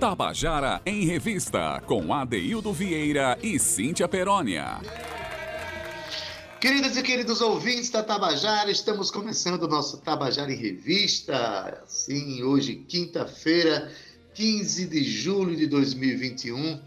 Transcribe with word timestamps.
Tabajara 0.00 0.80
em 0.86 1.04
Revista, 1.04 1.78
com 1.84 2.14
Adeildo 2.14 2.72
Vieira 2.72 3.38
e 3.42 3.58
Cíntia 3.58 4.08
Perónia. 4.08 4.80
Queridas 6.58 6.96
e 6.96 7.02
queridos 7.02 7.42
ouvintes 7.42 7.90
da 7.90 8.02
Tabajara, 8.02 8.70
estamos 8.70 9.10
começando 9.10 9.64
o 9.64 9.68
nosso 9.68 9.98
Tabajara 9.98 10.50
em 10.50 10.56
Revista. 10.56 11.84
Sim, 11.86 12.42
hoje, 12.42 12.76
quinta-feira, 12.76 13.92
15 14.32 14.86
de 14.86 15.04
julho 15.04 15.54
de 15.54 15.66
2021. 15.66 16.80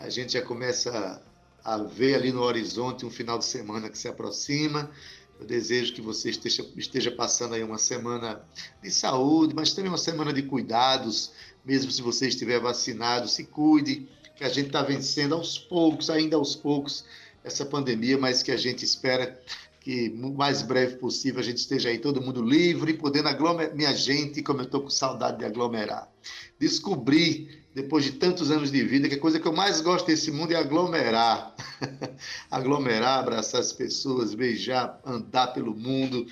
A 0.00 0.10
gente 0.10 0.32
já 0.32 0.42
começa 0.42 1.22
a 1.64 1.78
ver 1.78 2.16
ali 2.16 2.32
no 2.32 2.42
horizonte 2.42 3.06
um 3.06 3.10
final 3.10 3.38
de 3.38 3.44
semana 3.44 3.88
que 3.88 3.96
se 3.96 4.08
aproxima. 4.08 4.90
Eu 5.38 5.46
desejo 5.46 5.92
que 5.92 6.00
você 6.00 6.30
esteja, 6.30 6.66
esteja 6.76 7.10
passando 7.10 7.54
aí 7.54 7.62
uma 7.62 7.78
semana 7.78 8.40
de 8.82 8.90
saúde, 8.90 9.54
mas 9.54 9.72
também 9.72 9.90
uma 9.90 9.98
semana 9.98 10.32
de 10.32 10.42
cuidados. 10.42 11.32
Mesmo 11.64 11.90
se 11.90 12.00
você 12.00 12.28
estiver 12.28 12.60
vacinado, 12.60 13.28
se 13.28 13.44
cuide, 13.44 14.08
que 14.34 14.44
a 14.44 14.48
gente 14.48 14.66
está 14.66 14.82
vencendo 14.82 15.34
aos 15.34 15.58
poucos, 15.58 16.10
ainda 16.10 16.36
aos 16.36 16.54
poucos, 16.54 17.04
essa 17.44 17.64
pandemia, 17.64 18.18
mas 18.18 18.42
que 18.42 18.50
a 18.50 18.56
gente 18.56 18.84
espera 18.84 19.40
que 19.80 20.08
o 20.20 20.32
mais 20.34 20.62
breve 20.62 20.96
possível 20.96 21.40
a 21.40 21.44
gente 21.44 21.58
esteja 21.58 21.90
aí 21.90 21.98
todo 21.98 22.20
mundo 22.20 22.42
livre, 22.42 22.94
podendo 22.94 23.28
aglomerar, 23.28 23.74
minha 23.74 23.94
gente, 23.94 24.42
como 24.42 24.60
eu 24.60 24.64
estou 24.64 24.82
com 24.82 24.90
saudade 24.90 25.38
de 25.38 25.44
aglomerar. 25.44 26.10
Descobri, 26.58 27.65
depois 27.76 28.02
de 28.06 28.12
tantos 28.12 28.50
anos 28.50 28.72
de 28.72 28.82
vida, 28.82 29.06
que 29.06 29.16
a 29.16 29.20
coisa 29.20 29.38
que 29.38 29.46
eu 29.46 29.52
mais 29.52 29.82
gosto 29.82 30.06
desse 30.06 30.30
mundo 30.30 30.50
é 30.50 30.56
aglomerar. 30.56 31.54
aglomerar, 32.50 33.18
abraçar 33.18 33.60
as 33.60 33.70
pessoas, 33.70 34.32
beijar, 34.32 34.98
andar 35.04 35.48
pelo 35.48 35.76
mundo. 35.76 36.26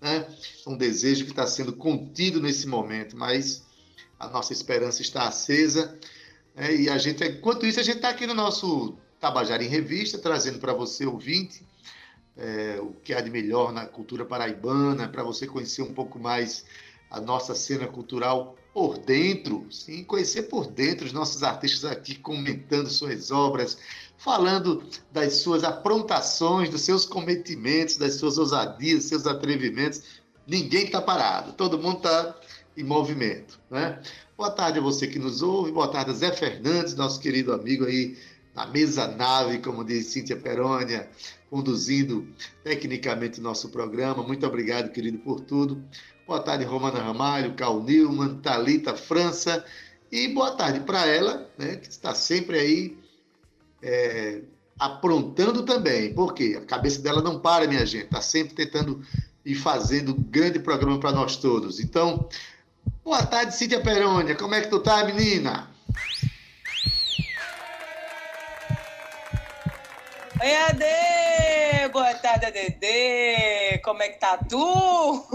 Né? 0.00 0.26
Um 0.66 0.76
desejo 0.76 1.24
que 1.24 1.30
está 1.30 1.46
sendo 1.46 1.72
contido 1.72 2.40
nesse 2.40 2.66
momento, 2.66 3.16
mas 3.16 3.62
a 4.18 4.26
nossa 4.26 4.52
esperança 4.52 5.00
está 5.00 5.28
acesa. 5.28 5.96
Né? 6.52 6.74
E 6.74 6.90
a 6.90 6.98
gente, 6.98 7.24
enquanto 7.24 7.64
isso, 7.64 7.78
a 7.78 7.84
gente 7.84 7.98
está 7.98 8.08
aqui 8.08 8.26
no 8.26 8.34
nosso 8.34 8.98
Tabajara 9.20 9.62
em 9.62 9.68
Revista, 9.68 10.18
trazendo 10.18 10.58
para 10.58 10.72
você, 10.72 11.06
ouvinte, 11.06 11.64
é, 12.36 12.80
o 12.80 12.92
que 13.04 13.14
há 13.14 13.20
de 13.20 13.30
melhor 13.30 13.72
na 13.72 13.86
cultura 13.86 14.24
paraibana, 14.24 15.06
para 15.06 15.22
você 15.22 15.46
conhecer 15.46 15.82
um 15.82 15.94
pouco 15.94 16.18
mais 16.18 16.64
a 17.08 17.20
nossa 17.20 17.54
cena 17.54 17.86
cultural 17.86 18.57
por 18.72 18.98
dentro, 18.98 19.66
sim, 19.70 20.04
conhecer 20.04 20.42
por 20.44 20.66
dentro 20.66 21.06
os 21.06 21.12
nossos 21.12 21.42
artistas 21.42 21.90
aqui 21.90 22.14
comentando 22.14 22.88
suas 22.88 23.30
obras, 23.30 23.78
falando 24.16 24.82
das 25.12 25.34
suas 25.34 25.64
aprontações, 25.64 26.70
dos 26.70 26.82
seus 26.82 27.04
cometimentos, 27.04 27.96
das 27.96 28.14
suas 28.14 28.38
ousadias, 28.38 29.04
seus 29.04 29.26
atrevimentos. 29.26 30.02
Ninguém 30.46 30.84
está 30.84 31.00
parado, 31.00 31.52
todo 31.52 31.78
mundo 31.78 31.98
está 31.98 32.36
em 32.76 32.84
movimento, 32.84 33.58
né? 33.70 34.00
Boa 34.36 34.50
tarde 34.50 34.78
a 34.78 34.82
você 34.82 35.08
que 35.08 35.18
nos 35.18 35.42
ouve, 35.42 35.72
boa 35.72 35.88
tarde 35.88 36.12
a 36.12 36.14
Zé 36.14 36.30
Fernandes, 36.32 36.94
nosso 36.94 37.18
querido 37.18 37.52
amigo 37.52 37.84
aí 37.84 38.16
na 38.54 38.66
mesa 38.66 39.06
nave, 39.08 39.58
como 39.58 39.84
diz 39.84 40.06
Cíntia 40.06 40.36
Perônia, 40.36 41.08
conduzindo 41.50 42.26
tecnicamente 42.62 43.40
o 43.40 43.42
nosso 43.42 43.68
programa. 43.68 44.22
Muito 44.22 44.46
obrigado, 44.46 44.90
querido, 44.90 45.18
por 45.18 45.40
tudo. 45.40 45.82
Boa 46.28 46.40
tarde, 46.40 46.62
Romana 46.62 47.00
Ramalho, 47.00 47.54
Cal 47.54 47.82
Newman, 47.82 48.34
Talita 48.42 48.94
França. 48.94 49.64
E 50.12 50.28
boa 50.28 50.50
tarde 50.50 50.80
para 50.80 51.06
ela, 51.06 51.48
né, 51.56 51.76
que 51.76 51.88
está 51.88 52.14
sempre 52.14 52.58
aí 52.58 52.98
é, 53.82 54.42
aprontando 54.78 55.62
também. 55.62 56.12
Porque 56.12 56.58
a 56.62 56.66
cabeça 56.66 57.00
dela 57.00 57.22
não 57.22 57.40
para, 57.40 57.66
minha 57.66 57.86
gente. 57.86 58.04
Está 58.04 58.20
sempre 58.20 58.52
tentando 58.52 59.02
ir 59.42 59.54
fazendo 59.54 60.12
grande 60.12 60.58
programa 60.58 61.00
para 61.00 61.12
nós 61.12 61.36
todos. 61.36 61.80
Então, 61.80 62.28
boa 63.02 63.24
tarde, 63.24 63.56
Cíntia 63.56 63.80
Perônia. 63.80 64.34
Como 64.34 64.54
é 64.54 64.60
que 64.60 64.68
tu 64.68 64.80
tá, 64.80 65.02
menina? 65.04 65.67
Oi, 70.40 70.54
Ade! 70.54 71.88
Boa 71.92 72.14
tarde, 72.14 72.46
Adede! 72.46 73.80
Como 73.82 74.00
é 74.04 74.08
que 74.08 74.20
tá 74.20 74.38
tu? 74.38 75.26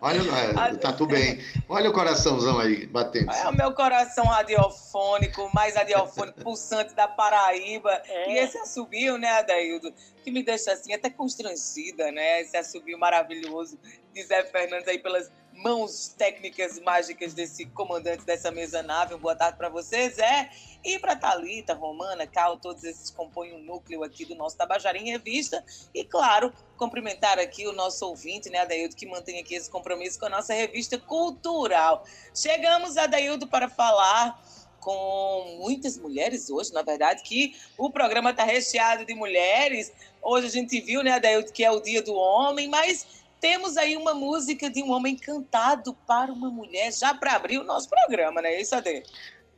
Olha, 0.00 0.20
é, 0.72 0.74
tá 0.76 0.90
tudo 0.94 1.10
bem. 1.10 1.38
Olha 1.68 1.90
o 1.90 1.92
coraçãozão 1.92 2.58
aí 2.58 2.86
batendo. 2.86 3.30
É 3.30 3.46
o 3.46 3.52
meu 3.52 3.74
coração 3.74 4.24
radiofônico, 4.24 5.50
mais 5.52 5.74
radiofônico, 5.74 6.40
pulsante 6.40 6.94
da 6.94 7.06
Paraíba. 7.06 7.90
É. 8.08 8.32
E 8.32 8.38
esse 8.38 8.56
assobio, 8.56 9.18
né, 9.18 9.28
Adaildo? 9.32 9.92
Que 10.24 10.30
me 10.30 10.42
deixa 10.42 10.72
assim 10.72 10.94
até 10.94 11.10
constrangida, 11.10 12.10
né? 12.10 12.40
Esse 12.40 12.56
assobio 12.56 12.98
maravilhoso 12.98 13.78
de 14.14 14.22
Zé 14.22 14.44
Fernandes 14.44 14.88
aí 14.88 14.98
pelas 14.98 15.30
mãos 15.56 16.08
técnicas 16.16 16.78
mágicas 16.80 17.32
desse 17.32 17.66
comandante 17.66 18.24
dessa 18.24 18.50
mesa 18.50 18.82
nave. 18.82 19.16
Boa 19.16 19.34
tarde 19.34 19.56
para 19.56 19.68
vocês, 19.68 20.18
é. 20.18 20.50
E 20.84 20.98
para 20.98 21.16
Talita, 21.16 21.74
Romana, 21.74 22.26
Cal, 22.26 22.58
todos 22.58 22.84
esses 22.84 23.10
compõem 23.10 23.52
o 23.52 23.56
um 23.56 23.62
núcleo 23.62 24.04
aqui 24.04 24.24
do 24.24 24.34
nosso 24.34 24.56
Tabajara 24.56 24.98
em 24.98 25.10
Revista. 25.10 25.64
E 25.94 26.04
claro, 26.04 26.52
cumprimentar 26.76 27.38
aqui 27.38 27.66
o 27.66 27.72
nosso 27.72 28.06
ouvinte, 28.06 28.50
né, 28.50 28.58
Adaildo, 28.58 28.94
que 28.94 29.06
mantém 29.06 29.40
aqui 29.40 29.54
esse 29.54 29.70
compromisso 29.70 30.18
com 30.18 30.26
a 30.26 30.30
nossa 30.30 30.52
revista 30.52 30.98
cultural. 30.98 32.04
Chegamos, 32.34 32.96
Adaildo, 32.96 33.46
para 33.46 33.68
falar 33.68 34.40
com 34.78 35.58
muitas 35.58 35.98
mulheres 35.98 36.48
hoje, 36.48 36.72
na 36.72 36.82
verdade, 36.82 37.22
que 37.22 37.56
o 37.76 37.90
programa 37.90 38.30
está 38.30 38.44
recheado 38.44 39.04
de 39.04 39.14
mulheres. 39.14 39.92
Hoje 40.22 40.46
a 40.46 40.50
gente 40.50 40.80
viu, 40.80 41.02
né, 41.02 41.12
Adaildo, 41.12 41.50
que 41.50 41.64
é 41.64 41.70
o 41.70 41.80
Dia 41.80 42.02
do 42.02 42.14
Homem, 42.14 42.68
mas 42.68 43.25
temos 43.40 43.76
aí 43.76 43.96
uma 43.96 44.14
música 44.14 44.70
de 44.70 44.82
um 44.82 44.90
homem 44.90 45.16
cantado 45.16 45.94
para 46.06 46.32
uma 46.32 46.50
mulher, 46.50 46.92
já 46.92 47.14
para 47.14 47.34
abrir 47.34 47.58
o 47.58 47.64
nosso 47.64 47.88
programa, 47.88 48.40
né? 48.42 48.60
Isso, 48.60 48.74
Ade? 48.74 49.02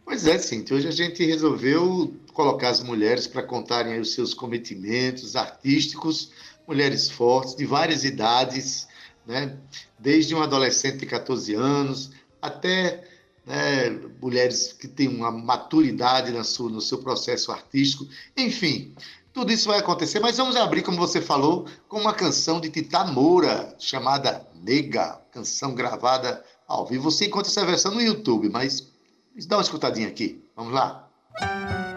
Pois 0.04 0.26
é, 0.26 0.38
Cintia. 0.38 0.76
Hoje 0.76 0.88
a 0.88 0.92
gente 0.92 1.24
resolveu 1.24 2.14
colocar 2.32 2.70
as 2.70 2.82
mulheres 2.82 3.26
para 3.26 3.42
contarem 3.42 4.00
os 4.00 4.14
seus 4.14 4.32
cometimentos 4.32 5.36
artísticos, 5.36 6.30
mulheres 6.66 7.10
fortes, 7.10 7.54
de 7.54 7.66
várias 7.66 8.04
idades, 8.04 8.88
né? 9.26 9.56
desde 9.98 10.34
um 10.34 10.42
adolescente 10.42 10.98
de 10.98 11.06
14 11.06 11.54
anos 11.54 12.10
até 12.40 13.04
né, 13.44 13.90
mulheres 14.20 14.72
que 14.72 14.86
têm 14.86 15.08
uma 15.08 15.30
maturidade 15.30 16.30
na 16.32 16.44
sua, 16.44 16.70
no 16.70 16.80
seu 16.80 16.98
processo 16.98 17.50
artístico. 17.50 18.06
Enfim, 18.36 18.94
tudo 19.38 19.53
isso 19.53 19.69
vai 19.69 19.78
acontecer, 19.78 20.19
mas 20.19 20.37
vamos 20.37 20.56
abrir, 20.56 20.82
como 20.82 20.97
você 20.97 21.21
falou, 21.21 21.65
com 21.87 22.00
uma 22.00 22.12
canção 22.12 22.60
de 22.60 22.69
Tita 22.69 23.04
Moura, 23.04 23.72
chamada 23.78 24.44
Nega, 24.53 25.21
canção 25.31 25.76
gravada 25.76 26.44
ao 26.66 26.84
vivo. 26.84 27.09
Você 27.09 27.26
encontra 27.26 27.49
essa 27.49 27.65
versão 27.65 27.94
no 27.94 28.00
YouTube, 28.00 28.49
mas 28.49 28.88
dá 29.47 29.54
uma 29.56 29.62
escutadinha 29.62 30.09
aqui. 30.09 30.44
Vamos 30.56 30.72
lá? 30.72 31.09
Nega, 31.41 31.88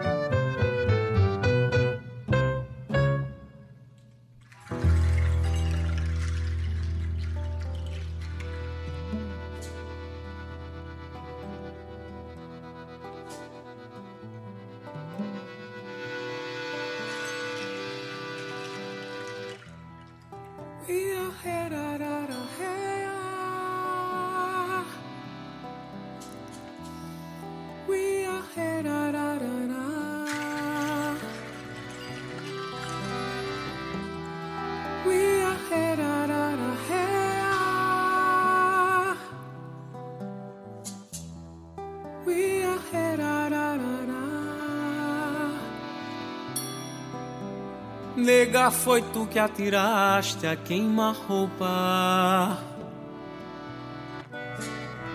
foi 48.72 49.02
tu 49.12 49.26
que 49.26 49.38
atiraste 49.38 50.46
a 50.46 50.56
queima-roupa. 50.56 52.58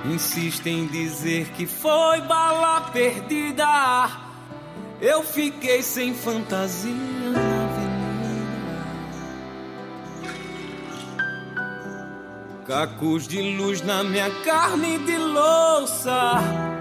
Insiste 0.05 0.67
em 0.67 0.85
dizer 0.87 1.49
que 1.49 1.65
foi 1.65 2.21
bala 2.21 2.81
perdida. 2.91 4.09
Eu 5.01 5.23
fiquei 5.23 5.81
sem 5.83 6.13
fantasia 6.13 6.93
na 6.93 7.39
avenida. 7.39 7.97
Cacos 12.65 13.27
de 13.27 13.57
luz 13.57 13.81
na 13.81 14.01
minha 14.03 14.29
carne 14.43 14.99
de 14.99 15.17
louça. 15.17 16.76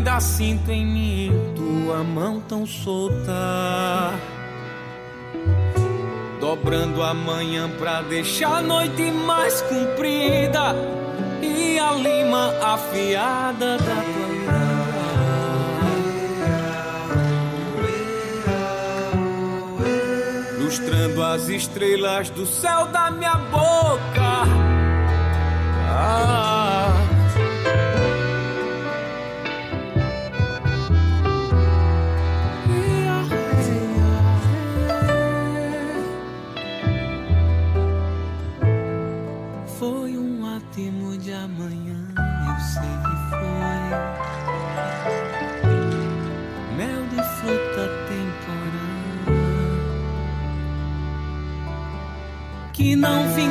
Ainda 0.00 0.18
sinto 0.18 0.70
em 0.70 0.86
mim 0.86 1.30
tua 1.54 2.02
mão 2.02 2.40
tão 2.40 2.66
solta. 2.66 4.14
Dobrando 6.40 7.02
a 7.02 7.12
manhã 7.12 7.68
pra 7.78 8.00
deixar 8.00 8.56
a 8.56 8.62
noite 8.62 9.10
mais 9.10 9.60
comprida. 9.62 10.74
E 11.42 11.78
a 11.78 11.92
lima 11.92 12.54
afiada 12.62 13.76
da 13.76 13.84
tua 13.84 14.28
língua. 14.28 14.70
Lustrando 20.60 21.22
as 21.22 21.48
estrelas 21.48 22.30
do 22.30 22.46
céu 22.46 22.86
da 22.86 23.10
minha 23.10 23.34
boca. 23.34 24.46
Ah. 25.90 26.59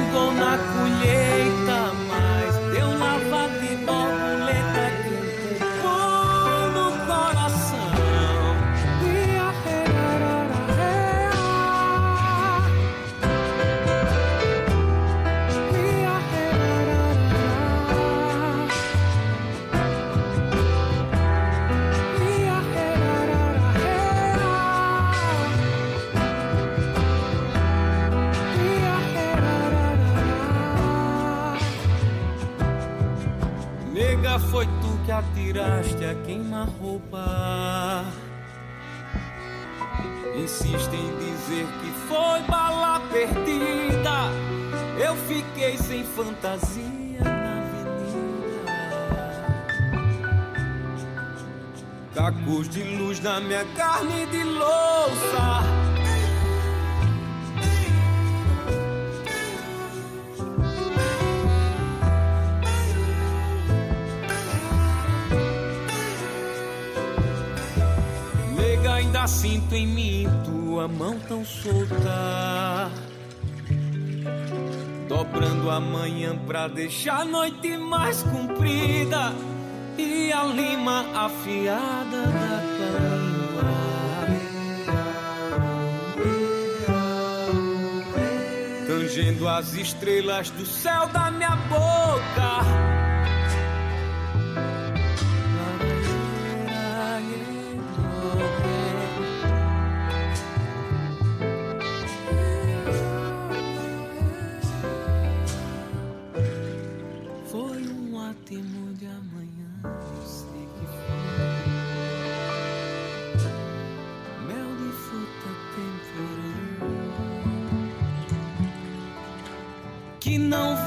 Vingou 0.10 0.32
na 0.34 0.58
colheita, 0.58 1.59
foi 42.10 42.42
bala 42.50 43.00
perdida. 43.12 44.32
Eu 44.98 45.16
fiquei 45.16 45.78
sem 45.78 46.04
fantasia 46.04 47.22
na 47.24 47.60
avenida. 47.60 48.66
Cacos 52.16 52.68
de 52.68 52.84
luz 52.98 53.20
na 53.22 53.40
minha 53.40 53.64
carne 53.76 54.26
de 54.26 54.44
louça. 54.44 55.79
Sinto 69.30 69.76
em 69.76 69.86
mim 69.88 70.28
tua 70.44 70.88
mão 70.88 71.20
tão 71.20 71.46
solta. 71.46 72.92
Dobrando 75.08 75.70
a 75.70 75.80
manhã 75.80 76.36
pra 76.48 76.68
deixar 76.68 77.22
a 77.22 77.26
noite 77.26 77.78
mais 77.78 78.24
comprida. 78.24 79.34
E 79.98 80.32
a 80.32 80.44
lima 80.44 81.06
afiada 81.14 82.22
da 82.22 82.62
língua. 83.18 83.70
Tangendo 88.88 89.48
as 89.48 89.74
estrelas 89.74 90.50
do 90.52 90.66
céu 90.66 91.08
da 91.08 91.30
minha 91.30 91.56
boca. 91.56 93.09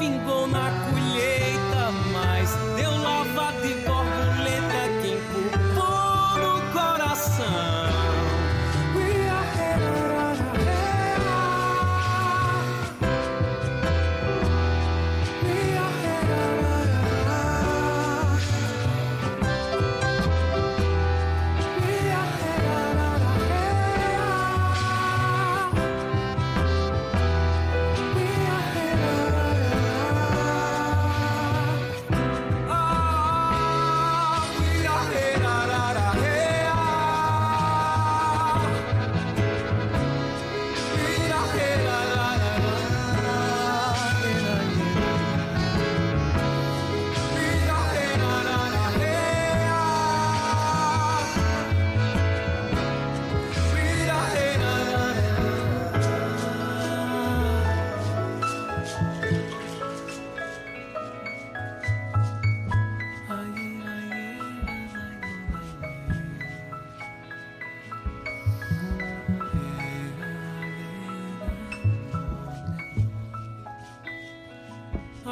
Vingou 0.03 0.47
na 0.47 0.69
colheita, 0.89 1.91
mas 2.11 2.49
deu 2.75 2.91
lava 2.91 3.53
de 3.61 3.73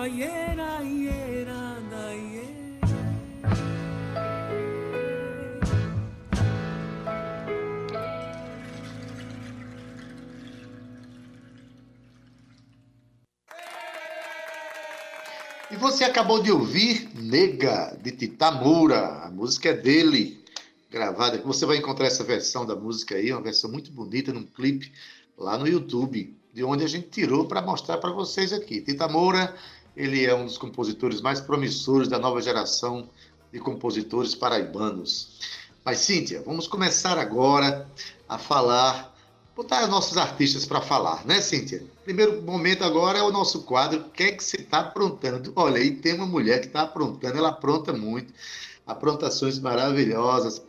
ayer 0.01 0.59
ahí 0.59 1.00
você 16.01 16.05
acabou 16.05 16.41
de 16.41 16.51
ouvir 16.51 17.11
Nega, 17.13 17.95
de 18.01 18.09
Titamura. 18.11 19.23
A 19.23 19.29
música 19.29 19.69
é 19.69 19.73
dele, 19.73 20.43
gravada. 20.89 21.39
Você 21.45 21.63
vai 21.63 21.77
encontrar 21.77 22.07
essa 22.07 22.23
versão 22.23 22.65
da 22.65 22.75
música 22.75 23.13
aí, 23.13 23.31
uma 23.31 23.39
versão 23.39 23.69
muito 23.69 23.91
bonita, 23.91 24.33
num 24.33 24.43
clipe 24.43 24.91
lá 25.37 25.59
no 25.59 25.67
YouTube, 25.67 26.35
de 26.51 26.63
onde 26.63 26.83
a 26.83 26.87
gente 26.87 27.09
tirou 27.09 27.45
para 27.45 27.61
mostrar 27.61 27.99
para 27.99 28.09
vocês 28.09 28.51
aqui. 28.51 28.81
Titamura, 28.81 29.55
ele 29.95 30.25
é 30.25 30.33
um 30.33 30.45
dos 30.45 30.57
compositores 30.57 31.21
mais 31.21 31.39
promissores 31.39 32.07
da 32.07 32.17
nova 32.17 32.41
geração 32.41 33.07
de 33.53 33.59
compositores 33.59 34.33
paraibanos. 34.33 35.39
Mas, 35.85 35.99
Cíntia, 35.99 36.41
vamos 36.43 36.67
começar 36.67 37.19
agora 37.19 37.87
a 38.27 38.39
falar, 38.39 39.15
botar 39.55 39.85
nossos 39.85 40.17
artistas 40.17 40.65
para 40.65 40.81
falar, 40.81 41.23
né, 41.27 41.41
Cíntia? 41.41 41.83
Primeiro 42.03 42.41
momento 42.41 42.83
agora 42.83 43.19
é 43.19 43.23
o 43.23 43.31
nosso 43.31 43.63
quadro. 43.63 44.01
O 44.01 44.09
que 44.09 44.23
é 44.23 44.31
que 44.31 44.43
você 44.43 44.57
está 44.57 44.79
aprontando? 44.79 45.53
Olha, 45.55 45.77
aí 45.77 45.95
tem 45.95 46.13
uma 46.13 46.25
mulher 46.25 46.59
que 46.59 46.67
está 46.67 46.81
aprontando, 46.81 47.37
ela 47.37 47.49
apronta 47.49 47.93
muito, 47.93 48.33
aprontações 48.85 49.59
maravilhosas. 49.59 50.61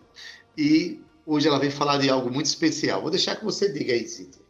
E 0.57 1.01
hoje 1.27 1.49
ela 1.49 1.59
vem 1.59 1.71
falar 1.71 1.99
de 1.99 2.11
algo 2.11 2.31
muito 2.31 2.47
especial. 2.47 3.01
Vou 3.01 3.11
deixar 3.11 3.37
que 3.37 3.45
você 3.45 3.73
diga 3.73 3.93
aí, 3.93 4.07
Cíntia. 4.07 4.43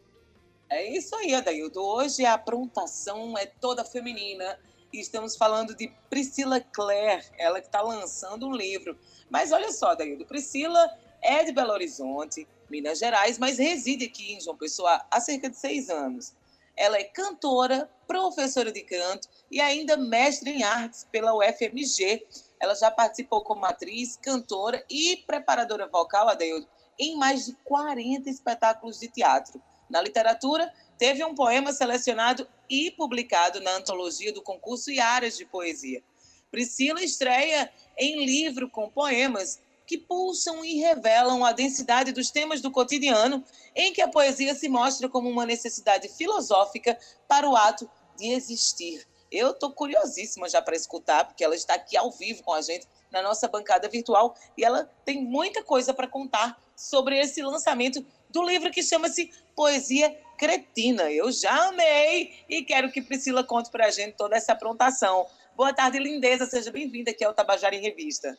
É 0.69 0.97
isso 0.97 1.15
aí, 1.15 1.33
Adaildo. 1.33 1.81
Hoje 1.81 2.25
a 2.25 2.33
aprontação 2.33 3.37
é 3.37 3.45
toda 3.45 3.85
feminina. 3.85 4.57
E 4.91 4.99
estamos 4.99 5.35
falando 5.35 5.75
de 5.75 5.91
Priscila 6.09 6.61
Clare, 6.61 7.23
ela 7.37 7.59
que 7.59 7.67
está 7.67 7.81
lançando 7.81 8.47
um 8.47 8.55
livro. 8.55 8.95
Mas 9.29 9.51
olha 9.51 9.71
só, 9.71 9.91
Adaildo, 9.91 10.25
Priscila 10.25 10.87
é 11.21 11.43
de 11.43 11.51
Belo 11.51 11.71
Horizonte, 11.71 12.47
Minas 12.69 12.99
Gerais, 12.99 13.39
mas 13.39 13.57
reside 13.57 14.05
aqui 14.05 14.33
em 14.33 14.41
João 14.41 14.57
Pessoa 14.57 15.03
há 15.09 15.19
cerca 15.19 15.49
de 15.49 15.57
seis 15.57 15.89
anos. 15.89 16.33
Ela 16.75 16.97
é 16.97 17.03
cantora, 17.03 17.89
professora 18.07 18.71
de 18.71 18.81
canto 18.81 19.27
e 19.49 19.61
ainda 19.61 19.95
mestre 19.95 20.51
em 20.51 20.63
artes 20.63 21.07
pela 21.11 21.35
UFMG. 21.35 22.25
Ela 22.59 22.75
já 22.75 22.89
participou 22.89 23.43
como 23.43 23.65
atriz, 23.65 24.17
cantora 24.17 24.83
e 24.89 25.17
preparadora 25.27 25.87
vocal, 25.87 26.29
Adeildo, 26.29 26.67
em 26.97 27.15
mais 27.17 27.45
de 27.45 27.53
40 27.63 28.29
espetáculos 28.29 28.99
de 28.99 29.07
teatro. 29.07 29.61
Na 29.89 30.01
literatura, 30.01 30.73
teve 30.97 31.23
um 31.23 31.35
poema 31.35 31.71
selecionado 31.71 32.47
e 32.69 32.91
publicado 32.91 33.59
na 33.61 33.75
antologia 33.75 34.33
do 34.33 34.41
concurso 34.41 34.91
Iaras 34.91 35.37
de 35.37 35.45
Poesia. 35.45 36.03
Priscila 36.49 37.03
estreia 37.03 37.71
em 37.97 38.25
livro 38.25 38.69
com 38.69 38.89
poemas 38.89 39.59
que 39.85 39.97
pulsam 39.97 40.63
e 40.63 40.79
revelam 40.79 41.43
a 41.43 41.51
densidade 41.51 42.11
dos 42.11 42.31
temas 42.31 42.61
do 42.61 42.71
cotidiano, 42.71 43.43
em 43.75 43.93
que 43.93 44.01
a 44.01 44.07
poesia 44.07 44.55
se 44.55 44.69
mostra 44.69 45.09
como 45.09 45.29
uma 45.29 45.45
necessidade 45.45 46.07
filosófica 46.07 46.97
para 47.27 47.49
o 47.49 47.55
ato 47.55 47.89
de 48.17 48.31
existir. 48.31 49.05
Eu 49.31 49.51
estou 49.51 49.71
curiosíssima 49.71 50.47
já 50.47 50.61
para 50.61 50.75
escutar, 50.75 51.25
porque 51.25 51.43
ela 51.43 51.55
está 51.55 51.73
aqui 51.73 51.97
ao 51.97 52.11
vivo 52.11 52.43
com 52.43 52.53
a 52.53 52.61
gente 52.61 52.87
na 53.11 53.21
nossa 53.21 53.47
bancada 53.47 53.89
virtual 53.89 54.35
e 54.57 54.63
ela 54.63 54.89
tem 55.03 55.23
muita 55.23 55.63
coisa 55.63 55.93
para 55.93 56.07
contar 56.07 56.61
sobre 56.75 57.19
esse 57.19 57.41
lançamento 57.41 58.05
do 58.29 58.43
livro 58.43 58.71
que 58.71 58.81
chama-se 58.81 59.31
Poesia 59.55 60.15
Cretina. 60.37 61.11
Eu 61.11 61.31
já 61.31 61.67
amei 61.67 62.33
e 62.49 62.63
quero 62.63 62.91
que 62.91 63.01
Priscila 63.01 63.43
conte 63.43 63.69
para 63.69 63.87
a 63.87 63.91
gente 63.91 64.15
toda 64.15 64.35
essa 64.35 64.53
aprontação. 64.53 65.27
Boa 65.55 65.71
tarde, 65.71 65.99
lindeza. 65.99 66.47
Seja 66.47 66.71
bem-vinda 66.71 67.11
aqui 67.11 67.23
ao 67.23 67.33
Tabajara 67.33 67.75
em 67.75 67.81
Revista. 67.81 68.35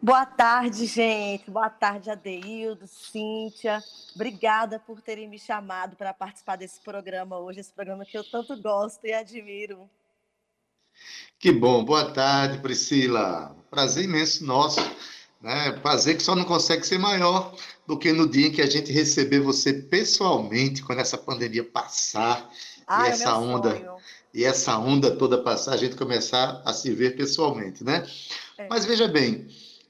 Boa 0.00 0.26
tarde, 0.26 0.86
gente. 0.86 1.50
Boa 1.50 1.70
tarde, 1.70 2.10
Adeildo, 2.10 2.86
Cíntia. 2.86 3.82
Obrigada 4.14 4.78
por 4.78 5.00
terem 5.00 5.28
me 5.28 5.38
chamado 5.38 5.96
para 5.96 6.12
participar 6.12 6.56
desse 6.56 6.80
programa 6.80 7.38
hoje, 7.38 7.60
esse 7.60 7.72
programa 7.72 8.04
que 8.04 8.16
eu 8.16 8.22
tanto 8.22 8.60
gosto 8.60 9.04
e 9.06 9.12
admiro. 9.12 9.88
Que 11.38 11.50
bom. 11.50 11.84
Boa 11.84 12.12
tarde, 12.12 12.58
Priscila. 12.58 13.56
Prazer 13.70 14.04
imenso 14.04 14.44
nosso. 14.44 14.80
Né? 15.40 15.72
Prazer 15.82 16.16
que 16.16 16.22
só 16.22 16.34
não 16.34 16.44
consegue 16.44 16.86
ser 16.86 16.98
maior 16.98 17.54
do 17.86 17.98
que 17.98 18.12
no 18.12 18.28
dia 18.28 18.48
em 18.48 18.52
que 18.52 18.62
a 18.62 18.70
gente 18.70 18.92
receber 18.92 19.40
você 19.40 19.72
pessoalmente, 19.72 20.82
quando 20.82 21.00
essa 21.00 21.18
pandemia 21.18 21.64
passar 21.64 22.50
e 22.88 23.08
essa 23.08 23.36
onda 23.36 23.70
sonho. 23.70 23.96
e 24.32 24.44
essa 24.44 24.78
onda 24.78 25.16
toda 25.16 25.42
passar, 25.42 25.72
a 25.72 25.76
gente 25.76 25.96
começar 25.96 26.62
a 26.64 26.72
se 26.72 26.92
ver 26.92 27.16
pessoalmente, 27.16 27.82
né? 27.82 28.06
É. 28.58 28.66
Mas 28.68 28.84
veja 28.84 29.06
bem, 29.06 29.46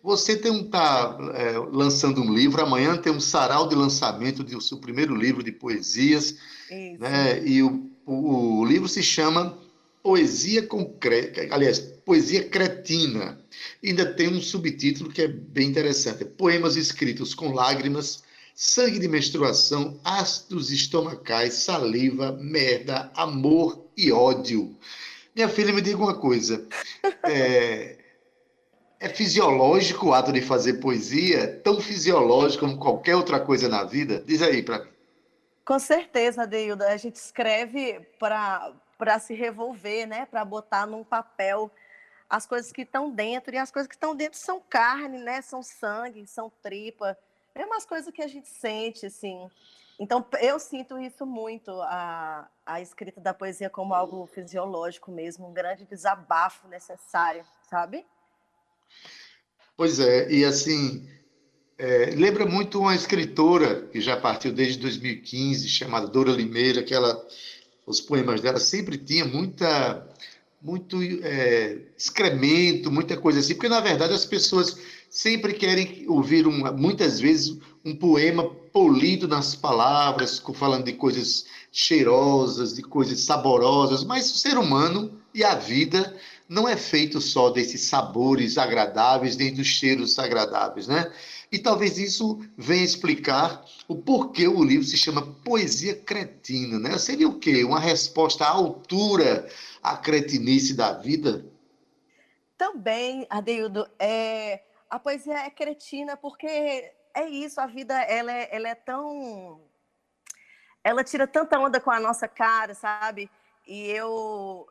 você 0.06 0.36
tem 0.36 0.52
um 0.52 0.62
tá 0.62 1.18
é, 1.34 1.58
lançando 1.72 2.22
um 2.22 2.32
livro, 2.32 2.62
amanhã 2.62 2.96
tem 2.96 3.12
um 3.12 3.18
sarau 3.18 3.68
de 3.68 3.74
lançamento 3.74 4.44
do 4.44 4.60
seu 4.60 4.78
primeiro 4.78 5.16
livro 5.16 5.42
de 5.42 5.50
poesias, 5.50 6.36
Isso. 6.70 7.00
né? 7.00 7.44
E 7.44 7.60
o, 7.60 7.90
o, 8.06 8.60
o 8.60 8.64
livro 8.64 8.88
se 8.88 9.02
chama 9.02 9.58
Poesia 10.04 10.62
Concreta, 10.62 11.52
aliás, 11.52 11.80
Poesia 11.80 12.44
Cretina. 12.44 13.40
E 13.82 13.88
ainda 13.88 14.06
tem 14.06 14.28
um 14.28 14.40
subtítulo 14.40 15.10
que 15.10 15.22
é 15.22 15.28
bem 15.28 15.68
interessante: 15.68 16.24
Poemas 16.24 16.76
escritos 16.76 17.34
com 17.34 17.52
lágrimas, 17.52 18.22
sangue 18.54 19.00
de 19.00 19.08
menstruação, 19.08 19.98
ácidos 20.04 20.70
estomacais, 20.70 21.54
saliva, 21.54 22.30
merda, 22.40 23.10
amor 23.12 23.88
e 23.96 24.12
ódio. 24.12 24.76
Minha 25.34 25.48
filha, 25.48 25.72
me 25.72 25.82
diga 25.82 25.98
uma 25.98 26.14
coisa. 26.14 26.64
É, 27.24 28.05
é 28.98 29.08
fisiológico 29.08 30.08
o 30.08 30.14
ato 30.14 30.32
de 30.32 30.40
fazer 30.40 30.74
poesia? 30.74 31.60
Tão 31.62 31.80
fisiológico 31.80 32.64
como 32.64 32.78
qualquer 32.78 33.16
outra 33.16 33.38
coisa 33.38 33.68
na 33.68 33.84
vida? 33.84 34.22
Diz 34.24 34.42
aí 34.42 34.62
para 34.62 34.84
mim. 34.84 34.90
Com 35.64 35.78
certeza, 35.78 36.42
Adeilda. 36.42 36.88
A 36.88 36.96
gente 36.96 37.16
escreve 37.16 38.00
para 38.18 39.18
se 39.20 39.34
revolver, 39.34 40.06
né? 40.06 40.26
Para 40.26 40.44
botar 40.44 40.86
num 40.86 41.04
papel 41.04 41.70
as 42.28 42.46
coisas 42.46 42.72
que 42.72 42.82
estão 42.82 43.10
dentro. 43.10 43.54
E 43.54 43.58
as 43.58 43.70
coisas 43.70 43.88
que 43.88 43.94
estão 43.94 44.14
dentro 44.14 44.38
são 44.38 44.60
carne, 44.60 45.18
né? 45.18 45.42
São 45.42 45.62
sangue, 45.62 46.26
são 46.26 46.50
tripa. 46.62 47.18
Mesmo 47.54 47.74
as 47.74 47.84
coisas 47.84 48.12
que 48.12 48.22
a 48.22 48.28
gente 48.28 48.48
sente, 48.48 49.06
assim. 49.06 49.50
Então, 49.98 50.24
eu 50.40 50.58
sinto 50.58 50.98
isso 50.98 51.24
muito, 51.24 51.70
a, 51.82 52.46
a 52.66 52.80
escrita 52.82 53.18
da 53.18 53.32
poesia 53.32 53.70
como 53.70 53.94
algo 53.94 54.26
fisiológico 54.26 55.10
mesmo, 55.10 55.48
um 55.48 55.54
grande 55.54 55.86
desabafo 55.86 56.68
necessário, 56.68 57.46
sabe? 57.62 58.04
Pois 59.76 60.00
é, 60.00 60.32
e 60.32 60.44
assim, 60.44 61.06
é, 61.78 62.14
lembra 62.16 62.46
muito 62.46 62.80
uma 62.80 62.94
escritora 62.94 63.86
que 63.92 64.00
já 64.00 64.16
partiu 64.16 64.52
desde 64.52 64.78
2015, 64.78 65.68
chamada 65.68 66.06
Dora 66.06 66.32
Limeira, 66.32 66.82
que 66.82 66.94
ela, 66.94 67.22
os 67.86 68.00
poemas 68.00 68.40
dela 68.40 68.58
sempre 68.58 68.96
tinha 68.96 69.26
muita, 69.26 70.08
muito 70.62 70.98
é, 71.22 71.78
excremento, 71.96 72.90
muita 72.90 73.18
coisa 73.18 73.40
assim, 73.40 73.54
porque 73.54 73.68
na 73.68 73.80
verdade 73.80 74.14
as 74.14 74.24
pessoas 74.24 74.78
sempre 75.10 75.52
querem 75.52 76.06
ouvir, 76.08 76.46
uma, 76.46 76.72
muitas 76.72 77.20
vezes, 77.20 77.58
um 77.84 77.94
poema 77.94 78.44
polido 78.72 79.28
nas 79.28 79.54
palavras, 79.54 80.42
falando 80.54 80.84
de 80.84 80.94
coisas 80.94 81.46
cheirosas, 81.70 82.74
de 82.74 82.82
coisas 82.82 83.20
saborosas, 83.20 84.02
mas 84.02 84.30
o 84.30 84.38
ser 84.38 84.56
humano 84.56 85.20
e 85.34 85.44
a 85.44 85.54
vida 85.54 86.16
não 86.48 86.68
é 86.68 86.76
feito 86.76 87.20
só 87.20 87.50
desses 87.50 87.82
sabores 87.82 88.56
agradáveis, 88.56 89.36
nem 89.36 89.52
dos 89.52 89.66
cheiros 89.66 90.18
agradáveis, 90.18 90.86
né? 90.86 91.12
E 91.50 91.58
talvez 91.58 91.98
isso 91.98 92.44
venha 92.56 92.84
explicar 92.84 93.64
o 93.88 93.96
porquê 93.96 94.48
o 94.48 94.64
livro 94.64 94.84
se 94.84 94.96
chama 94.96 95.34
Poesia 95.44 95.94
Cretina, 95.94 96.78
né? 96.78 96.98
Seria 96.98 97.28
o 97.28 97.38
quê? 97.38 97.64
Uma 97.64 97.80
resposta 97.80 98.44
à 98.44 98.50
altura 98.50 99.48
à 99.82 99.96
cretinice 99.96 100.74
da 100.74 100.92
vida? 100.92 101.44
Também, 102.58 103.26
Adeildo, 103.28 103.86
é, 103.98 104.62
a 104.88 104.98
poesia 104.98 105.38
é 105.38 105.50
cretina 105.50 106.16
porque 106.16 106.46
é 107.14 107.28
isso, 107.28 107.60
a 107.60 107.66
vida 107.66 107.94
ela 108.02 108.32
é, 108.32 108.48
ela 108.50 108.68
é 108.68 108.74
tão... 108.74 109.60
Ela 110.82 111.02
tira 111.02 111.26
tanta 111.26 111.58
onda 111.58 111.80
com 111.80 111.90
a 111.90 111.98
nossa 111.98 112.28
cara, 112.28 112.74
sabe? 112.74 113.28
E 113.66 113.88
eu, 113.90 114.68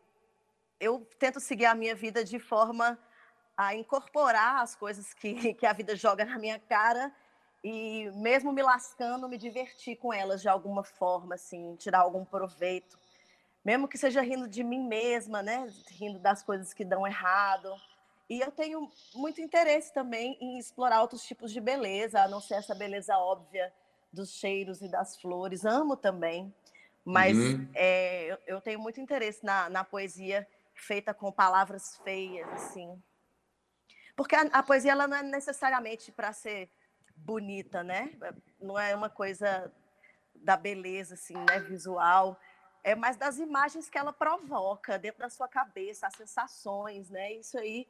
eu 0.80 1.08
tento 1.20 1.40
seguir 1.40 1.66
a 1.66 1.76
minha 1.76 1.96
vida 1.96 2.24
de 2.24 2.40
forma 2.40 2.98
a 3.58 3.74
incorporar 3.76 4.62
as 4.62 4.76
coisas 4.76 5.14
que, 5.14 5.54
que 5.56 5.66
a 5.66 5.74
vida 5.74 5.96
joga 5.96 6.26
na 6.26 6.38
minha 6.38 6.60
cara 6.60 7.14
e 7.64 8.12
mesmo 8.12 8.52
me 8.52 8.62
lascando, 8.62 9.28
me 9.28 9.38
divertir 9.38 9.96
com 9.98 10.14
elas 10.14 10.42
de 10.42 10.48
alguma 10.48 10.84
forma, 10.84 11.36
assim, 11.36 11.76
tirar 11.78 12.00
algum 12.00 12.24
proveito. 12.24 13.00
Mesmo 13.64 13.88
que 13.88 13.98
seja 13.98 14.22
rindo 14.22 14.48
de 14.48 14.64
mim 14.64 14.88
mesma, 14.88 15.42
né? 15.42 15.68
Rindo 15.90 16.20
das 16.20 16.44
coisas 16.44 16.72
que 16.74 16.86
dão 16.86 17.08
errado. 17.08 17.74
E 18.30 18.40
eu 18.40 18.52
tenho 18.52 18.92
muito 19.16 19.42
interesse 19.42 19.92
também 19.92 20.38
em 20.40 20.60
explorar 20.60 21.02
outros 21.02 21.24
tipos 21.24 21.52
de 21.52 21.60
beleza, 21.60 22.22
a 22.22 22.28
não 22.28 22.40
ser 22.40 22.56
essa 22.56 22.76
beleza 22.76 23.18
óbvia 23.18 23.74
dos 24.14 24.30
cheiros 24.34 24.82
e 24.82 24.88
das 24.88 25.20
flores. 25.20 25.66
Amo 25.66 25.98
também. 25.98 26.54
Mas 27.04 27.36
Uhum. 27.38 27.68
é, 27.74 28.26
eu, 28.32 28.38
eu 28.46 28.62
tenho 28.62 28.80
muito 28.80 29.02
interesse 29.02 29.44
na, 29.44 29.70
na 29.70 29.84
poesia 29.84 30.48
feita 30.76 31.14
com 31.14 31.32
palavras 31.32 31.98
feias, 32.04 32.48
assim. 32.54 33.02
Porque 34.16 34.36
a, 34.36 34.42
a 34.42 34.64
poesia 34.64 34.92
ela 34.92 35.08
não 35.08 35.18
é 35.18 35.24
necessariamente 35.24 36.12
para 36.12 36.32
ser 36.34 36.70
bonita, 37.16 37.84
né? 37.84 38.14
Não 38.60 38.78
é 38.78 38.96
uma 38.96 39.10
coisa 39.10 39.72
da 40.36 40.56
beleza, 40.56 41.16
assim, 41.16 41.36
né? 41.36 41.60
Visual. 41.60 42.40
É 42.84 42.94
mais 42.94 43.18
das 43.18 43.40
imagens 43.40 43.90
que 43.90 43.98
ela 43.98 44.14
provoca 44.14 45.00
dentro 45.00 45.22
da 45.22 45.30
sua 45.30 45.48
cabeça, 45.48 46.08
as 46.08 46.16
sensações, 46.16 47.10
né? 47.10 47.34
Isso 47.34 47.58
aí, 47.58 47.88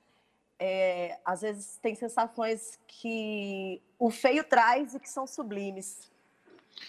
é, 0.57 1.19
às 1.25 1.41
vezes, 1.41 1.77
tem 1.79 1.95
sensações 1.95 2.79
que 2.87 3.81
o 3.99 4.09
feio 4.09 4.43
traz 4.43 4.93
e 4.93 4.99
que 4.99 5.09
são 5.09 5.27
sublimes. 5.27 6.11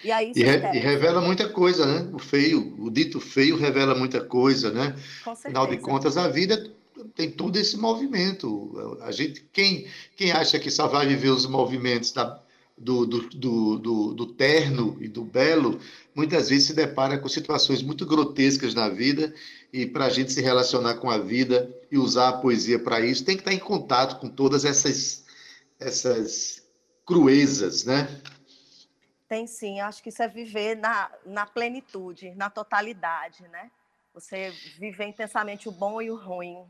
E 0.05 0.11
aí, 0.13 0.33
E, 0.35 0.43
re- 0.43 0.71
e 0.75 0.79
revela 0.79 1.21
muita 1.21 1.49
coisa, 1.49 1.87
né? 1.87 2.11
O 2.13 2.19
feio, 2.19 2.75
o 2.79 2.91
dito 2.91 3.19
feio 3.21 3.57
revela 3.57 3.95
muita 3.95 4.21
coisa, 4.21 4.71
né? 4.71 4.95
com 5.25 5.31
Afinal 5.31 5.67
de 5.67 5.77
contas, 5.79 6.17
a 6.17 6.29
vida 6.29 6.71
tem 7.15 7.31
todo 7.31 7.57
esse 7.57 7.77
movimento. 7.77 8.99
A 9.03 9.11
gente, 9.11 9.45
quem, 9.53 9.87
quem 10.17 10.33
acha 10.33 10.59
que 10.59 10.71
só 10.71 10.87
vai 10.87 11.07
viver 11.07 11.31
os 11.31 11.47
movimentos 11.47 12.13
da, 12.13 12.41
do, 12.77 13.07
do, 13.07 13.21
do, 13.31 13.79
do, 13.79 14.15
do 14.15 14.27
terno 14.27 14.97
e 15.01 15.09
do 15.09 15.25
belo, 15.25 15.79
muitas 16.15 16.49
vezes 16.51 16.67
se 16.67 16.75
depara 16.75 17.19
com 17.19 17.29
situações 17.29 17.83
muito 17.83 18.05
grotescas 18.05 18.75
na 18.75 18.89
vida 18.89 19.33
e 19.73 19.87
para 19.87 20.07
a 20.07 20.11
gente 20.11 20.33
se 20.33 20.41
relacionar 20.43 20.95
com 20.95 21.11
a 21.11 21.19
vida 21.19 21.71
e 21.91 21.97
usar 21.99 22.29
a 22.29 22.33
poesia 22.35 22.79
para 22.79 23.01
isso, 23.01 23.25
tem 23.25 23.37
que 23.37 23.43
estar 23.43 23.53
em 23.55 23.59
contato 23.59 24.21
com 24.21 24.29
todas 24.29 24.65
essas, 24.65 25.25
essas 25.79 26.63
cruezas, 27.07 27.85
né? 27.85 28.09
Tem 29.29 29.47
sim, 29.47 29.81
acho 29.81 30.03
que 30.03 30.09
isso 30.09 30.23
é 30.23 30.29
viver 30.29 30.77
na, 30.77 31.11
na 31.25 31.47
plenitude, 31.47 32.33
na 32.37 32.49
totalidade, 32.49 33.43
né? 33.49 33.71
Você 34.15 34.51
viver 34.79 35.07
intensamente 35.07 35.69
o 35.69 35.73
bom 35.73 36.01
e 36.01 36.11
o 36.11 36.17
ruim. 36.17 36.65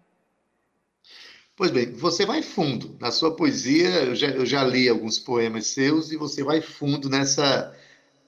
Pois 1.55 1.71
bem, 1.71 1.93
você 1.93 2.27
vai 2.27 2.43
fundo. 2.43 2.97
Na 3.01 3.11
sua 3.11 3.35
poesia, 3.35 3.89
eu 4.05 4.15
já, 4.15 4.29
eu 4.29 4.45
já 4.45 4.65
li 4.65 4.89
alguns 4.89 5.19
poemas 5.19 5.69
seus 5.69 6.13
e 6.13 6.17
você 6.17 6.43
vai 6.43 6.61
fundo 6.61 7.09
nessa, 7.09 7.75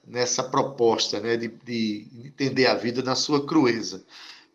nessa 0.07 0.43
proposta 0.43 1.19
né, 1.19 1.37
de, 1.37 1.47
de 1.47 2.07
entender 2.25 2.65
a 2.65 2.73
vida 2.73 3.03
na 3.03 3.15
sua 3.15 3.45
crueza. 3.45 4.03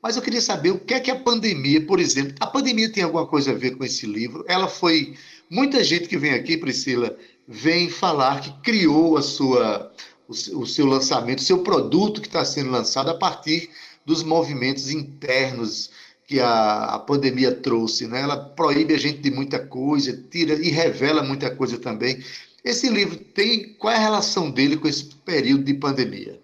Mas 0.02 0.16
eu 0.16 0.22
queria 0.22 0.40
saber 0.40 0.70
o 0.70 0.78
que 0.78 0.92
é 0.92 1.00
que 1.00 1.10
a 1.10 1.18
pandemia, 1.18 1.86
por 1.86 1.98
exemplo, 1.98 2.34
a 2.40 2.46
pandemia 2.46 2.92
tem 2.92 3.04
alguma 3.04 3.26
coisa 3.26 3.52
a 3.52 3.54
ver 3.54 3.76
com 3.76 3.84
esse 3.84 4.06
livro? 4.06 4.44
Ela 4.48 4.68
foi. 4.68 5.16
Muita 5.48 5.84
gente 5.84 6.08
que 6.08 6.18
vem 6.18 6.34
aqui, 6.34 6.56
Priscila, 6.56 7.16
vem 7.46 7.88
falar 7.88 8.40
que 8.40 8.52
criou 8.62 9.16
a 9.16 9.22
sua, 9.22 9.92
o, 10.28 10.66
seu 10.66 10.86
lançamento, 10.86 11.38
o 11.38 11.44
seu 11.44 11.62
produto 11.62 12.20
que 12.20 12.26
está 12.26 12.44
sendo 12.44 12.70
lançado 12.70 13.10
a 13.10 13.14
partir 13.14 13.70
dos 14.04 14.22
movimentos 14.22 14.90
internos 14.90 15.90
que 16.26 16.40
a, 16.40 16.94
a 16.94 16.98
pandemia 16.98 17.54
trouxe, 17.54 18.06
né? 18.06 18.22
Ela 18.22 18.36
proíbe 18.36 18.94
a 18.94 18.98
gente 18.98 19.18
de 19.18 19.30
muita 19.30 19.64
coisa, 19.64 20.16
tira 20.30 20.54
e 20.54 20.70
revela 20.70 21.22
muita 21.22 21.54
coisa 21.54 21.78
também. 21.78 22.22
Esse 22.64 22.88
livro 22.88 23.16
tem 23.18 23.74
qual 23.74 23.92
é 23.92 23.96
a 23.96 24.00
relação 24.00 24.50
dele 24.50 24.76
com 24.76 24.88
esse 24.88 25.04
período 25.16 25.64
de 25.64 25.74
pandemia? 25.74 26.42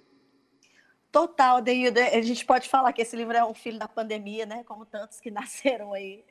Total, 1.11 1.61
Deilda. 1.61 2.07
A 2.09 2.23
gente 2.23 2.45
pode 2.45 2.69
falar 2.69 2.93
que 2.93 3.03
esse 3.03 3.17
livro 3.17 3.37
é 3.37 3.45
um 3.45 3.55
filho 3.55 3.79
da 3.79 3.89
pandemia, 3.89 4.45
né? 4.45 4.63
Como 4.65 4.85
tantos 4.85 5.19
que 5.19 5.31
nasceram 5.33 5.95
aí. 5.95 6.23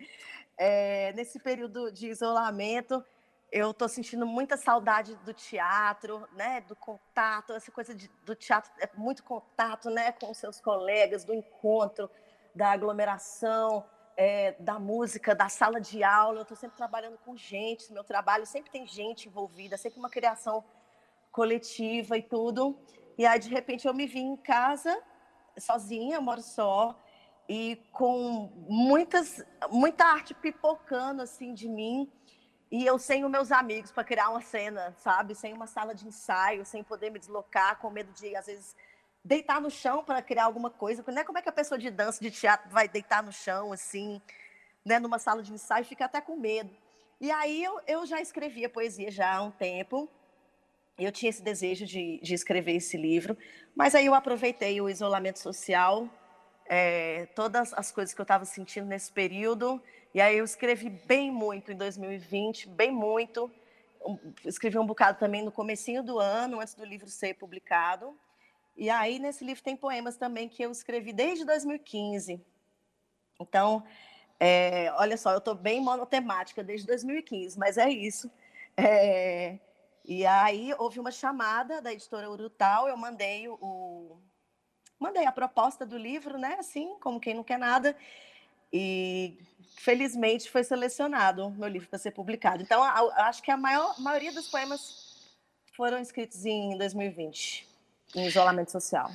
É, 0.57 1.11
nesse 1.13 1.39
período 1.39 1.91
de 1.91 2.07
isolamento, 2.07 3.03
eu 3.51 3.71
estou 3.71 3.89
sentindo 3.89 4.25
muita 4.25 4.57
saudade 4.57 5.15
do 5.17 5.33
teatro, 5.33 6.27
né? 6.33 6.61
Do 6.61 6.75
contato, 6.75 7.53
essa 7.53 7.71
coisa 7.71 7.95
de, 7.95 8.07
do 8.23 8.35
teatro 8.35 8.71
é 8.79 8.89
muito 8.95 9.23
contato, 9.23 9.89
né? 9.89 10.11
Com 10.11 10.33
seus 10.33 10.59
colegas, 10.59 11.23
do 11.23 11.33
encontro 11.33 12.09
da 12.53 12.71
aglomeração, 12.71 13.85
é, 14.15 14.51
da 14.59 14.77
música, 14.77 15.33
da 15.33 15.49
sala 15.49 15.79
de 15.79 16.03
aula. 16.03 16.39
Eu 16.39 16.43
estou 16.43 16.57
sempre 16.57 16.77
trabalhando 16.77 17.17
com 17.19 17.35
gente, 17.35 17.91
meu 17.91 18.03
trabalho 18.03 18.45
sempre 18.45 18.69
tem 18.69 18.85
gente 18.85 19.27
envolvida, 19.27 19.77
sempre 19.77 19.99
uma 19.99 20.09
criação 20.09 20.63
coletiva 21.31 22.17
e 22.17 22.21
tudo. 22.21 22.77
E 23.17 23.25
aí, 23.25 23.39
de 23.39 23.49
repente, 23.49 23.87
eu 23.87 23.93
me 23.93 24.05
vi 24.05 24.19
em 24.19 24.37
casa, 24.37 25.01
sozinha, 25.57 26.21
moro 26.21 26.41
só, 26.41 26.97
e 27.47 27.77
com 27.91 28.51
muitas, 28.67 29.43
muita 29.71 30.05
arte 30.05 30.33
pipocando 30.33 31.21
assim 31.23 31.53
de 31.53 31.67
mim. 31.67 32.11
E 32.71 32.85
eu 32.85 32.99
sem 32.99 33.25
os 33.25 33.31
meus 33.31 33.51
amigos 33.51 33.91
para 33.91 34.03
criar 34.03 34.29
uma 34.29 34.41
cena, 34.41 34.95
sabe? 34.99 35.33
Sem 35.33 35.53
uma 35.53 35.65
sala 35.65 35.95
de 35.95 36.07
ensaio, 36.07 36.63
sem 36.65 36.83
poder 36.83 37.09
me 37.09 37.17
deslocar, 37.17 37.77
com 37.79 37.89
medo 37.89 38.11
de, 38.13 38.35
às 38.35 38.45
vezes, 38.45 38.75
deitar 39.23 39.59
no 39.59 39.71
chão 39.71 40.03
para 40.03 40.21
criar 40.21 40.45
alguma 40.45 40.69
coisa. 40.69 41.03
Né? 41.11 41.23
Como 41.23 41.37
é 41.37 41.41
que 41.41 41.49
a 41.49 41.53
pessoa 41.53 41.79
de 41.79 41.89
dança, 41.89 42.21
de 42.21 42.29
teatro, 42.29 42.69
vai 42.69 42.87
deitar 42.87 43.23
no 43.23 43.31
chão, 43.31 43.73
assim, 43.73 44.21
né? 44.85 44.99
numa 44.99 45.17
sala 45.17 45.41
de 45.41 45.51
ensaio, 45.51 45.83
fica 45.83 46.05
até 46.05 46.21
com 46.21 46.35
medo. 46.35 46.69
E 47.19 47.31
aí 47.31 47.63
eu, 47.63 47.81
eu 47.87 48.05
já 48.05 48.21
escrevia 48.21 48.69
poesia 48.69 49.09
já 49.09 49.35
há 49.35 49.41
um 49.41 49.51
tempo. 49.51 50.07
Eu 50.97 51.11
tinha 51.11 51.29
esse 51.29 51.41
desejo 51.41 51.85
de, 51.85 52.19
de 52.21 52.33
escrever 52.33 52.75
esse 52.75 52.97
livro, 52.97 53.37
mas 53.75 53.95
aí 53.95 54.05
eu 54.05 54.13
aproveitei 54.13 54.79
o 54.79 54.89
isolamento 54.89 55.39
social, 55.39 56.09
é, 56.65 57.25
todas 57.35 57.73
as 57.73 57.91
coisas 57.91 58.13
que 58.13 58.21
eu 58.21 58.23
estava 58.23 58.45
sentindo 58.45 58.85
nesse 58.85 59.11
período, 59.11 59.81
e 60.13 60.19
aí 60.19 60.37
eu 60.37 60.45
escrevi 60.45 60.89
bem 60.89 61.31
muito 61.31 61.71
em 61.71 61.75
2020, 61.75 62.67
bem 62.69 62.91
muito. 62.91 63.51
Escrevi 64.43 64.79
um 64.79 64.85
bocado 64.85 65.19
também 65.19 65.43
no 65.43 65.51
comecinho 65.51 66.01
do 66.01 66.17
ano, 66.17 66.59
antes 66.59 66.73
do 66.73 66.83
livro 66.83 67.09
ser 67.09 67.35
publicado. 67.35 68.17
E 68.75 68.89
aí, 68.89 69.19
nesse 69.19 69.43
livro, 69.43 69.61
tem 69.61 69.75
poemas 69.75 70.17
também 70.17 70.47
que 70.47 70.63
eu 70.63 70.71
escrevi 70.71 71.13
desde 71.13 71.45
2015. 71.45 72.41
Então, 73.39 73.83
é, 74.39 74.91
olha 74.93 75.17
só, 75.17 75.31
eu 75.31 75.39
estou 75.39 75.53
bem 75.53 75.81
monotemática 75.81 76.63
desde 76.63 76.87
2015, 76.87 77.59
mas 77.59 77.77
é 77.77 77.89
isso. 77.89 78.31
É, 78.77 79.59
e 80.05 80.25
aí, 80.25 80.73
houve 80.79 80.99
uma 80.99 81.11
chamada 81.11 81.81
da 81.81 81.91
editora 81.91 82.31
Urutal, 82.31 82.87
eu 82.87 82.97
mandei 82.97 83.47
o, 83.47 84.17
mandei 84.97 85.25
a 85.25 85.31
proposta 85.31 85.85
do 85.85 85.97
livro, 85.97 86.37
né? 86.37 86.55
Assim, 86.59 86.97
como 86.99 87.19
quem 87.19 87.33
não 87.33 87.43
quer 87.43 87.59
nada. 87.59 87.95
E 88.71 89.37
felizmente 89.77 90.49
foi 90.49 90.63
selecionado 90.63 91.49
meu 91.51 91.67
livro 91.67 91.87
para 91.87 91.99
ser 91.99 92.11
publicado. 92.11 92.61
Então, 92.61 92.83
acho 92.83 93.41
que 93.41 93.51
a 93.51 93.57
maior, 93.57 93.99
maioria 93.99 94.31
dos 94.31 94.47
poemas 94.47 95.09
foram 95.75 95.99
escritos 95.99 96.45
em 96.45 96.77
2020 96.77 97.67
em 98.15 98.27
isolamento 98.27 98.71
social. 98.71 99.11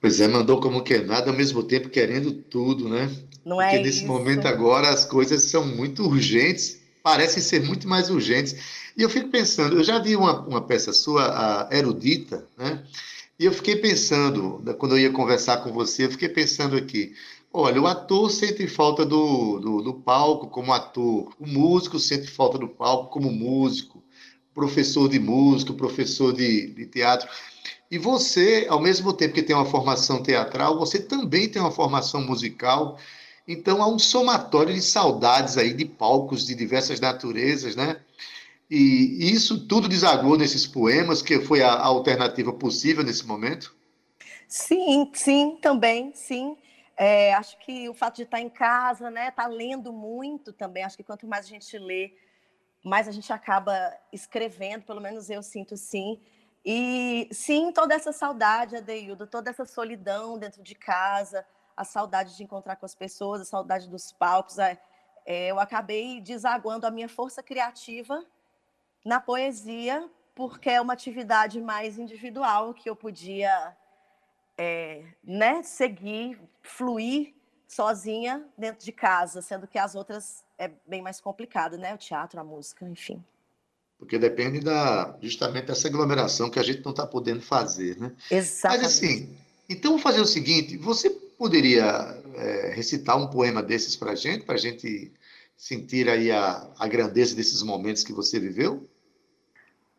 Pois 0.00 0.20
é, 0.20 0.28
mandou 0.28 0.60
como 0.60 0.82
que 0.82 0.98
nada, 0.98 1.30
ao 1.30 1.36
mesmo 1.36 1.62
tempo 1.62 1.88
querendo 1.88 2.32
tudo, 2.32 2.88
né? 2.88 3.10
Não 3.44 3.60
é 3.60 3.70
Porque 3.70 3.82
nesse 3.82 3.98
isso. 3.98 4.06
momento 4.06 4.46
agora 4.46 4.90
as 4.90 5.04
coisas 5.04 5.42
são 5.44 5.66
muito 5.66 6.04
urgentes, 6.04 6.78
parecem 7.02 7.42
ser 7.42 7.62
muito 7.62 7.88
mais 7.88 8.10
urgentes. 8.10 8.54
E 8.96 9.02
eu 9.02 9.10
fico 9.10 9.28
pensando, 9.28 9.78
eu 9.78 9.84
já 9.84 9.98
vi 9.98 10.14
uma, 10.14 10.40
uma 10.46 10.60
peça 10.60 10.92
sua, 10.92 11.68
a 11.68 11.76
Erudita, 11.76 12.46
né? 12.56 12.84
E 13.38 13.46
eu 13.46 13.52
fiquei 13.52 13.76
pensando, 13.76 14.62
quando 14.78 14.92
eu 14.92 15.00
ia 15.00 15.10
conversar 15.10 15.56
com 15.58 15.72
você, 15.72 16.04
eu 16.04 16.10
fiquei 16.10 16.28
pensando 16.28 16.76
aqui, 16.76 17.14
olha, 17.54 17.80
o 17.80 17.86
ator 17.86 18.28
sente 18.32 18.66
falta 18.66 19.06
do, 19.06 19.60
do, 19.60 19.80
do 19.80 19.94
palco 19.94 20.48
como 20.48 20.72
ator, 20.72 21.32
o 21.38 21.46
músico 21.46 22.00
sente 22.00 22.26
falta 22.26 22.58
do 22.58 22.68
palco 22.68 23.12
como 23.12 23.30
músico, 23.30 24.02
professor 24.52 25.08
de 25.08 25.20
música, 25.20 25.72
professor 25.72 26.32
de, 26.32 26.66
de 26.74 26.86
teatro. 26.86 27.28
E 27.88 27.96
você, 27.96 28.66
ao 28.68 28.80
mesmo 28.80 29.12
tempo 29.12 29.34
que 29.34 29.42
tem 29.42 29.54
uma 29.54 29.64
formação 29.64 30.20
teatral, 30.20 30.76
você 30.76 30.98
também 30.98 31.48
tem 31.48 31.62
uma 31.62 31.70
formação 31.70 32.20
musical. 32.20 32.98
Então 33.46 33.80
há 33.80 33.86
um 33.86 34.00
somatório 34.00 34.74
de 34.74 34.82
saudades 34.82 35.56
aí 35.56 35.72
de 35.72 35.84
palcos 35.84 36.44
de 36.44 36.56
diversas 36.56 36.98
naturezas, 36.98 37.76
né? 37.76 38.00
E 38.68 39.30
isso 39.30 39.68
tudo 39.68 39.88
desagou 39.88 40.36
nesses 40.36 40.66
poemas, 40.66 41.22
que 41.22 41.38
foi 41.38 41.62
a 41.62 41.72
alternativa 41.72 42.52
possível 42.52 43.04
nesse 43.04 43.24
momento? 43.24 43.72
Sim, 44.48 45.10
sim, 45.14 45.58
também, 45.60 46.12
sim. 46.14 46.56
É, 46.96 47.34
acho 47.34 47.58
que 47.58 47.88
o 47.88 47.94
fato 47.94 48.16
de 48.16 48.22
estar 48.22 48.40
em 48.40 48.48
casa, 48.48 49.10
né, 49.10 49.28
estar 49.28 49.44
tá 49.44 49.48
lendo 49.48 49.92
muito 49.92 50.52
também. 50.52 50.84
Acho 50.84 50.96
que 50.96 51.04
quanto 51.04 51.26
mais 51.26 51.46
a 51.46 51.48
gente 51.48 51.76
lê, 51.78 52.16
mais 52.84 53.08
a 53.08 53.12
gente 53.12 53.32
acaba 53.32 53.74
escrevendo. 54.12 54.84
Pelo 54.84 55.00
menos 55.00 55.28
eu 55.30 55.42
sinto 55.42 55.76
sim. 55.76 56.20
E 56.64 57.28
sim, 57.32 57.72
toda 57.72 57.94
essa 57.94 58.12
saudade, 58.12 58.76
Adeildo, 58.76 59.26
toda 59.26 59.50
essa 59.50 59.66
solidão 59.66 60.38
dentro 60.38 60.62
de 60.62 60.74
casa, 60.74 61.44
a 61.76 61.84
saudade 61.84 62.36
de 62.36 62.42
encontrar 62.42 62.76
com 62.76 62.86
as 62.86 62.94
pessoas, 62.94 63.42
a 63.42 63.44
saudade 63.44 63.88
dos 63.88 64.12
palcos. 64.12 64.58
É, 64.58 64.80
é, 65.26 65.50
eu 65.50 65.58
acabei 65.58 66.20
desaguando 66.20 66.86
a 66.86 66.90
minha 66.90 67.08
força 67.08 67.42
criativa 67.42 68.24
na 69.04 69.20
poesia, 69.20 70.08
porque 70.34 70.70
é 70.70 70.80
uma 70.80 70.94
atividade 70.94 71.60
mais 71.60 71.98
individual 71.98 72.72
que 72.72 72.88
eu 72.88 72.96
podia 72.96 73.76
é, 74.56 75.04
né, 75.22 75.62
seguir, 75.62 76.38
fluir 76.62 77.34
sozinha 77.66 78.46
dentro 78.56 78.84
de 78.84 78.92
casa, 78.92 79.42
sendo 79.42 79.66
que 79.66 79.78
as 79.78 79.94
outras 79.94 80.44
é 80.58 80.70
bem 80.86 81.02
mais 81.02 81.20
complicado, 81.20 81.76
né? 81.76 81.94
O 81.94 81.98
teatro, 81.98 82.40
a 82.40 82.44
música, 82.44 82.84
enfim 82.86 83.22
porque 84.04 84.18
depende 84.18 84.60
da 84.60 85.16
justamente 85.20 85.66
dessa 85.66 85.88
aglomeração 85.88 86.50
que 86.50 86.58
a 86.58 86.62
gente 86.62 86.84
não 86.84 86.90
está 86.90 87.06
podendo 87.06 87.40
fazer, 87.40 87.98
né? 87.98 88.12
Exatamente. 88.30 88.82
Mas 88.82 88.92
assim, 88.92 89.36
então 89.68 89.92
vou 89.92 90.00
fazer 90.00 90.20
o 90.20 90.26
seguinte: 90.26 90.76
você 90.76 91.08
poderia 91.10 91.84
é, 92.34 92.72
recitar 92.74 93.16
um 93.16 93.28
poema 93.28 93.62
desses 93.62 93.96
para 93.96 94.12
a 94.12 94.14
gente, 94.14 94.44
para 94.44 94.56
a 94.56 94.58
gente 94.58 95.12
sentir 95.56 96.08
aí 96.08 96.30
a, 96.30 96.68
a 96.78 96.86
grandeza 96.86 97.34
desses 97.34 97.62
momentos 97.62 98.04
que 98.04 98.12
você 98.12 98.38
viveu? 98.38 98.88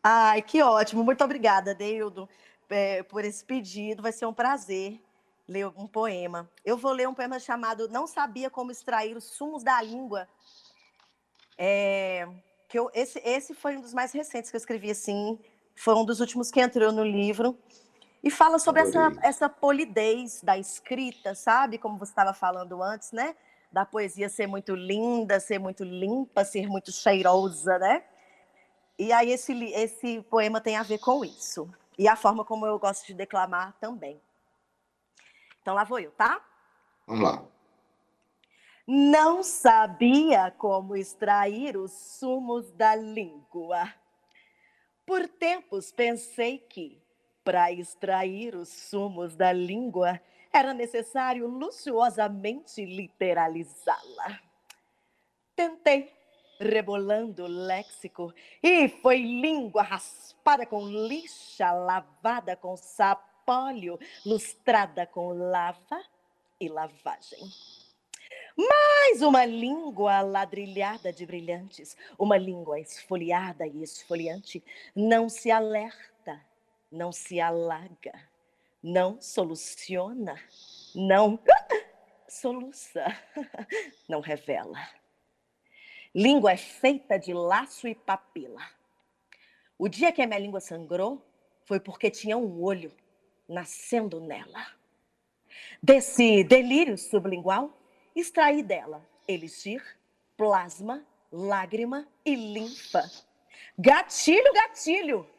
Ai, 0.04 0.42
que 0.42 0.62
ótimo! 0.62 1.04
Muito 1.04 1.24
obrigada, 1.24 1.74
Deildo, 1.74 2.30
é, 2.70 3.04
por 3.04 3.24
esse 3.24 3.44
pedido. 3.44 4.02
Vai 4.02 4.12
ser 4.12 4.26
um 4.26 4.34
prazer 4.34 5.02
ler 5.48 5.68
um 5.68 5.88
poema. 5.88 6.50
Eu 6.64 6.78
vou 6.78 6.92
ler 6.92 7.08
um 7.08 7.14
poema 7.14 7.40
chamado 7.40 7.88
Não 7.90 8.08
Sabia 8.08 8.50
Como 8.50 8.72
Extrair 8.72 9.16
os 9.16 9.26
Sumos 9.26 9.64
da 9.64 9.82
Língua. 9.82 10.28
É, 11.58 12.28
que 12.68 12.78
eu, 12.78 12.90
esse, 12.94 13.20
esse 13.20 13.54
foi 13.54 13.78
um 13.78 13.82
dos 13.82 13.94
mais 13.94 14.12
recentes 14.12 14.50
que 14.50 14.58
eu 14.58 14.60
escrevi, 14.60 14.92
assim, 14.92 15.40
foi 15.76 15.94
um 15.96 16.06
dos 16.06 16.20
últimos 16.20 16.52
que 16.52 16.60
entrou 16.60 16.92
no 16.92 17.04
livro. 17.04 17.58
E 18.24 18.32
fala 18.32 18.58
sobre 18.58 18.82
essa, 18.82 19.12
essa 19.22 19.48
polidez 19.48 20.42
da 20.42 20.58
escrita, 20.58 21.36
sabe? 21.36 21.78
Como 21.78 22.00
você 22.00 22.12
estava 22.12 22.34
falando 22.34 22.82
antes, 22.82 23.12
né? 23.12 23.36
Da 23.72 23.86
poesia 23.86 24.30
ser 24.30 24.48
muito 24.48 24.74
linda, 24.74 25.40
ser 25.40 25.60
muito 25.60 25.84
limpa, 25.84 26.44
ser 26.44 26.68
muito 26.68 26.92
cheirosa, 26.92 27.78
né? 27.78 28.04
E 28.98 29.12
aí 29.12 29.32
esse, 29.32 29.54
esse 29.74 30.22
poema 30.24 30.60
tem 30.60 30.76
a 30.76 30.82
ver 30.82 30.98
com 30.98 31.24
isso. 31.24 31.70
E 31.98 32.08
a 32.08 32.16
forma 32.16 32.44
como 32.44 32.66
eu 32.66 32.78
gosto 32.78 33.06
de 33.08 33.14
declamar 33.14 33.74
também. 33.80 34.22
Então 35.62 35.74
lá 35.74 35.84
vou 35.84 36.00
eu, 36.00 36.12
tá? 36.12 36.44
Vamos 37.08 37.24
lá. 37.24 37.46
Não 38.88 39.42
sabia 39.42 40.52
como 40.52 40.96
extrair 40.96 41.76
os 41.76 41.92
sumos 41.92 42.72
da 42.72 42.96
língua. 42.96 43.92
Por 45.06 45.28
tempos 45.28 45.92
pensei 45.92 46.60
que, 46.60 47.02
para 47.44 47.72
extrair 47.72 48.56
os 48.56 48.70
sumos 48.70 49.36
da 49.36 49.52
língua, 49.52 50.22
era 50.54 50.74
necessário 50.74 51.48
luxuosamente 51.48 52.86
literalizá-la. 52.86 54.40
Tentei, 55.56 56.15
rebolando 56.60 57.44
o 57.44 57.48
léxico, 57.48 58.34
e 58.62 58.88
foi 58.90 59.18
língua 59.18 59.84
raspada 59.84 60.66
com 60.66 60.88
lixa, 60.88 61.72
lavada 61.72 62.56
com 62.56 62.76
sapólio, 62.76 64.00
lustrada 64.26 65.06
com 65.06 65.34
lava 65.34 66.02
e 66.60 66.68
lavagem. 66.68 67.40
Mais 68.58 69.22
uma 69.22 69.46
língua 69.46 70.22
ladrilhada 70.22 71.12
de 71.12 71.26
brilhantes, 71.26 71.98
uma 72.18 72.38
língua 72.38 72.80
esfoliada 72.80 73.68
e 73.68 73.84
esfoliante, 73.84 74.64
não 74.96 75.28
se 75.28 75.52
alerta, 75.52 76.42
não 76.90 77.12
se 77.12 77.42
alaga, 77.42 78.14
não 78.82 79.22
soluciona, 79.22 80.40
não 80.96 81.38
soluça, 82.30 83.06
não 84.08 84.22
revela. 84.22 84.80
Língua 86.16 86.54
é 86.54 86.58
feita 86.58 87.20
de 87.20 87.34
laço 87.34 87.90
e 87.90 87.94
papila. 87.94 88.62
O 89.78 89.90
dia 89.90 90.14
que 90.14 90.22
a 90.22 90.26
minha 90.26 90.40
língua 90.40 90.62
sangrou 90.62 91.22
foi 91.66 91.78
porque 91.78 92.10
tinha 92.10 92.38
um 92.38 92.64
olho 92.64 92.90
nascendo 93.50 94.22
nela. 94.22 94.66
Desse 95.84 96.42
delírio 96.46 96.98
sublingual, 96.98 97.78
extraí 98.16 98.64
dela 98.64 99.06
elixir, 99.28 99.84
plasma, 100.38 101.06
lágrima 101.30 102.08
e 102.24 102.34
linfa. 102.34 103.04
Gatilho, 103.78 104.54
gatilho! 104.54 105.30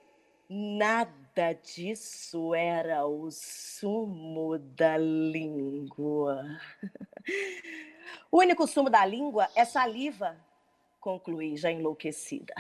Nada 0.47 1.55
disso 1.55 2.55
era 2.55 3.07
o 3.07 3.31
sumo 3.31 4.59
da 4.59 4.99
língua. 4.99 6.45
O 8.31 8.39
único 8.39 8.67
sumo 8.69 8.89
da 8.89 9.05
língua 9.05 9.49
é 9.55 9.65
saliva 9.65 10.37
concluí 11.07 11.57
já 11.57 11.71
enlouquecida. 11.71 12.53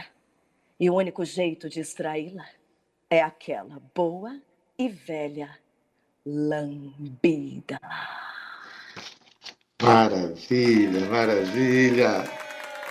E 0.78 0.88
o 0.88 0.94
único 0.94 1.24
jeito 1.24 1.68
de 1.68 1.80
extraí-la 1.80 2.46
é 3.10 3.20
aquela 3.20 3.82
boa 3.92 4.40
e 4.78 4.88
velha 4.88 5.58
lambida. 6.24 7.80
Maravilha, 9.82 11.06
maravilha. 11.06 12.24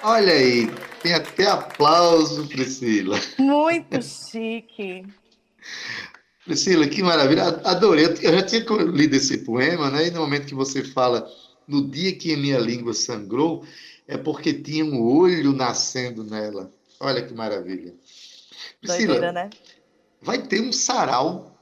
Olha 0.04 0.34
aí, 0.34 0.68
tem 1.02 1.14
até 1.14 1.48
aplauso, 1.48 2.50
Priscila. 2.50 3.18
Muito 3.40 4.02
chique. 4.04 5.06
Priscila, 6.44 6.86
que 6.86 7.02
maravilha. 7.02 7.44
Adorei. 7.64 8.08
Eu 8.08 8.34
já 8.34 8.44
tinha 8.44 8.66
lido 8.92 9.16
esse 9.16 9.38
poema, 9.38 9.90
né? 9.90 10.08
E 10.08 10.12
no 10.12 10.20
momento 10.20 10.48
que 10.48 10.54
você 10.54 10.84
fala 10.84 11.26
no 11.66 11.90
dia 11.90 12.14
que 12.14 12.34
a 12.34 12.38
minha 12.38 12.60
língua 12.60 12.94
sangrou, 12.94 13.66
é 14.08 14.18
porque 14.18 14.54
tinha 14.54 14.86
um 14.86 15.02
olho 15.02 15.52
nascendo 15.52 16.24
nela. 16.24 16.72
Olha 17.00 17.22
que 17.22 17.34
maravilha. 17.34 17.94
Priscila, 18.82 19.14
Doideira, 19.14 19.32
né? 19.32 19.50
vai 20.22 20.40
ter 20.40 20.62
um 20.62 20.72
sarau 20.72 21.56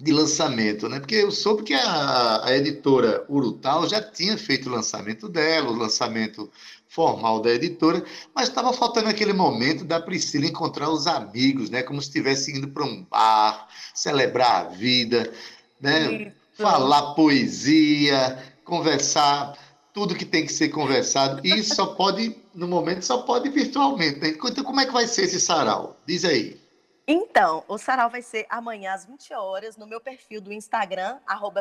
de 0.00 0.12
lançamento, 0.12 0.88
né? 0.88 0.98
Porque 0.98 1.14
eu 1.14 1.30
soube 1.30 1.62
que 1.62 1.74
a, 1.74 2.44
a 2.44 2.56
editora 2.56 3.24
Urutau 3.28 3.88
já 3.88 4.02
tinha 4.02 4.36
feito 4.36 4.68
o 4.68 4.72
lançamento 4.72 5.28
dela, 5.28 5.70
o 5.70 5.76
lançamento 5.76 6.50
formal 6.88 7.40
da 7.40 7.50
editora, 7.50 8.04
mas 8.34 8.48
estava 8.48 8.72
faltando 8.72 9.08
aquele 9.08 9.32
momento 9.32 9.84
da 9.84 10.00
Priscila 10.00 10.46
encontrar 10.46 10.90
os 10.90 11.06
amigos, 11.06 11.70
né? 11.70 11.82
Como 11.82 12.00
se 12.00 12.08
estivesse 12.08 12.56
indo 12.56 12.68
para 12.68 12.84
um 12.84 13.04
bar, 13.04 13.68
celebrar 13.94 14.66
a 14.66 14.68
vida, 14.68 15.32
né? 15.80 16.12
Isso. 16.12 16.32
Falar 16.56 17.14
poesia, 17.14 18.38
conversar 18.64 19.58
tudo 19.94 20.16
que 20.16 20.24
tem 20.24 20.44
que 20.44 20.52
ser 20.52 20.70
conversado 20.70 21.40
e 21.46 21.62
só 21.62 21.94
pode, 21.94 22.36
no 22.52 22.66
momento, 22.66 23.02
só 23.02 23.22
pode 23.22 23.48
virtualmente. 23.48 24.18
Né? 24.18 24.30
Então, 24.30 24.64
como 24.64 24.80
é 24.80 24.86
que 24.86 24.92
vai 24.92 25.06
ser 25.06 25.22
esse 25.22 25.40
sarau? 25.40 25.96
Diz 26.04 26.24
aí. 26.24 26.60
Então, 27.06 27.62
o 27.68 27.78
sarau 27.78 28.10
vai 28.10 28.20
ser 28.20 28.44
amanhã 28.50 28.92
às 28.92 29.06
20 29.06 29.32
horas 29.34 29.76
no 29.76 29.86
meu 29.86 30.00
perfil 30.00 30.40
do 30.40 30.52
Instagram, 30.52 31.18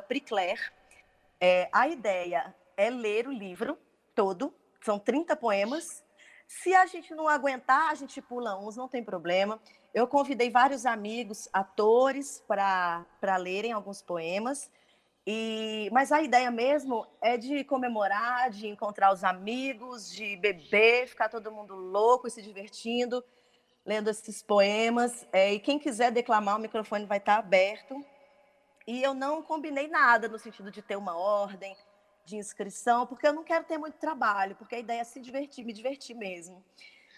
Pricler. 0.07 0.59
É, 1.39 1.69
a 1.71 1.87
ideia 1.87 2.55
é 2.75 2.89
ler 2.89 3.27
o 3.27 3.31
livro 3.31 3.77
todo, 4.15 4.51
são 4.83 4.97
30 4.97 5.35
poemas. 5.35 6.03
Se 6.47 6.73
a 6.73 6.87
gente 6.87 7.13
não 7.13 7.27
aguentar, 7.27 7.91
a 7.91 7.95
gente 7.95 8.19
pula 8.19 8.59
uns, 8.59 8.75
não 8.75 8.87
tem 8.87 9.03
problema. 9.03 9.61
Eu 9.93 10.07
convidei 10.07 10.49
vários 10.49 10.87
amigos, 10.87 11.47
atores, 11.53 12.43
para 12.47 13.37
lerem 13.37 13.73
alguns 13.73 14.01
poemas. 14.01 14.71
E, 15.25 15.89
mas 15.91 16.11
a 16.11 16.21
ideia 16.21 16.51
mesmo 16.51 17.07
é 17.21 17.37
de 17.37 17.63
comemorar, 17.63 18.49
de 18.49 18.67
encontrar 18.67 19.13
os 19.13 19.23
amigos, 19.23 20.11
de 20.11 20.35
beber, 20.35 21.07
ficar 21.07 21.29
todo 21.29 21.51
mundo 21.51 21.75
louco 21.75 22.27
e 22.27 22.31
se 22.31 22.41
divertindo, 22.41 23.23
lendo 23.85 24.09
esses 24.09 24.41
poemas. 24.43 25.25
É, 25.31 25.53
e 25.53 25.59
quem 25.59 25.79
quiser 25.79 26.11
declamar, 26.11 26.57
o 26.57 26.59
microfone 26.59 27.05
vai 27.05 27.19
estar 27.19 27.37
aberto. 27.37 28.03
E 28.85 29.01
eu 29.01 29.13
não 29.13 29.41
combinei 29.41 29.87
nada 29.87 30.27
no 30.27 30.37
sentido 30.37 30.69
de 30.69 30.81
ter 30.81 30.97
uma 30.97 31.15
ordem 31.15 31.75
de 32.25 32.35
inscrição, 32.35 33.07
porque 33.07 33.27
eu 33.27 33.33
não 33.33 33.43
quero 33.43 33.63
ter 33.63 33.77
muito 33.77 33.97
trabalho, 33.97 34.55
porque 34.55 34.75
a 34.75 34.79
ideia 34.79 35.01
é 35.01 35.05
se 35.05 35.21
divertir, 35.21 35.65
me 35.65 35.71
divertir 35.71 36.15
mesmo. 36.15 36.63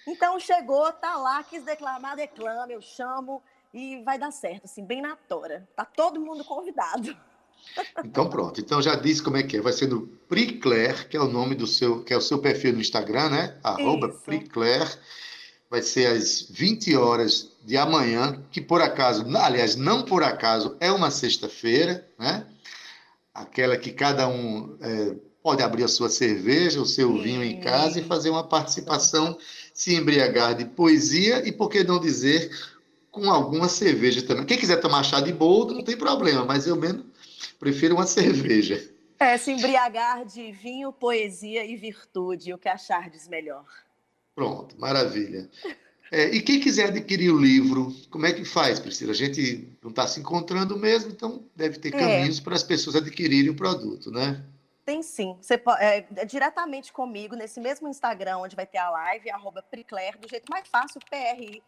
Então 0.08 0.40
chegou, 0.40 0.92
tá 0.94 1.16
lá, 1.16 1.44
quis 1.44 1.64
declamar, 1.64 2.16
declame, 2.16 2.74
eu 2.74 2.82
chamo 2.82 3.42
e 3.74 4.04
vai 4.04 4.20
dar 4.20 4.32
certo, 4.32 4.66
assim, 4.66 4.86
bem 4.86 5.02
na 5.02 5.16
tora. 5.16 5.68
Tá 5.76 5.84
todo 5.84 6.22
mundo 6.22 6.46
convidado. 6.46 7.18
Então 8.04 8.30
pronto. 8.30 8.60
Então 8.60 8.82
já 8.82 8.96
disse 8.96 9.22
como 9.22 9.38
é 9.38 9.44
que 9.44 9.58
é. 9.58 9.62
Vai 9.62 9.74
ser 9.74 9.88
no 9.88 10.08
Pricler, 10.30 11.08
que 11.08 11.18
é 11.18 11.22
o 11.22 11.28
nome 11.28 11.56
do 11.56 11.68
seu, 11.68 12.04
que 12.04 12.14
é 12.14 12.18
o 12.18 12.22
seu 12.22 12.40
perfil 12.40 12.74
no 12.74 12.82
Instagram, 12.82 13.30
né? 13.30 13.56
Arroba 13.64 14.10
Pricler. 14.10 14.88
Vai 15.70 15.82
ser 15.82 16.08
às 16.08 16.48
20 16.50 16.96
horas 16.96 17.52
de 17.64 17.76
amanhã, 17.76 18.44
que 18.52 18.62
por 18.62 18.82
acaso, 18.82 19.26
aliás, 19.36 19.76
não 19.76 20.04
por 20.04 20.24
acaso, 20.24 20.76
é 20.80 20.92
uma 20.92 21.10
sexta-feira, 21.10 22.08
né? 22.18 22.46
Aquela 23.34 23.76
que 23.76 23.92
cada 23.92 24.28
um 24.28 24.78
é, 24.80 25.16
pode 25.44 25.62
abrir 25.62 25.84
a 25.84 25.88
sua 25.88 26.10
cerveja, 26.10 26.82
o 26.82 26.86
seu 26.86 27.12
Sim. 27.12 27.22
vinho 27.22 27.44
em 27.44 27.60
casa 27.60 28.00
e 28.00 28.04
fazer 28.04 28.30
uma 28.30 28.44
participação, 28.44 29.38
se 29.74 29.94
embriagar 29.94 30.56
de 30.56 30.66
poesia 30.66 31.46
e, 31.48 31.52
por 31.52 31.70
que 31.70 31.84
não 31.84 32.00
dizer, 32.00 32.50
com 33.12 33.30
alguma 33.30 33.68
cerveja 33.68 34.22
também. 34.22 34.46
Quem 34.46 34.58
quiser 34.58 34.78
tomar 34.78 35.04
chá 35.04 35.22
de 35.22 35.32
boldo, 35.32 35.74
não 35.74 35.84
tem 35.84 35.98
problema, 35.98 36.44
mas 36.46 36.66
eu 36.68 36.76
mesmo 36.76 37.06
prefiro 37.60 37.96
uma 37.96 38.06
cerveja. 38.08 38.92
É, 39.20 39.38
se 39.38 39.52
embriagar 39.52 40.26
de 40.26 40.52
vinho, 40.52 40.92
poesia 40.92 41.66
e 41.66 41.76
virtude, 41.76 42.54
o 42.54 42.58
que 42.58 42.68
achardes 42.68 43.28
melhor. 43.28 43.66
Pronto, 44.36 44.78
maravilha. 44.78 45.50
É, 46.12 46.26
e 46.26 46.42
quem 46.42 46.60
quiser 46.60 46.90
adquirir 46.90 47.32
o 47.32 47.40
livro, 47.40 47.94
como 48.10 48.26
é 48.26 48.34
que 48.34 48.44
faz, 48.46 48.80
Priscila? 48.80 49.12
A 49.12 49.16
gente 49.16 49.70
não 49.82 49.90
está 49.90 50.06
se 50.08 50.20
encontrando 50.20 50.78
mesmo, 50.78 51.12
então 51.12 51.44
deve 51.56 51.80
ter 51.80 51.96
é. 51.96 51.98
caminhos 51.98 52.40
para 52.40 52.56
as 52.56 52.64
pessoas 52.64 52.96
adquirirem 52.96 53.50
o 53.50 53.56
produto, 53.56 54.12
né? 54.12 54.44
Tem 54.86 55.02
sim. 55.02 55.36
Você 55.42 55.58
pode, 55.58 55.82
é, 55.84 56.06
é, 56.16 56.26
diretamente 56.26 56.94
comigo, 56.94 57.36
nesse 57.36 57.60
mesmo 57.60 57.88
Instagram, 57.88 58.38
onde 58.38 58.56
vai 58.56 58.68
ter 58.68 58.78
a 58.78 58.90
live, 58.92 59.32
arroba 59.32 59.64
Pricler, 59.64 60.16
do 60.20 60.30
jeito 60.30 60.46
mais 60.50 60.68
fácil, 60.68 61.02
P-R-C-L-E-R. 61.10 61.64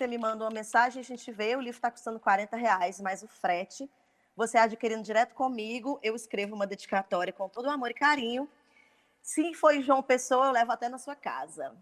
Você 0.00 0.06
me 0.06 0.16
manda 0.16 0.44
uma 0.44 0.50
mensagem, 0.50 0.98
a 0.98 1.04
gente 1.04 1.30
vê, 1.30 1.54
o 1.54 1.60
livro 1.60 1.76
está 1.76 1.90
custando 1.90 2.18
40 2.18 2.56
reais, 2.56 2.98
mais 3.02 3.22
o 3.22 3.28
frete. 3.28 3.86
Você 4.34 4.56
adquirindo 4.56 5.02
direto 5.02 5.34
comigo, 5.34 6.00
eu 6.02 6.16
escrevo 6.16 6.54
uma 6.54 6.66
dedicatória 6.66 7.34
com 7.34 7.50
todo 7.50 7.66
o 7.66 7.70
amor 7.70 7.90
e 7.90 7.94
carinho. 7.94 8.48
Se 9.20 9.52
foi 9.52 9.82
João 9.82 10.02
Pessoa, 10.02 10.46
eu 10.46 10.52
levo 10.52 10.72
até 10.72 10.88
na 10.88 10.96
sua 10.96 11.14
casa. 11.14 11.76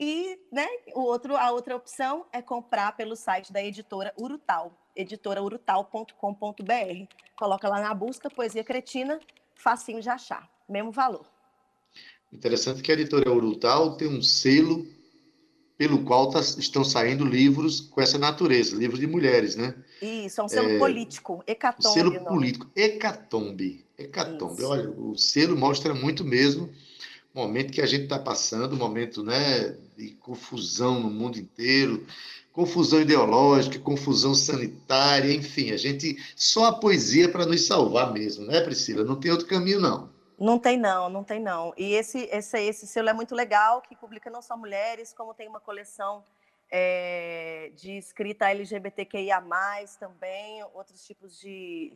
E 0.00 0.40
né, 0.50 0.66
o 0.94 1.02
outro, 1.02 1.36
a 1.36 1.50
outra 1.50 1.76
opção 1.76 2.24
é 2.32 2.40
comprar 2.40 2.96
pelo 2.96 3.14
site 3.14 3.52
da 3.52 3.62
editora 3.62 4.14
Urutal, 4.18 4.72
editoraurutal.com.br. 4.96 7.14
Coloca 7.36 7.68
lá 7.68 7.82
na 7.82 7.92
busca 7.92 8.30
Poesia 8.30 8.64
Cretina, 8.64 9.20
facinho 9.54 10.00
de 10.00 10.08
achar, 10.08 10.50
mesmo 10.66 10.90
valor. 10.90 11.26
Interessante 12.32 12.80
que 12.80 12.90
a 12.90 12.94
editora 12.94 13.30
Urutal 13.30 13.98
tem 13.98 14.08
um 14.08 14.22
selo 14.22 14.96
pelo 15.78 16.04
qual 16.04 16.28
tá, 16.28 16.40
estão 16.40 16.84
saindo 16.84 17.24
livros 17.24 17.80
com 17.80 18.00
essa 18.00 18.18
natureza, 18.18 18.76
livros 18.76 19.00
de 19.00 19.06
mulheres, 19.06 19.56
né? 19.56 19.74
Isso, 20.02 20.40
é 20.40 20.44
um 20.44 20.48
selo 20.48 20.70
é, 20.70 20.78
político, 20.78 21.42
hecatombe. 21.46 21.94
Selo 21.94 22.24
político, 22.24 22.66
hecatombe, 22.76 23.84
hecatombe. 23.96 24.60
Isso. 24.60 24.68
Olha, 24.68 24.90
o 24.90 25.16
selo 25.16 25.56
mostra 25.56 25.94
muito 25.94 26.24
mesmo 26.24 26.68
momento 27.38 27.72
que 27.72 27.80
a 27.80 27.86
gente 27.86 28.04
está 28.04 28.18
passando, 28.18 28.74
um 28.74 28.78
momento 28.78 29.22
né, 29.22 29.76
de 29.96 30.10
confusão 30.20 31.00
no 31.00 31.10
mundo 31.10 31.38
inteiro, 31.38 32.04
confusão 32.52 33.00
ideológica, 33.00 33.78
confusão 33.78 34.34
sanitária, 34.34 35.32
enfim, 35.32 35.70
a 35.70 35.76
gente 35.76 36.18
só 36.34 36.66
a 36.66 36.72
poesia 36.72 37.28
para 37.28 37.46
nos 37.46 37.64
salvar 37.64 38.12
mesmo, 38.12 38.44
né, 38.44 38.60
Priscila? 38.60 39.04
Não 39.04 39.14
tem 39.14 39.30
outro 39.30 39.46
caminho 39.46 39.80
não. 39.80 40.10
Não 40.38 40.58
tem 40.58 40.76
não, 40.76 41.08
não 41.08 41.24
tem 41.24 41.40
não. 41.40 41.74
E 41.76 41.94
esse 41.94 42.28
esse 42.30 42.58
esse 42.60 42.86
selo 42.86 43.08
é 43.08 43.12
muito 43.12 43.34
legal, 43.34 43.82
que 43.82 43.96
publica 43.96 44.30
não 44.30 44.40
só 44.40 44.56
mulheres, 44.56 45.12
como 45.12 45.34
tem 45.34 45.48
uma 45.48 45.60
coleção 45.60 46.24
é, 46.70 47.72
de 47.74 47.96
escrita 47.96 48.50
LGBTQIA+, 48.50 49.42
também, 49.98 50.62
outros 50.74 51.04
tipos 51.04 51.38
de, 51.40 51.92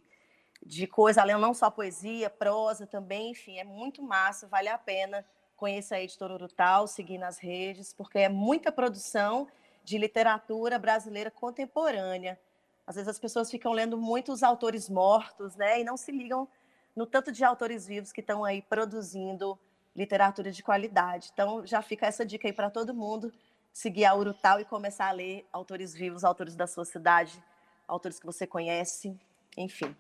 de 0.64 0.87
coisa, 0.87 1.22
além 1.22 1.38
não 1.38 1.55
só 1.55 1.70
poesia, 1.70 2.31
prosa 2.31 2.87
também, 2.87 3.31
enfim, 3.31 3.59
é 3.59 3.64
muito 3.64 4.02
massa, 4.02 4.46
vale 4.46 4.68
a 4.68 4.78
pena 4.78 5.24
conhecer 5.57 5.94
a 5.94 6.02
Editora 6.02 6.35
Urutau, 6.35 6.88
seguir 6.88 7.18
nas 7.18 7.38
redes, 7.38 7.92
porque 7.92 8.18
é 8.18 8.28
muita 8.28 8.72
produção 8.72 9.46
de 9.85 9.98
literatura 9.98 10.78
brasileira 10.78 11.31
contemporânea. 11.31 12.40
Às 12.85 12.96
vezes 12.96 13.09
as 13.09 13.18
pessoas 13.18 13.50
ficam 13.50 13.72
lendo 13.72 13.96
muitos 13.96 14.42
autores 14.42 14.88
mortos, 14.88 15.55
né, 15.55 15.81
e 15.81 15.85
não 15.85 15.96
se 15.96 16.11
ligam 16.11 16.48
no 16.94 17.07
tanto 17.07 17.33
de 17.33 17.44
autores 17.44 17.87
vivos 17.87 18.12
que 18.12 18.20
estão 18.20 18.44
aí 18.44 18.62
produzindo 18.62 19.59
literatura 19.94 20.50
de 20.50 20.62
qualidade. 20.62 21.31
Então, 21.33 21.66
já 21.66 21.83
fica 21.83 22.07
essa 22.07 22.24
dica 22.24 22.48
aí 22.48 22.52
para 22.52 22.70
todo 22.70 22.94
mundo, 22.94 23.33
seguir 23.72 24.05
a 24.05 24.14
Urutau 24.14 24.61
e 24.61 24.64
começar 24.64 25.09
a 25.09 25.12
ler 25.12 25.46
autores 25.52 25.94
vivos, 25.94 26.24
autores 26.24 26.55
da 26.55 26.66
sua 26.66 26.85
cidade, 26.85 27.42
autores 27.87 28.18
que 28.18 28.26
você 28.26 28.46
conhece, 28.46 29.14
enfim. 29.57 29.94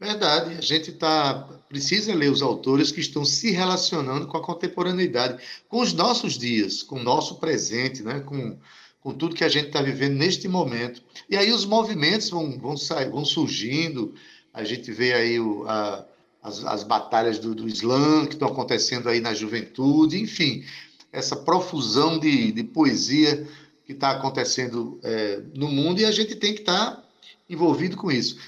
Verdade, 0.00 0.54
a 0.54 0.60
gente 0.60 0.92
tá, 0.92 1.48
precisa 1.68 2.14
ler 2.14 2.30
os 2.30 2.42
autores 2.42 2.92
que 2.92 3.00
estão 3.00 3.24
se 3.24 3.50
relacionando 3.50 4.26
com 4.28 4.36
a 4.36 4.42
contemporaneidade, 4.42 5.42
com 5.68 5.80
os 5.80 5.92
nossos 5.92 6.38
dias, 6.38 6.82
com 6.82 6.96
o 6.96 7.02
nosso 7.02 7.36
presente, 7.36 8.02
né? 8.02 8.20
com 8.20 8.58
com 9.00 9.14
tudo 9.14 9.34
que 9.34 9.44
a 9.44 9.48
gente 9.48 9.68
está 9.68 9.80
vivendo 9.80 10.16
neste 10.16 10.48
momento. 10.48 11.02
E 11.30 11.36
aí 11.36 11.52
os 11.52 11.64
movimentos 11.64 12.30
vão, 12.30 12.58
vão, 12.58 12.76
sair, 12.76 13.10
vão 13.10 13.24
surgindo, 13.24 14.14
a 14.52 14.64
gente 14.64 14.90
vê 14.92 15.14
aí 15.14 15.40
o, 15.40 15.64
a, 15.68 16.04
as, 16.42 16.64
as, 16.64 16.82
batalhas 16.82 17.38
do, 17.38 17.54
do 17.54 17.68
Islã 17.68 18.26
que 18.26 18.34
estão 18.34 18.48
acontecendo 18.48 19.08
aí 19.08 19.20
na 19.20 19.34
juventude, 19.34 20.20
enfim, 20.20 20.64
essa 21.12 21.36
profusão 21.36 22.18
de, 22.18 22.52
de 22.52 22.64
poesia 22.64 23.46
que 23.84 23.92
está 23.92 24.10
acontecendo 24.10 25.00
é, 25.02 25.40
no 25.54 25.68
mundo 25.68 26.00
e 26.00 26.04
a 26.04 26.10
gente 26.10 26.36
tem 26.36 26.54
que 26.54 26.60
estar 26.60 26.96
tá 26.96 27.04
envolvido 27.48 27.96
com 27.96 28.10
isso. 28.10 28.38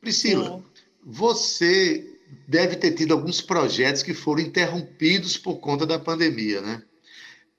Priscila, 0.00 0.58
Sim. 0.58 0.64
você 1.04 2.18
deve 2.46 2.76
ter 2.76 2.92
tido 2.92 3.14
alguns 3.14 3.40
projetos 3.40 4.02
que 4.02 4.12
foram 4.12 4.42
interrompidos 4.42 5.38
por 5.38 5.56
conta 5.56 5.86
da 5.86 5.98
pandemia, 5.98 6.60
né? 6.60 6.82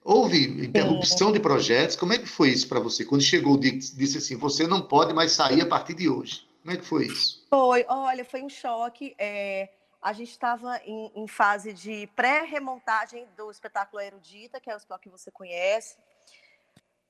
Houve 0.03 0.43
interrupção 0.43 1.31
de 1.31 1.39
projetos? 1.39 1.95
Como 1.95 2.13
é 2.13 2.19
que 2.19 2.27
foi 2.27 2.49
isso 2.49 2.67
para 2.67 2.79
você? 2.79 3.03
Quando 3.03 3.23
chegou, 3.23 3.57
disse 3.57 4.19
assim, 4.19 4.35
você 4.35 4.67
não 4.67 4.79
pode 4.79 5.11
mais 5.15 5.31
sair 5.31 5.61
a 5.61 5.65
partir 5.65 5.95
de 5.95 6.07
hoje. 6.07 6.44
Como 6.65 6.75
é 6.75 6.79
que 6.79 6.85
foi 6.85 7.05
isso? 7.05 7.45
Foi, 7.47 7.85
olha, 7.87 8.25
foi 8.25 8.41
um 8.41 8.49
choque. 8.49 9.15
É, 9.19 9.69
a 10.01 10.11
gente 10.13 10.31
estava 10.31 10.81
em, 10.83 11.11
em, 11.13 11.27
fase 11.27 11.71
de 11.71 12.07
pré-remontagem 12.15 13.27
do 13.37 13.51
espetáculo 13.51 14.01
Erudita, 14.01 14.59
que 14.59 14.67
é 14.67 14.73
o 14.73 14.77
espetáculo 14.77 15.03
que 15.03 15.21
você 15.21 15.29
conhece. 15.29 15.95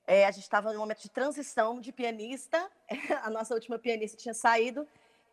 É, 0.06 0.26
a 0.26 0.32
gente 0.32 0.44
estava 0.44 0.74
no 0.74 0.80
momento 0.80 1.02
de 1.02 1.10
transição 1.10 1.80
de 1.80 1.94
pianista. 1.94 2.70
A 3.24 3.30
nossa 3.30 3.54
última 3.54 3.80
pianista 3.80 4.18
tinha 4.18 4.34
saído 4.34 4.86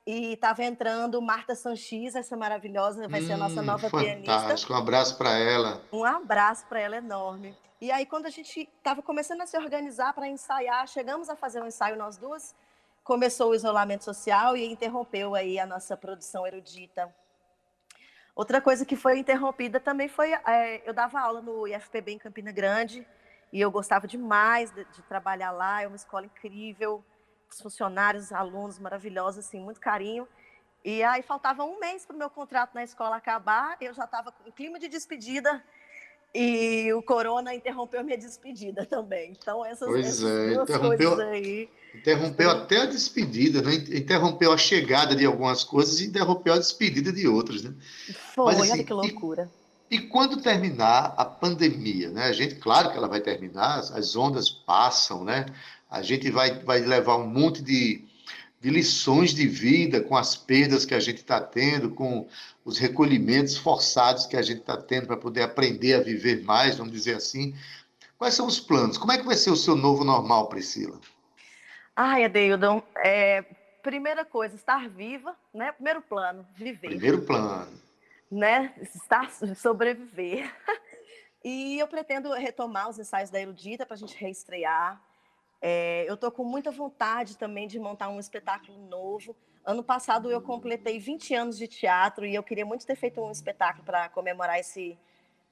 e 0.06 0.34
estava 0.34 0.62
entrando 0.62 1.20
Marta 1.20 1.56
Sanches, 1.56 2.14
essa 2.14 2.36
maravilhosa, 2.36 3.08
vai 3.08 3.22
hum, 3.22 3.26
ser 3.26 3.32
a 3.32 3.36
nossa 3.36 3.60
hum, 3.60 3.64
nova 3.64 3.90
fantástico. 3.90 4.22
pianista. 4.22 4.72
Um 4.72 4.76
abraço 4.76 5.18
para 5.18 5.36
ela. 5.36 5.82
Um 5.92 6.04
abraço 6.04 6.64
para 6.66 6.78
ela 6.78 6.96
enorme. 6.96 7.56
E 7.80 7.90
aí, 7.90 8.06
quando 8.06 8.26
a 8.26 8.30
gente 8.30 8.68
estava 8.78 9.02
começando 9.02 9.40
a 9.40 9.46
se 9.46 9.58
organizar 9.58 10.12
para 10.12 10.28
ensaiar, 10.28 10.86
chegamos 10.86 11.28
a 11.28 11.34
fazer 11.34 11.60
um 11.60 11.66
ensaio 11.66 11.96
nós 11.96 12.16
duas, 12.16 12.54
começou 13.04 13.50
o 13.50 13.54
isolamento 13.54 14.04
social 14.04 14.56
e 14.56 14.64
interrompeu 14.64 15.34
aí 15.34 15.58
a 15.58 15.66
nossa 15.66 15.96
produção 15.96 16.46
erudita. 16.46 17.14
Outra 18.34 18.60
coisa 18.60 18.86
que 18.86 18.96
foi 18.96 19.18
interrompida 19.18 19.78
também 19.78 20.08
foi, 20.08 20.32
é, 20.32 20.88
eu 20.88 20.94
dava 20.94 21.20
aula 21.20 21.42
no 21.42 21.66
IFPB 21.66 22.12
em 22.12 22.18
Campina 22.18 22.50
Grande, 22.50 23.06
e 23.52 23.60
eu 23.60 23.70
gostava 23.70 24.06
demais 24.06 24.70
de, 24.70 24.84
de 24.86 25.02
trabalhar 25.02 25.50
lá, 25.50 25.82
é 25.82 25.86
uma 25.86 25.96
escola 25.96 26.24
incrível, 26.24 27.04
os 27.50 27.60
funcionários, 27.60 28.26
os 28.26 28.32
alunos 28.32 28.78
maravilhosos, 28.78 29.44
assim, 29.44 29.60
muito 29.60 29.78
carinho. 29.78 30.26
E 30.82 31.02
aí 31.02 31.22
faltava 31.22 31.62
um 31.62 31.78
mês 31.78 32.06
para 32.06 32.16
o 32.16 32.18
meu 32.18 32.30
contrato 32.30 32.74
na 32.74 32.82
escola 32.82 33.16
acabar, 33.16 33.76
eu 33.80 33.92
já 33.92 34.04
estava 34.04 34.32
em 34.46 34.50
clima 34.50 34.78
de 34.78 34.88
despedida 34.88 35.62
e 36.34 36.92
o 36.94 37.02
corona 37.02 37.54
interrompeu 37.54 38.00
a 38.00 38.02
minha 38.02 38.16
despedida 38.16 38.86
também. 38.86 39.32
Então 39.38 39.64
essas, 39.64 39.86
pois 39.86 40.06
essas 40.06 40.30
é, 40.30 40.54
duas 40.54 40.68
interrompeu, 40.68 41.16
coisas 41.16 41.32
aí. 41.32 41.68
Interrompeu 41.94 42.50
até 42.50 42.78
a 42.78 42.86
despedida, 42.86 43.60
né? 43.60 43.74
Interrompeu 43.74 44.50
a 44.50 44.56
chegada 44.56 45.14
de 45.14 45.26
algumas 45.26 45.62
coisas 45.62 46.00
e 46.00 46.06
interrompeu 46.06 46.54
a 46.54 46.58
despedida 46.58 47.12
de 47.12 47.28
outras, 47.28 47.62
né? 47.62 47.74
Foi, 48.34 48.46
Mas, 48.46 48.60
assim, 48.62 48.72
olha 48.72 48.84
que 48.84 48.92
loucura. 48.92 49.50
E, 49.90 49.96
e, 49.96 50.00
quando 50.08 50.40
terminar 50.40 51.14
a 51.18 51.24
pandemia, 51.24 52.08
né? 52.08 52.24
A 52.24 52.32
gente, 52.32 52.54
claro 52.54 52.90
que 52.90 52.96
ela 52.96 53.08
vai 53.08 53.20
terminar, 53.20 53.80
as 53.80 54.16
ondas 54.16 54.48
passam, 54.48 55.22
né? 55.22 55.44
A 55.90 56.00
gente 56.00 56.30
vai, 56.30 56.60
vai 56.60 56.80
levar 56.80 57.16
um 57.16 57.26
monte 57.26 57.62
de, 57.62 58.06
de 58.62 58.70
lições 58.70 59.34
de 59.34 59.44
vida 59.48 60.00
com 60.00 60.16
as 60.16 60.36
perdas 60.36 60.84
que 60.84 60.94
a 60.94 61.00
gente 61.00 61.16
está 61.16 61.40
tendo, 61.40 61.90
com 61.90 62.28
os 62.64 62.78
recolhimentos 62.78 63.58
forçados 63.58 64.24
que 64.24 64.36
a 64.36 64.42
gente 64.42 64.60
está 64.60 64.76
tendo 64.76 65.08
para 65.08 65.16
poder 65.16 65.42
aprender 65.42 65.94
a 65.94 66.00
viver 66.00 66.44
mais, 66.44 66.76
vamos 66.76 66.92
dizer 66.92 67.16
assim. 67.16 67.56
Quais 68.16 68.34
são 68.34 68.46
os 68.46 68.60
planos? 68.60 68.96
Como 68.96 69.10
é 69.10 69.18
que 69.18 69.26
vai 69.26 69.34
ser 69.34 69.50
o 69.50 69.56
seu 69.56 69.74
novo 69.74 70.04
normal, 70.04 70.48
Priscila? 70.48 71.00
Ai, 71.96 72.24
Adeildon, 72.24 72.80
é, 72.98 73.44
primeira 73.82 74.24
coisa, 74.24 74.54
estar 74.54 74.88
viva, 74.88 75.36
né? 75.52 75.72
Primeiro 75.72 76.00
plano, 76.00 76.46
viver. 76.54 76.90
Primeiro 76.90 77.22
plano. 77.22 77.80
Né? 78.30 78.72
Estar, 78.80 79.28
sobreviver. 79.56 80.48
E 81.44 81.80
eu 81.80 81.88
pretendo 81.88 82.32
retomar 82.34 82.88
os 82.88 83.00
ensaios 83.00 83.28
da 83.28 83.40
Erudita 83.40 83.84
para 83.84 83.94
a 83.94 83.98
gente 83.98 84.16
reestrear. 84.16 85.02
É, 85.64 86.04
eu 86.08 86.14
estou 86.14 86.32
com 86.32 86.42
muita 86.42 86.72
vontade 86.72 87.38
também 87.38 87.68
de 87.68 87.78
montar 87.78 88.08
um 88.08 88.18
espetáculo 88.18 88.76
novo. 88.88 89.36
Ano 89.64 89.84
passado 89.84 90.28
eu 90.28 90.42
completei 90.42 90.98
20 90.98 91.34
anos 91.36 91.56
de 91.56 91.68
teatro 91.68 92.26
e 92.26 92.34
eu 92.34 92.42
queria 92.42 92.66
muito 92.66 92.84
ter 92.84 92.96
feito 92.96 93.20
um 93.20 93.30
espetáculo 93.30 93.84
para 93.84 94.08
comemorar 94.08 94.58
esse, 94.58 94.98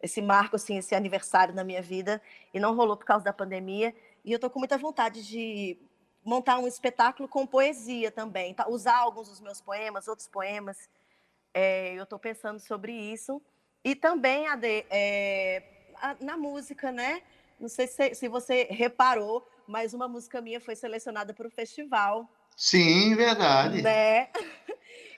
esse 0.02 0.20
marco, 0.20 0.56
assim, 0.56 0.78
esse 0.78 0.96
aniversário 0.96 1.54
na 1.54 1.62
minha 1.62 1.80
vida, 1.80 2.20
e 2.52 2.58
não 2.58 2.74
rolou 2.74 2.96
por 2.96 3.04
causa 3.04 3.24
da 3.24 3.32
pandemia. 3.32 3.94
E 4.24 4.32
eu 4.32 4.36
estou 4.36 4.50
com 4.50 4.58
muita 4.58 4.76
vontade 4.76 5.24
de 5.24 5.78
montar 6.24 6.58
um 6.58 6.66
espetáculo 6.66 7.28
com 7.28 7.46
poesia 7.46 8.10
também, 8.10 8.52
tá? 8.52 8.68
usar 8.68 8.96
alguns 8.96 9.28
dos 9.28 9.40
meus 9.40 9.60
poemas, 9.60 10.08
outros 10.08 10.26
poemas. 10.26 10.90
É, 11.54 11.94
eu 11.94 12.02
estou 12.02 12.18
pensando 12.18 12.58
sobre 12.58 12.92
isso. 12.92 13.40
E 13.84 13.94
também, 13.94 14.48
Ade, 14.48 14.84
é, 14.90 15.62
na 16.20 16.36
música, 16.36 16.90
né? 16.90 17.22
Não 17.60 17.68
sei 17.68 17.86
se, 17.86 18.14
se 18.14 18.28
você 18.28 18.64
reparou, 18.70 19.46
mas 19.70 19.94
uma 19.94 20.08
música 20.08 20.40
minha 20.40 20.60
foi 20.60 20.74
selecionada 20.74 21.32
para 21.32 21.46
o 21.46 21.50
festival. 21.50 22.28
Sim, 22.56 23.14
verdade. 23.14 23.80
Né? 23.82 24.28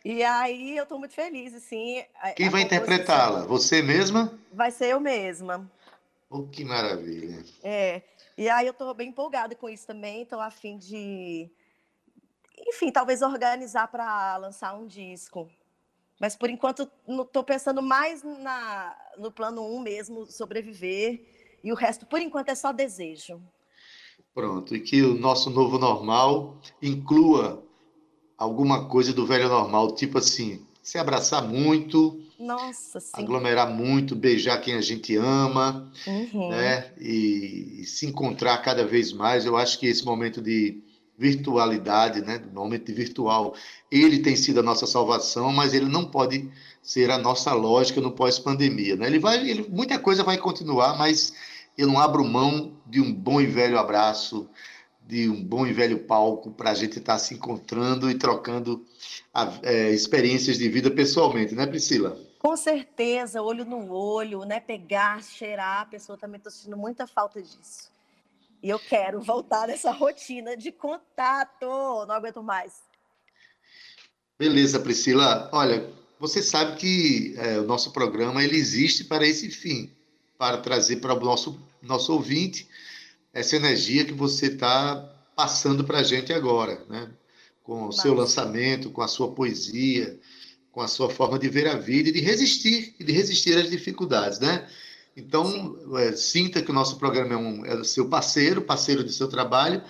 E 0.05 0.21
aí 0.25 0.77
eu 0.77 0.83
estou 0.83 0.99
muito 0.99 1.15
feliz, 1.15 1.55
assim. 1.55 2.05
Quem 2.35 2.49
vai 2.49 2.63
interpretá-la? 2.63 3.45
Você 3.45 3.81
mesma? 3.81 4.37
Vai 4.53 4.73
ser 4.73 4.89
eu 4.89 4.99
mesma. 4.99 5.71
Oh, 6.29 6.43
que 6.43 6.65
maravilha. 6.65 7.45
É. 7.63 8.03
E 8.37 8.49
aí 8.49 8.67
eu 8.67 8.73
estou 8.73 8.93
bem 8.95 9.11
empolgada 9.11 9.55
com 9.55 9.69
isso 9.69 9.87
também, 9.87 10.23
estou 10.23 10.41
a 10.41 10.51
fim 10.51 10.77
de, 10.77 11.49
enfim, 12.67 12.91
talvez 12.91 13.23
organizar 13.23 13.87
para 13.87 14.37
lançar 14.39 14.75
um 14.75 14.89
disco. 14.89 15.49
Mas 16.19 16.35
por 16.35 16.51
enquanto 16.51 16.91
estou 17.09 17.45
pensando 17.45 17.81
mais 17.81 18.25
na, 18.25 18.97
no 19.19 19.31
plano 19.31 19.63
1 19.63 19.77
um 19.77 19.81
mesmo, 19.81 20.27
sobreviver, 20.27 21.25
e 21.63 21.71
o 21.71 21.77
resto, 21.77 22.07
por 22.07 22.21
enquanto, 22.21 22.49
é 22.49 22.57
só 22.57 22.73
desejo. 22.73 23.41
Pronto, 24.35 24.75
e 24.75 24.81
que 24.81 25.03
o 25.03 25.15
nosso 25.15 25.51
novo 25.51 25.79
normal 25.79 26.57
inclua 26.81 27.63
alguma 28.39 28.87
coisa 28.87 29.13
do 29.13 29.27
velho 29.27 29.49
normal, 29.49 29.95
tipo 29.95 30.19
assim, 30.19 30.61
se 30.83 30.99
abraçar 30.99 31.47
muito, 31.47 32.19
Nossa, 32.39 32.99
aglomerar 33.13 33.71
muito, 33.71 34.17
beijar 34.17 34.61
quem 34.61 34.75
a 34.75 34.81
gente 34.81 35.15
ama, 35.17 35.93
uhum. 36.07 36.49
né? 36.49 36.93
E, 36.99 37.81
e, 37.81 37.85
se 37.85 38.07
encontrar 38.07 38.59
cada 38.59 38.85
vez 38.85 39.13
mais. 39.13 39.45
Eu 39.45 39.57
acho 39.57 39.79
que 39.79 39.87
esse 39.87 40.05
momento 40.05 40.43
de 40.43 40.83
virtualidade, 41.17 42.21
né? 42.21 42.43
Momento 42.53 42.87
de 42.87 42.93
virtual, 42.93 43.55
ele 43.91 44.19
tem 44.19 44.35
sido 44.35 44.59
a 44.59 44.63
nossa 44.63 44.87
salvação, 44.87 45.53
mas 45.53 45.73
ele 45.73 45.87
não 45.87 46.05
pode 46.05 46.51
ser 46.83 47.11
a 47.13 47.19
nossa 47.19 47.53
lógica 47.53 48.01
no 48.01 48.11
pós-pandemia, 48.11 48.97
né? 48.97 49.07
Ele 49.07 49.21
vai, 49.21 49.49
ele, 49.49 49.67
muita 49.69 50.01
coisa 50.01 50.25
vai 50.25 50.37
continuar, 50.37 50.99
mas 50.99 51.33
eu 51.79 51.87
não 51.87 51.99
abro 51.99 52.25
mão 52.25 52.73
de 52.93 53.01
um 53.01 53.11
bom 53.11 53.41
e 53.41 53.47
velho 53.47 53.79
abraço, 53.79 54.51
de 55.01 55.27
um 55.27 55.43
bom 55.43 55.67
e 55.67 55.73
velho 55.73 56.01
palco 56.01 56.51
para 56.51 56.73
a 56.73 56.75
gente 56.75 56.99
estar 56.99 57.15
tá 57.15 57.19
se 57.19 57.33
encontrando 57.33 58.11
e 58.11 58.15
trocando 58.15 58.85
a, 59.33 59.51
é, 59.63 59.91
experiências 59.91 60.59
de 60.59 60.69
vida 60.69 60.91
pessoalmente, 60.91 61.55
né, 61.55 61.67
Priscila? 61.67 62.21
Com 62.39 62.55
certeza, 62.55 63.41
olho 63.41 63.65
no 63.65 63.91
olho, 63.91 64.45
né? 64.45 64.61
Pegar, 64.61 65.23
cheirar, 65.23 65.81
a 65.81 65.87
pessoa 65.87 66.19
também 66.19 66.37
está 66.37 66.51
sentindo 66.51 66.77
muita 66.77 67.07
falta 67.07 67.41
disso. 67.41 67.91
E 68.63 68.69
eu 68.69 68.79
quero 68.79 69.23
voltar 69.23 69.69
nessa 69.69 69.91
rotina 69.91 70.55
de 70.55 70.71
contato. 70.71 71.65
Não 72.07 72.15
aguento 72.15 72.43
mais. 72.43 72.83
Beleza, 74.39 74.79
Priscila. 74.79 75.49
Olha, 75.51 75.91
você 76.21 76.43
sabe 76.43 76.77
que 76.77 77.35
é, 77.39 77.59
o 77.59 77.65
nosso 77.65 77.91
programa 77.91 78.45
ele 78.45 78.57
existe 78.57 79.05
para 79.05 79.27
esse 79.27 79.51
fim, 79.51 79.91
para 80.43 80.59
trazer 80.59 80.97
para 80.97 81.15
o 81.15 81.21
nosso, 81.21 81.57
nosso 81.81 82.13
ouvinte 82.13 82.67
essa 83.33 83.55
energia 83.55 84.05
que 84.05 84.13
você 84.13 84.47
está 84.47 85.09
passando 85.37 85.85
para 85.85 86.01
a 86.01 86.03
gente 86.03 86.33
agora, 86.33 86.85
né? 86.91 87.09
Com 87.63 87.87
o 87.87 87.93
seu 87.93 88.13
lançamento, 88.13 88.91
com 88.91 89.03
a 89.03 89.07
sua 89.07 89.31
poesia, 89.31 90.19
com 90.73 90.81
a 90.81 90.89
sua 90.89 91.09
forma 91.09 91.39
de 91.39 91.49
ver 91.49 91.69
a 91.69 91.77
vida 91.77 92.09
e 92.09 92.13
de 92.13 92.21
resistir, 92.21 92.93
e 92.99 93.05
de 93.05 93.13
resistir 93.13 93.57
às 93.57 93.71
dificuldades, 93.71 94.41
né? 94.41 94.67
Então, 95.17 95.79
é, 95.97 96.11
sinta 96.11 96.61
que 96.61 96.73
o 96.73 96.75
nosso 96.75 96.97
programa 96.97 97.35
é, 97.35 97.37
um, 97.37 97.65
é 97.65 97.75
o 97.77 97.85
seu 97.85 98.09
parceiro, 98.09 98.63
parceiro 98.63 99.05
do 99.05 99.13
seu 99.13 99.29
trabalho. 99.29 99.81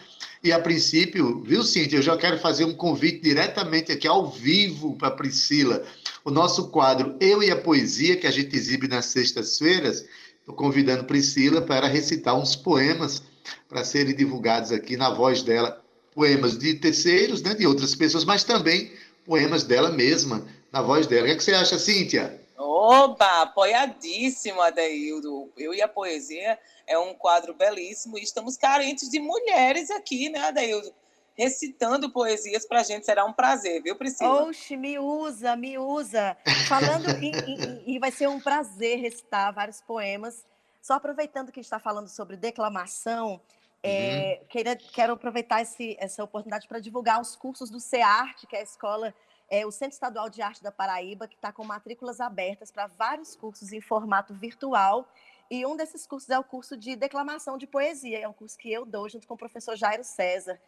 E 0.45 0.53
a 0.53 0.61
princípio, 0.61 1.41
viu, 1.41 1.63
Cíntia, 1.63 1.97
eu 1.97 2.03
já 2.03 2.15
quero 2.15 2.39
fazer 2.39 2.67
um 2.67 2.75
convite 2.75 3.23
diretamente 3.23 3.91
aqui 3.91 4.07
ao 4.07 4.31
vivo 4.31 4.97
para 4.97 5.13
Priscila. 5.13 5.83
O 6.23 6.31
nosso 6.31 6.69
quadro 6.69 7.17
Eu 7.21 7.43
e 7.43 7.51
a 7.51 7.57
Poesia, 7.57 8.19
que 8.19 8.27
a 8.27 8.31
gente 8.31 8.55
exibe 8.55 8.87
nas 8.87 9.07
sextas-feiras, 9.07 10.05
estou 10.43 10.55
convidando 10.55 11.05
Priscila 11.05 11.63
para 11.63 11.87
recitar 11.87 12.37
uns 12.37 12.57
poemas 12.57 13.23
para 13.69 13.85
serem 13.85 14.15
divulgados 14.15 14.73
aqui 14.73 14.97
na 14.97 15.11
voz 15.11 15.43
dela. 15.43 15.81
Poemas 16.15 16.59
de 16.59 16.75
terceiros, 16.75 17.41
né, 17.43 17.55
de 17.55 17.67
outras 17.67 17.95
pessoas, 17.95 18.25
mas 18.25 18.45
também 18.45 18.93
poemas 19.25 19.63
dela 19.63 19.91
mesma, 19.91 20.47
na 20.71 20.83
voz 20.83 21.07
dela. 21.07 21.23
O 21.23 21.27
que, 21.27 21.33
é 21.33 21.37
que 21.37 21.45
você 21.45 21.55
acha, 21.55 21.79
Cíntia? 21.79 22.41
Oba, 22.59 23.43
apoiadíssimo, 23.43 24.61
Adeildo. 24.61 25.51
Eu 25.57 25.73
e 25.73 25.81
a 25.81 25.89
Poesia 25.89 26.59
é 26.87 26.99
um 26.99 27.15
quadro 27.15 27.55
belíssimo 27.55 28.19
e 28.19 28.23
estamos 28.23 28.57
carentes 28.57 29.09
de 29.09 29.21
mulheres 29.21 29.91
aqui, 29.91 30.29
né, 30.29 30.41
Adeildo? 30.41 30.93
Recitando 31.37 32.13
poesias 32.13 32.67
para 32.67 32.81
a 32.81 32.83
gente 32.83 33.07
será 33.07 33.25
um 33.25 33.33
prazer, 33.33 33.83
viu, 33.83 33.97
Priscila? 33.97 34.45
Oxe, 34.45 34.77
me 34.77 34.99
usa, 34.99 35.57
me 35.57 35.79
usa. 35.79 36.37
Falando, 36.69 37.09
e, 37.23 37.95
e, 37.95 37.99
vai 37.99 38.11
ser 38.11 38.29
um 38.29 38.41
prazer 38.41 38.99
recitar 38.99 39.53
vários 39.53 39.81
poemas. 39.81 40.45
Só 40.83 40.95
aproveitando 40.95 41.51
que 41.51 41.61
a 41.61 41.63
gente 41.63 41.67
está 41.67 41.79
falando 41.79 42.09
sobre 42.09 42.37
declamação, 42.37 43.41
é, 43.83 44.39
uhum. 44.41 44.47
quero, 44.49 44.79
quero 44.93 45.13
aproveitar 45.15 45.63
esse, 45.63 45.97
essa 45.99 46.23
oportunidade 46.23 46.69
para 46.69 46.81
divulgar 46.81 47.21
os 47.21 47.35
cursos 47.35 47.71
do 47.71 47.81
CEARTE, 47.81 48.47
que 48.47 48.55
é 48.55 48.61
a 48.61 48.63
escola 48.63 49.15
é 49.53 49.67
o 49.67 49.71
Centro 49.71 49.93
Estadual 49.93 50.31
de 50.31 50.41
Arte 50.41 50.63
da 50.63 50.73
Paraíba, 50.73 51.29
que 51.29 51.35
está 51.35 51.53
com 51.53 51.63
matrículas 51.63 52.23
abertas 52.23 52.71
para 52.71 52.87
vários 52.87 53.37
cursos 53.37 53.71
em 53.71 53.83
formato 53.83 54.33
virtual. 54.33 55.07
E 55.51 55.67
um 55.67 55.77
desses 55.77 56.07
cursos 56.07 56.31
é 56.31 56.39
o 56.39 56.43
curso 56.43 56.75
de 56.75 56.97
declamação 56.97 57.59
de 57.59 57.67
poesia. 57.67 58.21
É 58.21 58.27
um 58.27 58.33
curso 58.33 58.57
que 58.57 58.73
eu 58.73 58.87
dou 58.87 59.07
junto 59.11 59.29
com 59.29 59.35
o 59.35 59.37
professor 59.37 59.77
Jairo 59.77 60.05
César. 60.05 60.59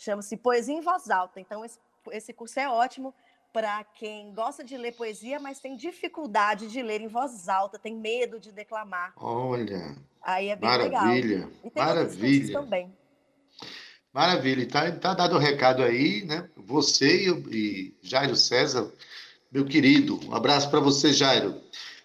Chama-se 0.00 0.34
Poesia 0.34 0.74
em 0.74 0.80
Voz 0.80 1.10
Alta. 1.10 1.38
Então, 1.38 1.62
esse, 1.62 1.78
esse 2.10 2.32
curso 2.32 2.58
é 2.58 2.66
ótimo 2.66 3.14
para 3.52 3.84
quem 3.84 4.32
gosta 4.32 4.64
de 4.64 4.74
ler 4.78 4.92
poesia, 4.92 5.38
mas 5.38 5.60
tem 5.60 5.76
dificuldade 5.76 6.68
de 6.68 6.82
ler 6.82 7.02
em 7.02 7.08
voz 7.08 7.48
alta, 7.50 7.78
tem 7.78 7.94
medo 7.94 8.40
de 8.40 8.50
declamar. 8.50 9.12
Olha. 9.16 9.94
Aí 10.22 10.48
é 10.48 10.56
bem 10.56 10.70
maravilha, 10.70 11.36
legal. 11.36 11.50
E 11.64 11.70
tem 11.70 11.84
maravilha. 11.84 12.52
também. 12.60 12.96
Maravilha, 14.10 14.62
está 14.62 14.90
tá 14.92 15.12
dado 15.12 15.36
o 15.36 15.38
recado 15.38 15.82
aí, 15.82 16.24
né? 16.24 16.48
Você 16.56 17.28
e, 17.28 17.30
e 17.50 17.94
Jairo 18.00 18.36
César, 18.36 18.90
meu 19.52 19.66
querido, 19.66 20.18
um 20.26 20.34
abraço 20.34 20.70
para 20.70 20.80
você, 20.80 21.12
Jairo. 21.12 21.60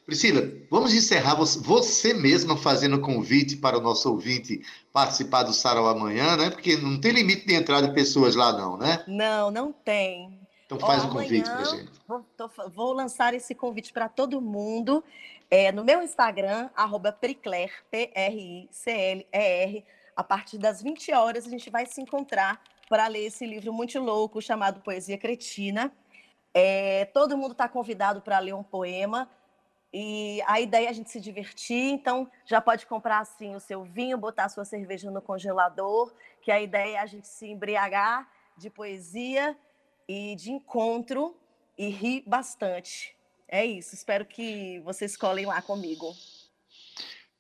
Priscila, 0.06 0.48
vamos 0.70 0.94
encerrar 0.94 1.34
você, 1.36 2.14
mesma 2.14 2.56
fazendo 2.56 3.02
convite 3.02 3.58
para 3.58 3.78
o 3.78 3.82
nosso 3.82 4.10
ouvinte 4.12 4.62
participar 4.94 5.42
do 5.44 5.52
Sarau 5.52 5.88
amanhã, 5.88 6.38
né? 6.38 6.52
Porque 6.52 6.78
não 6.78 7.02
tem 7.02 7.12
limite 7.12 7.48
de 7.48 7.56
entrada 7.56 7.88
de 7.88 7.94
pessoas 7.94 8.36
lá, 8.36 8.54
não, 8.54 8.78
né? 8.78 9.04
Não, 9.08 9.50
não 9.50 9.72
tem. 9.72 10.40
Então 10.66 10.80
faz 10.80 11.04
o 11.04 11.08
um 11.08 11.10
convite 11.10 11.50
para 11.50 11.64
gente. 11.64 11.92
Vou, 12.08 12.24
tô, 12.38 12.50
vou, 12.70 12.94
lançar 12.94 13.34
esse 13.34 13.56
convite 13.56 13.92
para 13.92 14.08
todo 14.08 14.40
mundo 14.40 15.04
é, 15.50 15.72
no 15.72 15.84
meu 15.84 16.04
Instagram, 16.04 16.70
arroba 16.76 17.12
Pricler, 17.12 17.72
P-R-I-C-L-E-R, 17.90 19.86
a 20.16 20.24
partir 20.24 20.58
das 20.58 20.82
20 20.82 21.14
horas, 21.14 21.46
a 21.46 21.50
gente 21.50 21.70
vai 21.70 21.86
se 21.86 22.00
encontrar 22.00 22.62
para 22.88 23.08
ler 23.08 23.26
esse 23.26 23.46
livro 23.46 23.74
muito 23.74 24.00
louco 24.00 24.42
chamado 24.42 24.82
Poesia 24.82 25.18
Cretina. 25.18 25.92
É, 26.54 27.06
todo 27.06 27.38
mundo 27.38 27.52
está 27.52 27.68
convidado 27.68 28.22
para 28.22 28.40
ler 28.40 28.54
um 28.54 28.64
poema. 28.64 29.30
E 29.98 30.42
a 30.46 30.60
ideia 30.60 30.88
é 30.88 30.90
a 30.90 30.94
gente 30.94 31.10
se 31.10 31.22
divertir, 31.22 31.94
então 31.94 32.30
já 32.46 32.60
pode 32.60 32.86
comprar 32.86 33.20
assim 33.20 33.56
o 33.56 33.62
seu 33.62 33.86
vinho, 33.86 34.18
botar 34.18 34.44
a 34.44 34.50
sua 34.50 34.66
cerveja 34.66 35.10
no 35.10 35.22
congelador, 35.22 36.12
que 36.42 36.52
a 36.52 36.62
ideia 36.62 36.98
é 36.98 37.00
a 37.00 37.06
gente 37.06 37.30
se 37.30 37.48
embriagar 37.48 38.30
de 38.58 38.70
poesia 38.70 39.56
e 40.06 40.36
de 40.36 40.52
encontro 40.52 41.34
e 41.78 41.88
rir 41.88 42.26
bastante. 42.28 43.16
É 43.48 43.64
isso, 43.64 43.96
espero 43.96 44.26
que 44.26 44.82
vocês 44.82 45.16
colhem 45.16 45.46
lá 45.46 45.62
comigo. 45.62 46.14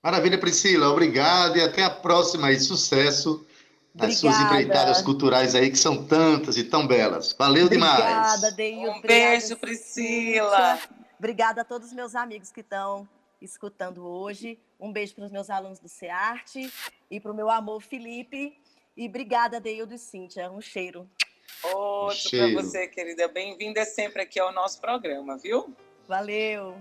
Maravilha, 0.02 0.38
Priscila. 0.38 0.88
Obrigado 0.88 1.58
e 1.58 1.62
até 1.62 1.84
a 1.84 1.89
próxima 1.89 2.54
e 2.54 2.60
sucesso 2.62 3.46
nas 3.94 4.18
suas 4.18 4.39
empreitadas 4.39 5.02
culturais 5.02 5.56
aí, 5.56 5.70
que 5.70 5.78
são 5.78 6.06
tantas 6.06 6.56
e 6.56 6.63
tão 6.63 6.88
belas. 6.88 7.36
Valeu 7.38 7.65
Obrigada, 7.65 7.98
demais. 7.98 8.30
Obrigada, 8.30 8.56
Deio. 8.56 8.91
Um 8.91 9.02
beijo, 9.02 9.58
Priscila. 9.58 10.80
Obrigada 11.26 11.62
a 11.62 11.66
todos 11.66 11.88
os 11.88 11.94
meus 11.94 12.14
amigos 12.14 12.52
que 12.52 12.60
estão 12.60 13.10
escutando 13.42 14.06
hoje. 14.06 14.60
Um 14.80 14.94
beijo 14.94 15.16
para 15.16 15.26
os 15.26 15.32
meus 15.32 15.50
alunos 15.50 15.80
do 15.80 15.90
CEARTE 15.90 16.72
e 17.10 17.20
para 17.20 17.32
o 17.32 17.36
meu 17.36 17.50
amor 17.50 17.82
Felipe. 17.82 18.56
E 18.96 19.08
obrigada, 19.08 19.60
Deildo 19.60 19.96
e 19.96 19.98
Cíntia. 19.98 20.52
Um 20.52 20.62
cheiro. 20.62 21.10
Outro 21.64 22.30
para 22.30 22.54
você, 22.54 22.88
querida. 22.88 23.28
Bem-vinda 23.28 23.84
sempre 23.86 24.22
aqui 24.22 24.40
ao 24.40 24.54
nosso 24.54 24.80
programa, 24.80 25.36
viu? 25.36 25.74
Valeu. 26.08 26.78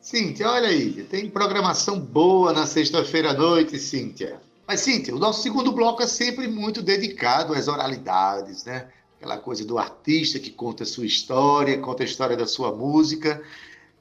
Cíntia, 0.00 0.50
olha 0.50 0.68
aí, 0.68 1.04
tem 1.04 1.30
programação 1.30 2.00
boa 2.00 2.52
na 2.52 2.66
sexta-feira 2.66 3.30
à 3.30 3.32
noite, 3.32 3.78
Cíntia. 3.78 4.42
Mas, 4.66 4.80
Cíntia, 4.80 5.14
o 5.14 5.20
nosso 5.20 5.40
segundo 5.40 5.70
bloco 5.70 6.02
é 6.02 6.08
sempre 6.08 6.48
muito 6.48 6.82
dedicado 6.82 7.54
às 7.54 7.68
oralidades, 7.68 8.64
né? 8.64 8.90
Aquela 9.22 9.38
coisa 9.38 9.64
do 9.64 9.78
artista 9.78 10.40
que 10.40 10.50
conta 10.50 10.82
a 10.82 10.86
sua 10.86 11.06
história, 11.06 11.78
conta 11.78 12.02
a 12.02 12.04
história 12.04 12.36
da 12.36 12.44
sua 12.44 12.74
música. 12.74 13.40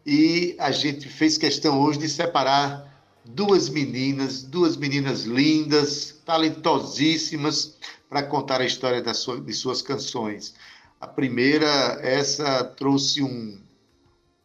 E 0.03 0.55
a 0.57 0.71
gente 0.71 1.07
fez 1.07 1.37
questão 1.37 1.79
hoje 1.79 1.99
de 1.99 2.09
separar 2.09 2.91
duas 3.23 3.69
meninas, 3.69 4.41
duas 4.41 4.75
meninas 4.75 5.25
lindas, 5.25 6.19
talentosíssimas, 6.25 7.77
para 8.09 8.23
contar 8.23 8.61
a 8.61 8.65
história 8.65 8.99
das 8.99 9.17
suas, 9.17 9.45
de 9.45 9.53
suas 9.53 9.83
canções. 9.83 10.55
A 10.99 11.05
primeira, 11.05 11.99
essa 12.01 12.63
trouxe 12.63 13.21
um, 13.21 13.61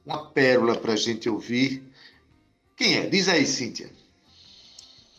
uma 0.05 0.27
pérola 0.27 0.77
para 0.77 0.93
a 0.93 0.97
gente 0.97 1.27
ouvir. 1.27 1.91
Quem 2.77 2.99
é? 2.99 3.07
Diz 3.07 3.29
aí, 3.31 3.47
Cíntia. 3.47 3.91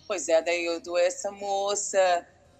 Pois 0.07 0.29
é, 0.29 0.39
Daildo, 0.39 0.95
essa 0.95 1.31
moça 1.31 1.97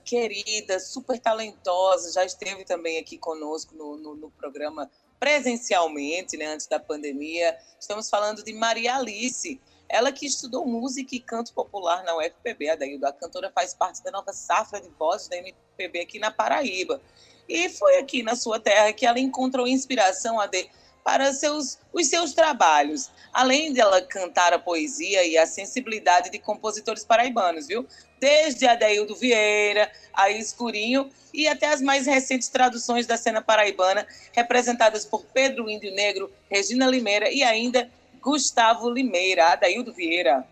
querida, 0.08 0.80
super 0.80 1.20
talentosa, 1.20 2.14
já 2.14 2.24
esteve 2.24 2.64
também 2.64 2.98
aqui 2.98 3.18
conosco 3.18 3.76
no, 3.76 3.98
no, 3.98 4.16
no 4.16 4.32
programa 4.32 4.90
presencialmente, 5.20 6.38
né, 6.38 6.46
antes 6.46 6.66
da 6.66 6.80
pandemia. 6.80 7.58
Estamos 7.78 8.10
falando 8.10 8.42
de 8.42 8.54
Maria 8.54 8.96
Alice, 8.96 9.60
ela 9.90 10.12
que 10.12 10.26
estudou 10.26 10.66
música 10.66 11.14
e 11.14 11.20
canto 11.20 11.54
popular 11.54 12.04
na 12.06 12.16
UFPB, 12.18 12.70
Adaildo. 12.70 13.06
A 13.06 13.12
cantora 13.12 13.52
faz 13.54 13.74
parte 13.74 14.02
da 14.02 14.12
nova 14.12 14.32
safra 14.32 14.80
de 14.80 14.90
vozes 14.90 15.28
da 15.28 15.38
MPB 15.38 16.00
aqui 16.00 16.20
na 16.20 16.32
Paraíba. 16.32 17.02
E 17.48 17.68
foi 17.70 17.98
aqui 17.98 18.24
na 18.24 18.36
sua 18.36 18.60
terra 18.60 18.94
que 18.94 19.06
ela 19.06 19.20
encontrou 19.20 19.68
inspiração, 19.68 20.40
Ade, 20.40 20.70
para 21.08 21.32
seus, 21.32 21.80
os 21.94 22.08
seus 22.08 22.34
trabalhos, 22.34 23.10
além 23.32 23.72
de 23.72 23.80
ela 23.80 24.02
cantar 24.02 24.52
a 24.52 24.60
poesia 24.60 25.26
e 25.26 25.38
a 25.38 25.48
sensibilidade 25.48 26.30
de 26.30 26.38
compositores 26.38 27.06
paraibanos, 27.06 27.66
viu? 27.66 27.88
Desde 28.20 28.68
Adeildo 28.68 29.16
Vieira, 29.16 29.90
a 30.14 30.30
Escurinho 30.30 31.10
e 31.34 31.48
até 31.48 31.70
as 31.70 31.82
mais 31.82 32.06
recentes 32.06 32.50
traduções 32.50 33.08
da 33.08 33.16
cena 33.16 33.42
paraibana, 33.42 34.06
representadas 34.34 35.06
por 35.06 35.24
Pedro 35.34 35.70
Índio 35.70 35.96
Negro, 35.96 36.30
Regina 36.52 36.86
Limeira 36.86 37.32
e 37.32 37.42
ainda 37.42 37.90
Gustavo 38.20 38.90
Limeira, 38.90 39.54
Adaildo 39.54 39.94
Vieira. 39.94 40.46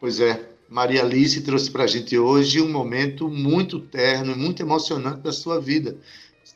Pois 0.00 0.20
é, 0.20 0.42
Maria 0.70 1.02
Alice 1.02 1.38
trouxe 1.42 1.70
para 1.70 1.84
a 1.84 1.86
gente 1.86 2.16
hoje 2.16 2.62
um 2.62 2.72
momento 2.72 3.28
muito 3.28 3.78
terno, 3.78 4.34
muito 4.34 4.62
emocionante 4.62 5.20
da 5.20 5.32
sua 5.32 5.60
vida. 5.60 5.98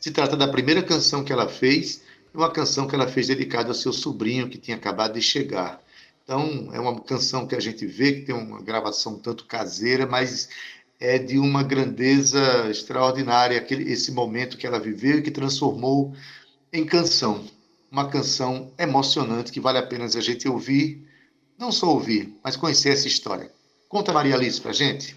Se 0.01 0.11
trata 0.11 0.39
da 0.39 0.49
primeira 0.49 0.83
canção 0.83 1.23
que 1.23 1.35
ela 1.35 1.51
fez 1.51 2.06
uma 2.37 2.51
canção 2.51 2.87
que 2.87 2.95
ela 2.95 3.09
fez 3.09 3.29
dedicada 3.29 3.69
ao 3.69 3.75
seu 3.75 3.93
sobrinho 3.93 4.49
que 4.49 4.59
tinha 4.59 4.77
acabado 4.77 5.15
de 5.15 5.23
chegar. 5.23 5.81
Então, 6.25 6.71
é 6.73 6.81
uma 6.81 7.01
canção 7.01 7.47
que 7.47 7.55
a 7.55 7.61
gente 7.61 7.87
vê 7.87 8.13
que 8.13 8.23
tem 8.23 8.35
uma 8.35 8.61
gravação 8.61 9.19
tanto 9.19 9.45
caseira, 9.45 10.07
mas 10.07 10.49
é 10.99 11.19
de 11.19 11.39
uma 11.39 11.63
grandeza 11.63 12.69
extraordinária 12.71 13.59
aquele, 13.59 13.91
esse 13.91 14.11
momento 14.11 14.57
que 14.57 14.67
ela 14.67 14.81
viveu 14.81 15.19
e 15.19 15.23
que 15.23 15.31
transformou 15.31 16.15
em 16.73 16.85
canção. 16.85 17.45
uma 17.91 18.09
canção 18.09 18.73
emocionante 18.79 19.53
que 19.53 19.61
vale 19.61 19.79
a 19.79 19.87
pena 19.87 20.05
a 20.05 20.21
gente 20.21 20.49
ouvir, 20.49 21.07
não 21.59 21.71
só 21.71 21.89
ouvir, 21.89 22.37
mas 22.43 22.57
conhecer 22.57 22.91
essa 22.91 23.07
história. 23.07 23.51
Conta 23.89 24.13
Maria 24.13 24.35
Alice 24.35 24.61
pra 24.61 24.73
gente. 24.73 25.17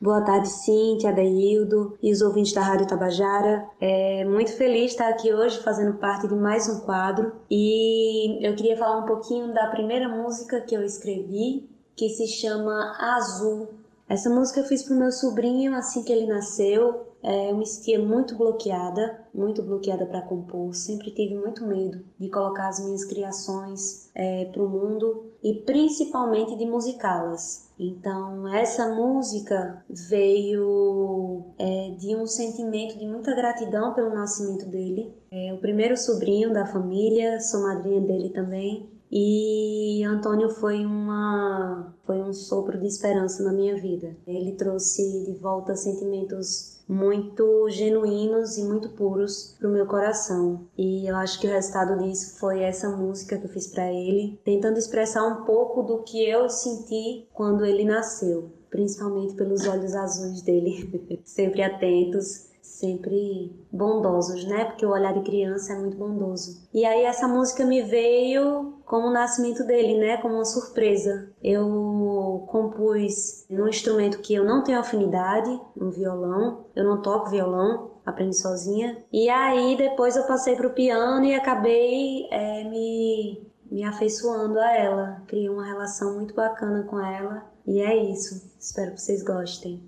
Boa 0.00 0.20
tarde, 0.20 0.48
Cíntia, 0.48 1.10
Adeildo 1.10 1.98
e 2.00 2.12
os 2.12 2.22
ouvintes 2.22 2.52
da 2.52 2.62
Rádio 2.62 2.86
Tabajara. 2.86 3.68
É 3.80 4.24
muito 4.24 4.52
feliz 4.52 4.92
estar 4.92 5.08
aqui 5.08 5.34
hoje 5.34 5.60
fazendo 5.60 5.98
parte 5.98 6.28
de 6.28 6.36
mais 6.36 6.68
um 6.68 6.78
quadro 6.82 7.32
e 7.50 8.38
eu 8.46 8.54
queria 8.54 8.76
falar 8.76 8.98
um 8.98 9.06
pouquinho 9.06 9.52
da 9.52 9.66
primeira 9.66 10.08
música 10.08 10.60
que 10.60 10.72
eu 10.72 10.84
escrevi, 10.84 11.68
que 11.96 12.10
se 12.10 12.28
chama 12.28 12.96
Azul. 12.96 13.70
Essa 14.08 14.30
música 14.30 14.60
eu 14.60 14.66
fiz 14.66 14.84
para 14.84 14.94
o 14.94 14.98
meu 15.00 15.10
sobrinho 15.10 15.74
assim 15.74 16.04
que 16.04 16.12
ele 16.12 16.28
nasceu 16.28 17.07
é, 17.22 17.50
eu 17.50 17.56
me 17.56 17.66
sentia 17.66 17.98
muito 17.98 18.36
bloqueada, 18.36 19.26
muito 19.34 19.62
bloqueada 19.62 20.06
para 20.06 20.22
compor. 20.22 20.74
Sempre 20.74 21.10
tive 21.10 21.34
muito 21.34 21.66
medo 21.66 22.04
de 22.18 22.28
colocar 22.28 22.68
as 22.68 22.84
minhas 22.84 23.04
criações 23.04 24.10
é, 24.14 24.44
para 24.46 24.62
o 24.62 24.68
mundo 24.68 25.32
e 25.42 25.54
principalmente 25.54 26.56
de 26.56 26.64
musicá-las. 26.64 27.68
Então, 27.78 28.48
essa 28.48 28.94
música 28.94 29.84
veio 29.88 31.44
é, 31.58 31.94
de 31.98 32.14
um 32.16 32.26
sentimento 32.26 32.98
de 32.98 33.06
muita 33.06 33.34
gratidão 33.34 33.94
pelo 33.94 34.14
nascimento 34.14 34.66
dele. 34.66 35.12
É 35.30 35.52
o 35.52 35.58
primeiro 35.58 35.96
sobrinho 35.96 36.52
da 36.52 36.66
família, 36.66 37.40
sou 37.40 37.62
madrinha 37.62 38.00
dele 38.00 38.30
também. 38.30 38.88
E 39.10 40.04
Antônio 40.04 40.50
foi 40.50 40.84
uma 40.84 41.94
foi 42.04 42.20
um 42.22 42.32
sopro 42.32 42.78
de 42.78 42.86
esperança 42.86 43.42
na 43.42 43.52
minha 43.52 43.76
vida. 43.80 44.16
Ele 44.26 44.52
trouxe 44.52 45.24
de 45.24 45.32
volta 45.38 45.74
sentimentos 45.74 46.77
muito 46.88 47.68
genuínos 47.68 48.56
e 48.56 48.64
muito 48.64 48.88
puros 48.90 49.54
pro 49.58 49.70
meu 49.70 49.86
coração. 49.86 50.66
E 50.76 51.06
eu 51.06 51.16
acho 51.16 51.38
que 51.38 51.46
o 51.46 51.50
resultado 51.50 52.02
disso 52.02 52.38
foi 52.38 52.62
essa 52.62 52.88
música 52.88 53.36
que 53.36 53.44
eu 53.44 53.50
fiz 53.50 53.66
para 53.66 53.92
ele, 53.92 54.40
tentando 54.44 54.78
expressar 54.78 55.24
um 55.26 55.44
pouco 55.44 55.82
do 55.82 56.02
que 56.02 56.26
eu 56.26 56.48
senti 56.48 57.28
quando 57.34 57.64
ele 57.64 57.84
nasceu, 57.84 58.50
principalmente 58.70 59.34
pelos 59.34 59.66
olhos 59.66 59.94
azuis 59.94 60.40
dele, 60.42 61.20
sempre 61.24 61.62
atentos 61.62 62.48
sempre 62.78 63.50
bondosos, 63.72 64.44
né? 64.44 64.66
Porque 64.66 64.86
o 64.86 64.90
olhar 64.90 65.12
de 65.12 65.22
criança 65.22 65.72
é 65.72 65.78
muito 65.78 65.96
bondoso. 65.96 66.68
E 66.72 66.84
aí 66.84 67.04
essa 67.04 67.26
música 67.26 67.64
me 67.64 67.82
veio 67.82 68.77
como 68.88 69.08
o 69.08 69.12
nascimento 69.12 69.62
dele, 69.64 69.98
né? 69.98 70.16
Como 70.16 70.34
uma 70.34 70.44
surpresa. 70.46 71.30
Eu 71.42 72.46
compus 72.48 73.44
num 73.48 73.68
instrumento 73.68 74.20
que 74.20 74.34
eu 74.34 74.44
não 74.44 74.64
tenho 74.64 74.80
afinidade, 74.80 75.50
um 75.76 75.90
violão. 75.90 76.64
Eu 76.74 76.84
não 76.84 77.02
toco 77.02 77.28
violão, 77.28 77.90
aprendi 78.04 78.36
sozinha. 78.36 79.04
E 79.12 79.28
aí 79.28 79.76
depois 79.76 80.16
eu 80.16 80.26
passei 80.26 80.56
para 80.56 80.66
o 80.66 80.72
piano 80.72 81.24
e 81.24 81.34
acabei 81.34 82.26
é, 82.30 82.64
me 82.64 83.46
me 83.70 83.84
afeiçoando 83.84 84.58
a 84.58 84.74
ela. 84.74 85.22
Criei 85.26 85.50
uma 85.50 85.66
relação 85.66 86.14
muito 86.14 86.34
bacana 86.34 86.84
com 86.84 86.98
ela. 86.98 87.44
E 87.66 87.82
é 87.82 87.94
isso. 87.94 88.50
Espero 88.58 88.94
que 88.94 89.02
vocês 89.02 89.22
gostem. 89.22 89.82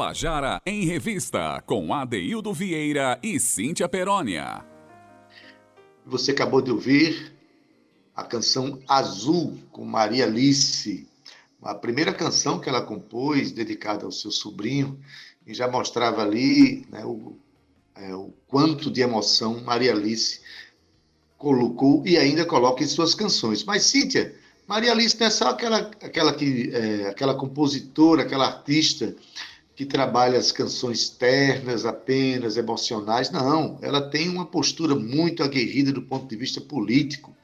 Tabajara 0.00 0.62
em 0.64 0.86
Revista, 0.86 1.62
com 1.66 1.92
Adeildo 1.92 2.54
Vieira 2.54 3.20
e 3.22 3.38
Cíntia 3.38 3.86
Perónia. 3.86 4.64
Você 6.06 6.30
acabou 6.30 6.62
de 6.62 6.70
ouvir 6.70 7.30
a 8.16 8.24
canção 8.24 8.80
Azul, 8.88 9.58
com 9.70 9.84
Maria 9.84 10.24
Alice. 10.24 11.06
a 11.62 11.74
primeira 11.74 12.14
canção 12.14 12.58
que 12.58 12.66
ela 12.70 12.80
compôs, 12.80 13.52
dedicada 13.52 14.06
ao 14.06 14.10
seu 14.10 14.30
sobrinho, 14.30 14.98
e 15.46 15.52
já 15.52 15.68
mostrava 15.68 16.22
ali 16.22 16.86
né, 16.90 17.04
o, 17.04 17.36
é, 17.94 18.14
o 18.14 18.32
quanto 18.46 18.90
de 18.90 19.02
emoção 19.02 19.60
Maria 19.60 19.92
Alice 19.92 20.40
colocou 21.36 22.02
e 22.06 22.16
ainda 22.16 22.46
coloca 22.46 22.82
em 22.82 22.86
suas 22.86 23.14
canções. 23.14 23.64
Mas, 23.64 23.82
Cíntia, 23.82 24.34
Maria 24.66 24.92
Alice 24.92 25.20
não 25.20 25.26
é 25.26 25.30
só 25.30 25.50
aquela, 25.50 25.90
aquela, 26.02 26.32
que, 26.32 26.70
é, 26.72 27.08
aquela 27.08 27.34
compositora, 27.34 28.22
aquela 28.22 28.46
artista 28.46 29.14
que 29.80 29.86
trabalha 29.86 30.38
as 30.38 30.52
canções 30.52 31.08
ternas 31.08 31.86
apenas, 31.86 32.58
emocionais. 32.58 33.30
Não, 33.30 33.78
ela 33.80 34.10
tem 34.10 34.28
uma 34.28 34.44
postura 34.44 34.94
muito 34.94 35.42
aguerrida 35.42 35.90
do 35.90 36.02
ponto 36.02 36.28
de 36.28 36.36
vista 36.36 36.60
político, 36.60 37.34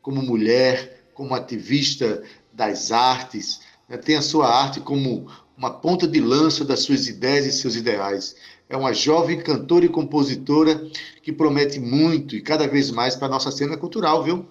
como 0.00 0.22
mulher, 0.22 1.10
como 1.12 1.34
ativista 1.34 2.22
das 2.50 2.92
artes, 2.92 3.60
né? 3.86 3.98
tem 3.98 4.16
a 4.16 4.22
sua 4.22 4.48
arte 4.48 4.80
como 4.80 5.30
uma 5.54 5.68
ponta 5.68 6.08
de 6.08 6.18
lança 6.18 6.64
das 6.64 6.80
suas 6.80 7.08
ideias 7.08 7.44
e 7.44 7.52
seus 7.52 7.76
ideais. 7.76 8.36
É 8.70 8.76
uma 8.76 8.94
jovem 8.94 9.42
cantora 9.42 9.84
e 9.84 9.90
compositora 9.90 10.90
que 11.22 11.30
promete 11.30 11.78
muito 11.78 12.34
e 12.34 12.40
cada 12.40 12.66
vez 12.66 12.90
mais 12.90 13.14
para 13.14 13.26
a 13.26 13.32
nossa 13.32 13.52
cena 13.52 13.76
cultural, 13.76 14.24
viu? 14.24 14.48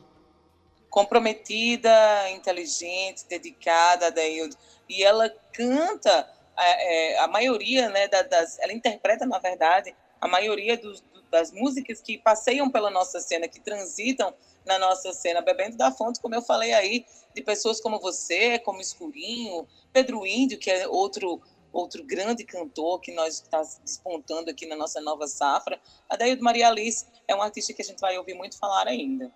Comprometida, 0.92 1.90
inteligente, 2.30 3.26
dedicada, 3.28 4.10
Adaildo. 4.10 4.56
E 4.88 5.02
ela 5.02 5.28
canta 5.52 6.40
é, 6.62 7.14
é, 7.14 7.20
a 7.20 7.28
maioria, 7.28 7.90
né, 7.90 8.08
das, 8.08 8.60
ela 8.60 8.74
interpreta, 8.74 9.26
na 9.26 9.40
verdade, 9.40 9.96
a 10.20 10.28
maioria 10.28 10.78
dos, 10.78 11.04
das 11.32 11.52
músicas 11.52 12.02
que 12.02 12.18
passeiam 12.18 12.70
pela 12.70 12.90
nossa 12.90 13.20
cena, 13.20 13.48
que 13.48 13.60
transitam 13.60 14.34
na 14.66 14.78
nossa 14.78 15.12
cena, 15.14 15.42
bebendo 15.42 15.78
da 15.78 15.92
fonte, 15.92 16.20
como 16.20 16.36
eu 16.36 16.42
falei 16.42 16.74
aí, 16.74 17.06
de 17.34 17.42
pessoas 17.42 17.80
como 17.82 18.00
você, 18.00 18.60
como 18.60 18.82
Escurinho, 18.82 19.68
Pedro 19.92 20.26
Índio, 20.26 20.60
que 20.60 20.70
é 20.70 20.88
outro 20.88 21.42
outro 21.74 22.04
grande 22.04 22.44
cantor 22.44 23.00
que 23.00 23.14
nós 23.14 23.36
está 23.36 23.62
despontando 23.82 24.52
aqui 24.52 24.66
na 24.66 24.76
nossa 24.76 25.00
nova 25.00 25.26
safra. 25.26 25.80
A 26.10 26.18
Daíldo 26.18 26.44
Maria 26.44 26.68
Alice 26.68 27.06
é 27.28 27.34
um 27.34 27.42
artista 27.42 27.74
que 27.74 27.82
a 27.82 27.86
gente 27.86 28.00
vai 28.00 28.18
ouvir 28.18 28.34
muito 28.34 28.58
falar 28.58 28.88
ainda. 28.88 29.32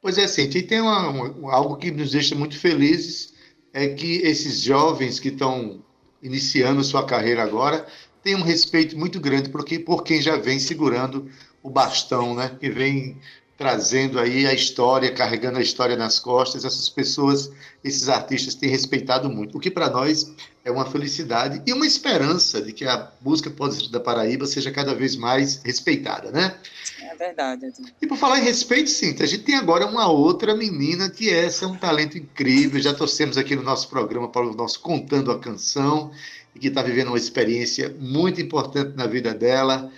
Pois 0.00 0.16
é, 0.16 0.26
Cintia, 0.26 0.60
e 0.60 0.66
tem 0.66 0.80
uma, 0.80 1.10
uma, 1.10 1.52
algo 1.52 1.76
que 1.76 1.90
nos 1.90 2.12
deixa 2.12 2.34
muito 2.34 2.58
felizes, 2.58 3.34
é 3.74 3.88
que 3.88 4.22
esses 4.22 4.62
jovens 4.62 5.20
que 5.20 5.28
estão 5.28 5.84
iniciando 6.22 6.82
sua 6.84 7.04
carreira 7.04 7.42
agora 7.42 7.86
têm 8.22 8.34
um 8.34 8.42
respeito 8.42 8.98
muito 8.98 9.20
grande 9.20 9.48
por, 9.48 9.64
por 9.84 10.02
quem 10.02 10.20
já 10.20 10.36
vem 10.36 10.58
segurando 10.58 11.30
o 11.62 11.70
bastão, 11.70 12.34
né? 12.34 12.56
que 12.58 12.68
vem 12.70 13.20
trazendo 13.58 14.20
aí 14.20 14.46
a 14.46 14.54
história, 14.54 15.10
carregando 15.10 15.58
a 15.58 15.60
história 15.60 15.96
nas 15.96 16.20
costas. 16.20 16.64
Essas 16.64 16.88
pessoas, 16.88 17.50
esses 17.82 18.08
artistas 18.08 18.54
têm 18.54 18.70
respeitado 18.70 19.28
muito, 19.28 19.58
o 19.58 19.60
que 19.60 19.68
para 19.68 19.90
nós 19.90 20.32
é 20.64 20.70
uma 20.70 20.86
felicidade 20.86 21.60
e 21.66 21.72
uma 21.72 21.84
esperança 21.84 22.62
de 22.62 22.72
que 22.72 22.84
a 22.84 23.10
música 23.20 23.52
da 23.90 23.98
Paraíba 23.98 24.46
seja 24.46 24.70
cada 24.70 24.94
vez 24.94 25.16
mais 25.16 25.60
respeitada, 25.64 26.30
né? 26.30 26.56
É 27.02 27.16
verdade. 27.16 27.72
E 28.00 28.06
por 28.06 28.16
falar 28.16 28.38
em 28.38 28.44
respeito, 28.44 28.90
sim, 28.90 29.16
a 29.18 29.26
gente 29.26 29.42
tem 29.42 29.56
agora 29.56 29.86
uma 29.86 30.08
outra 30.08 30.54
menina 30.54 31.10
que 31.10 31.28
essa 31.28 31.64
é 31.64 31.68
um 31.68 31.76
talento 31.76 32.16
incrível. 32.16 32.80
Já 32.80 32.94
torcemos 32.94 33.36
aqui 33.36 33.56
no 33.56 33.62
nosso 33.62 33.88
programa 33.88 34.28
para 34.28 34.46
o 34.46 34.54
nosso 34.54 34.78
Contando 34.78 35.32
a 35.32 35.38
Canção 35.38 36.12
e 36.54 36.60
que 36.60 36.68
está 36.68 36.80
vivendo 36.80 37.08
uma 37.08 37.18
experiência 37.18 37.92
muito 37.98 38.40
importante 38.40 38.94
na 38.94 39.06
vida 39.06 39.34
dela. 39.34 39.90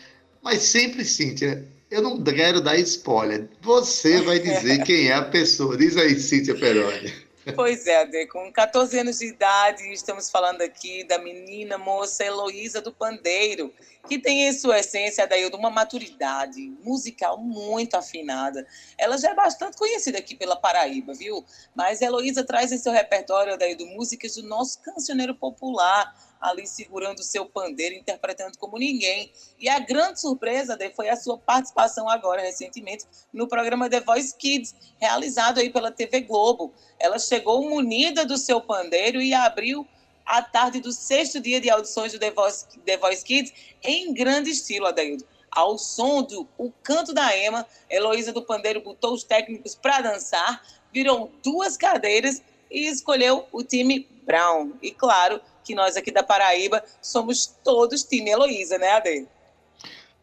Mas 0.42 0.62
sempre, 0.62 1.04
Cíntia, 1.04 1.68
eu 1.90 2.02
não 2.02 2.22
quero 2.22 2.60
dar 2.60 2.76
spoiler. 2.78 3.48
Você 3.60 4.20
vai 4.22 4.38
dizer 4.38 4.82
quem 4.84 5.08
é 5.08 5.14
a 5.14 5.24
pessoa. 5.24 5.76
Diz 5.76 5.96
aí, 5.96 6.18
Cíntia 6.18 6.54
Peroni. 6.54 7.12
Pois 7.56 7.86
é, 7.86 8.02
Ade, 8.02 8.26
com 8.26 8.52
14 8.52 8.98
anos 8.98 9.18
de 9.18 9.26
idade, 9.26 9.90
estamos 9.92 10.30
falando 10.30 10.60
aqui 10.60 11.04
da 11.04 11.18
menina 11.18 11.78
moça 11.78 12.22
Heloísa 12.22 12.82
do 12.82 12.92
Pandeiro, 12.92 13.72
que 14.06 14.18
tem 14.18 14.46
em 14.46 14.52
sua 14.52 14.78
essência, 14.78 15.26
daí, 15.26 15.48
de 15.48 15.56
uma 15.56 15.70
maturidade 15.70 16.60
musical 16.84 17.38
muito 17.38 17.94
afinada. 17.96 18.66
Ela 18.98 19.16
já 19.16 19.30
é 19.30 19.34
bastante 19.34 19.76
conhecida 19.76 20.18
aqui 20.18 20.34
pela 20.36 20.54
Paraíba, 20.54 21.14
viu? 21.14 21.44
Mas 21.74 22.02
Heloísa 22.02 22.44
traz 22.44 22.72
em 22.72 22.78
seu 22.78 22.92
repertório, 22.92 23.58
daí, 23.58 23.74
do 23.74 23.86
músicas 23.86 24.34
do 24.34 24.42
nosso 24.42 24.80
cancioneiro 24.82 25.34
popular, 25.34 26.14
ali 26.40 26.66
segurando 26.66 27.18
o 27.18 27.24
seu 27.24 27.44
pandeiro, 27.44 27.94
interpretando 27.94 28.56
como 28.56 28.78
ninguém. 28.78 29.30
E 29.58 29.68
a 29.68 29.78
grande 29.78 30.20
surpresa 30.20 30.76
dele 30.76 30.94
foi 30.94 31.08
a 31.08 31.16
sua 31.16 31.36
participação 31.36 32.08
agora, 32.08 32.40
recentemente, 32.40 33.04
no 33.32 33.46
programa 33.46 33.90
The 33.90 34.00
Voice 34.00 34.34
Kids, 34.36 34.74
realizado 34.98 35.58
aí 35.58 35.70
pela 35.70 35.90
TV 35.90 36.22
Globo. 36.22 36.72
Ela 36.98 37.18
chegou 37.18 37.68
munida 37.68 38.24
do 38.24 38.38
seu 38.38 38.60
pandeiro 38.60 39.20
e 39.20 39.34
abriu 39.34 39.86
a 40.24 40.40
tarde 40.42 40.80
do 40.80 40.92
sexto 40.92 41.40
dia 41.40 41.60
de 41.60 41.68
audições 41.68 42.12
do 42.12 42.18
The 42.18 42.30
Voice, 42.30 42.66
The 42.86 42.96
Voice 42.96 43.24
Kids 43.24 43.52
em 43.82 44.14
grande 44.14 44.50
estilo, 44.50 44.86
Adaildo. 44.86 45.26
Ao 45.50 45.76
som 45.76 46.22
do 46.22 46.48
O 46.56 46.70
Canto 46.82 47.12
da 47.12 47.36
Ema, 47.36 47.66
Heloísa 47.90 48.32
do 48.32 48.40
Pandeiro 48.40 48.80
botou 48.80 49.12
os 49.12 49.24
técnicos 49.24 49.74
para 49.74 50.00
dançar, 50.00 50.62
virou 50.92 51.32
duas 51.42 51.76
cadeiras 51.76 52.40
e 52.70 52.86
escolheu 52.86 53.46
o 53.50 53.64
time 53.64 54.08
Brown. 54.30 54.72
E 54.80 54.92
claro, 54.92 55.40
que 55.64 55.74
nós 55.74 55.96
aqui 55.96 56.12
da 56.12 56.22
Paraíba 56.22 56.82
somos 57.02 57.46
todos 57.64 58.04
time 58.04 58.30
Heloísa, 58.30 58.78
né, 58.78 58.92
Ade? 58.92 59.26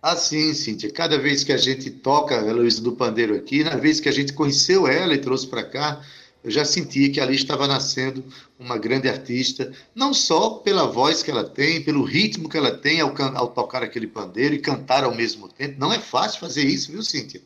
Assim, 0.02 0.54
Cíntia, 0.54 0.92
cada 0.92 1.18
vez 1.18 1.44
que 1.44 1.52
a 1.52 1.58
gente 1.58 1.90
toca 1.90 2.40
a 2.40 2.48
Heloísa 2.48 2.82
do 2.82 2.94
Pandeiro 2.94 3.36
aqui, 3.36 3.64
na 3.64 3.76
vez 3.76 4.00
que 4.00 4.08
a 4.08 4.12
gente 4.12 4.32
conheceu 4.32 4.88
ela 4.88 5.14
e 5.14 5.18
trouxe 5.18 5.48
para 5.48 5.64
cá, 5.64 6.02
eu 6.44 6.52
já 6.52 6.64
sentia 6.64 7.12
que 7.12 7.20
ali 7.20 7.36
estava 7.36 7.68
nascendo 7.68 8.24
uma 8.58 8.78
grande 8.78 9.10
artista, 9.10 9.74
não 9.94 10.14
só 10.14 10.52
pela 10.52 10.86
voz 10.86 11.22
que 11.22 11.30
ela 11.30 11.44
tem, 11.44 11.84
pelo 11.84 12.04
ritmo 12.04 12.48
que 12.48 12.58
ela 12.58 12.72
tem 12.72 13.02
ao, 13.02 13.14
ao, 13.36 13.50
tocar 13.50 13.84
aquele 13.84 14.08
pandeiro 14.08 14.56
e 14.56 14.60
cantar 14.60 15.04
ao 15.04 15.14
mesmo 15.14 15.50
tempo. 15.50 15.78
Não 15.78 15.92
é 15.92 16.00
fácil 16.00 16.40
fazer 16.40 16.64
isso, 16.64 16.92
viu, 16.92 17.04
Cíntia? 17.04 17.42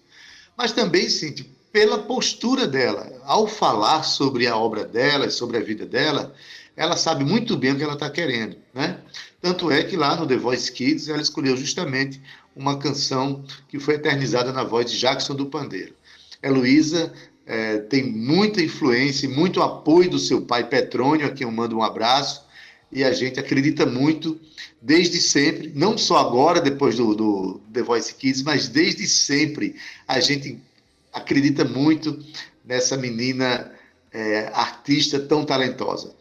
Mas 0.55 0.71
também, 0.71 1.09
Cíntia, 1.09 1.45
pela 1.71 1.99
postura 1.99 2.67
dela. 2.67 3.21
Ao 3.23 3.47
falar 3.47 4.03
sobre 4.03 4.47
a 4.47 4.57
obra 4.57 4.83
dela, 4.83 5.29
sobre 5.29 5.57
a 5.57 5.61
vida 5.61 5.85
dela, 5.85 6.33
ela 6.75 6.97
sabe 6.97 7.23
muito 7.23 7.55
bem 7.57 7.71
o 7.71 7.77
que 7.77 7.83
ela 7.83 7.93
está 7.93 8.09
querendo, 8.09 8.57
né? 8.73 8.99
Tanto 9.41 9.71
é 9.71 9.83
que 9.83 9.97
lá 9.97 10.15
no 10.15 10.27
The 10.27 10.37
Voice 10.37 10.71
Kids 10.71 11.07
ela 11.07 11.21
escolheu 11.21 11.57
justamente 11.57 12.21
uma 12.55 12.77
canção 12.77 13.43
que 13.69 13.79
foi 13.79 13.95
eternizada 13.95 14.51
na 14.51 14.63
voz 14.63 14.89
de 14.91 14.97
Jackson 14.97 15.35
do 15.35 15.47
Pandeiro. 15.47 15.95
Heloísa 16.43 17.11
é, 17.45 17.77
tem 17.77 18.03
muita 18.03 18.61
influência 18.61 19.25
e 19.25 19.29
muito 19.29 19.61
apoio 19.61 20.09
do 20.09 20.19
seu 20.19 20.41
pai 20.41 20.67
Petrônio, 20.67 21.25
a 21.25 21.31
quem 21.31 21.45
eu 21.45 21.51
mando 21.51 21.77
um 21.77 21.83
abraço, 21.83 22.45
e 22.91 23.03
a 23.03 23.11
gente 23.11 23.39
acredita 23.39 23.85
muito 23.85 24.39
desde 24.81 25.19
sempre, 25.19 25.71
não 25.73 25.97
só 25.97 26.17
agora, 26.17 26.59
depois 26.59 26.97
do, 26.97 27.15
do 27.15 27.61
The 27.71 27.81
Voice 27.83 28.13
Kids, 28.13 28.43
mas 28.43 28.67
desde 28.67 29.07
sempre 29.07 29.75
a 30.07 30.19
gente 30.19 30.59
acredita 31.11 31.65
muito 31.65 32.17
nessa 32.63 32.97
menina 32.97 33.71
é, 34.11 34.49
artista 34.53 35.19
tão 35.19 35.45
talentosa. 35.45 36.13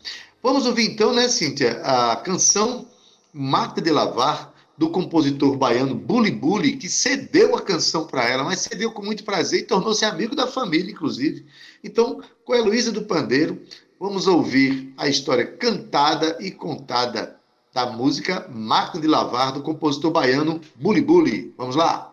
Vamos 0.42 0.66
ouvir 0.66 0.90
então, 0.90 1.12
né, 1.12 1.28
Cíntia, 1.28 1.80
a 1.82 2.16
canção 2.16 2.86
Mata 3.32 3.80
de 3.80 3.90
Lavar, 3.90 4.52
do 4.80 4.88
compositor 4.88 5.58
baiano 5.58 5.94
Bully 5.94 6.30
Bully, 6.30 6.76
que 6.78 6.88
cedeu 6.88 7.54
a 7.54 7.60
canção 7.60 8.06
para 8.06 8.26
ela, 8.26 8.42
mas 8.42 8.60
cedeu 8.60 8.90
com 8.90 9.02
muito 9.02 9.22
prazer 9.24 9.60
e 9.60 9.66
tornou-se 9.66 10.06
amigo 10.06 10.34
da 10.34 10.46
família, 10.46 10.90
inclusive. 10.90 11.44
Então, 11.84 12.22
com 12.46 12.54
a 12.54 12.56
Heloísa 12.56 12.90
do 12.90 13.02
Pandeiro, 13.02 13.60
vamos 14.00 14.26
ouvir 14.26 14.94
a 14.96 15.06
história 15.06 15.46
cantada 15.46 16.38
e 16.40 16.50
contada 16.50 17.36
da 17.74 17.90
música 17.92 18.48
Máquina 18.50 19.02
de 19.02 19.06
Lavar, 19.06 19.52
do 19.52 19.62
compositor 19.62 20.10
baiano 20.10 20.62
Bully 20.76 21.02
Bully. 21.02 21.54
Vamos 21.58 21.76
lá! 21.76 22.09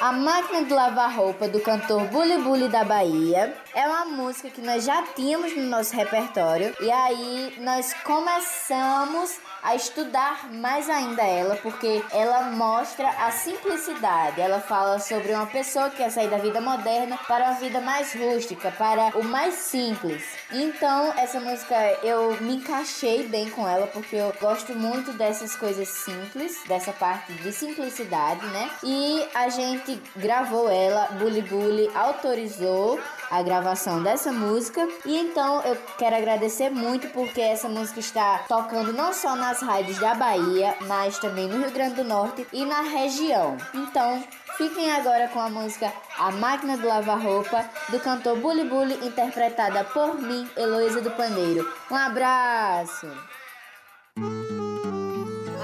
A 0.00 0.12
Máquina 0.12 0.62
de 0.62 0.72
Lavar 0.72 1.12
Roupa 1.16 1.48
do 1.48 1.58
cantor 1.58 2.04
Bully 2.04 2.38
Bully 2.38 2.68
da 2.68 2.84
Bahia 2.84 3.52
é 3.78 3.86
uma 3.86 4.06
música 4.06 4.50
que 4.50 4.60
nós 4.60 4.84
já 4.84 5.04
tínhamos 5.14 5.56
no 5.56 5.62
nosso 5.62 5.94
repertório 5.94 6.74
e 6.80 6.90
aí 6.90 7.54
nós 7.60 7.94
começamos 8.02 9.38
a 9.62 9.76
estudar 9.76 10.52
mais 10.52 10.88
ainda 10.88 11.22
ela, 11.22 11.56
porque 11.56 12.02
ela 12.10 12.50
mostra 12.50 13.08
a 13.08 13.30
simplicidade. 13.30 14.40
Ela 14.40 14.60
fala 14.60 14.98
sobre 14.98 15.32
uma 15.32 15.46
pessoa 15.46 15.90
que 15.90 15.96
quer 15.98 16.10
sair 16.10 16.28
da 16.28 16.38
vida 16.38 16.60
moderna 16.60 17.18
para 17.26 17.44
uma 17.44 17.60
vida 17.60 17.80
mais 17.80 18.14
rústica, 18.14 18.70
para 18.72 19.16
o 19.16 19.24
mais 19.24 19.54
simples. 19.54 20.24
Então, 20.50 21.12
essa 21.16 21.40
música 21.40 21.74
eu 22.02 22.36
me 22.40 22.56
encaixei 22.56 23.28
bem 23.28 23.50
com 23.50 23.68
ela, 23.68 23.86
porque 23.88 24.16
eu 24.16 24.32
gosto 24.40 24.74
muito 24.74 25.12
dessas 25.12 25.54
coisas 25.54 25.88
simples, 25.88 26.58
dessa 26.66 26.92
parte 26.92 27.32
de 27.32 27.52
simplicidade, 27.52 28.44
né? 28.46 28.70
E 28.82 29.28
a 29.34 29.48
gente 29.48 30.00
gravou 30.16 30.68
ela, 30.68 31.06
Bully 31.18 31.42
Bully 31.42 31.90
autorizou 31.94 32.98
a 33.30 33.42
gravação 33.42 34.02
dessa 34.02 34.32
música. 34.32 34.88
E 35.04 35.16
então 35.16 35.62
eu 35.62 35.76
quero 35.98 36.16
agradecer 36.16 36.70
muito 36.70 37.08
porque 37.08 37.40
essa 37.40 37.68
música 37.68 38.00
está 38.00 38.44
tocando 38.48 38.92
não 38.92 39.12
só 39.12 39.36
nas 39.36 39.60
rádios 39.60 39.98
da 39.98 40.14
Bahia, 40.14 40.74
mas 40.86 41.18
também 41.18 41.48
no 41.48 41.58
Rio 41.58 41.70
Grande 41.70 41.96
do 41.96 42.04
Norte 42.04 42.46
e 42.52 42.64
na 42.64 42.82
região. 42.82 43.56
Então, 43.74 44.22
Fiquem 44.58 44.90
agora 44.90 45.28
com 45.28 45.38
a 45.38 45.48
música 45.48 45.92
A 46.18 46.32
Máquina 46.32 46.76
de 46.76 46.84
Lavar 46.84 47.22
Roupa, 47.22 47.64
do 47.90 48.00
cantor 48.00 48.40
Bully 48.40 48.68
Bully, 48.68 49.06
interpretada 49.06 49.84
por 49.84 50.20
mim, 50.20 50.50
Heloísa 50.56 51.00
do 51.00 51.12
Pandeiro. 51.12 51.64
Um 51.88 51.94
abraço! 51.94 53.06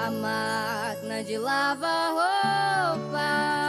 A 0.01 0.11
máquina 0.13 1.25
de 1.25 1.37
lavar 1.39 2.13
roupa 2.13 3.64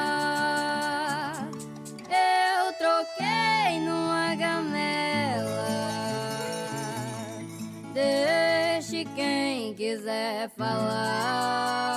Deixe 7.95 9.05
quem 9.15 9.73
quiser 9.73 10.49
falar, 10.57 11.87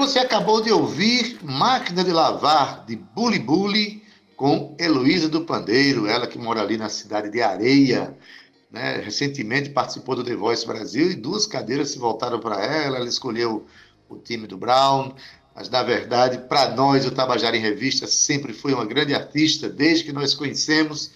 Você 0.00 0.18
acabou 0.18 0.62
de 0.62 0.72
ouvir 0.72 1.38
Máquina 1.42 2.02
de 2.02 2.10
Lavar, 2.10 2.86
de 2.86 2.96
Bully 2.96 3.38
Bully, 3.38 4.02
com 4.34 4.74
Heloísa 4.80 5.28
do 5.28 5.42
Pandeiro, 5.42 6.06
ela 6.06 6.26
que 6.26 6.38
mora 6.38 6.62
ali 6.62 6.78
na 6.78 6.88
cidade 6.88 7.30
de 7.30 7.42
Areia. 7.42 8.16
Né? 8.70 8.96
Recentemente 9.04 9.68
participou 9.68 10.16
do 10.16 10.24
The 10.24 10.34
Voice 10.34 10.66
Brasil 10.66 11.10
e 11.10 11.14
duas 11.14 11.44
cadeiras 11.44 11.90
se 11.90 11.98
voltaram 11.98 12.40
para 12.40 12.64
ela, 12.64 12.96
ela 12.96 13.06
escolheu 13.06 13.66
o 14.08 14.16
time 14.16 14.46
do 14.46 14.56
Brown, 14.56 15.12
mas 15.54 15.68
na 15.68 15.82
verdade, 15.82 16.38
para 16.48 16.74
nós, 16.74 17.04
o 17.04 17.10
Tabajara 17.10 17.54
em 17.54 17.60
Revista 17.60 18.06
sempre 18.06 18.54
foi 18.54 18.72
uma 18.72 18.86
grande 18.86 19.14
artista, 19.14 19.68
desde 19.68 20.04
que 20.04 20.12
nós 20.14 20.34
conhecemos, 20.34 21.10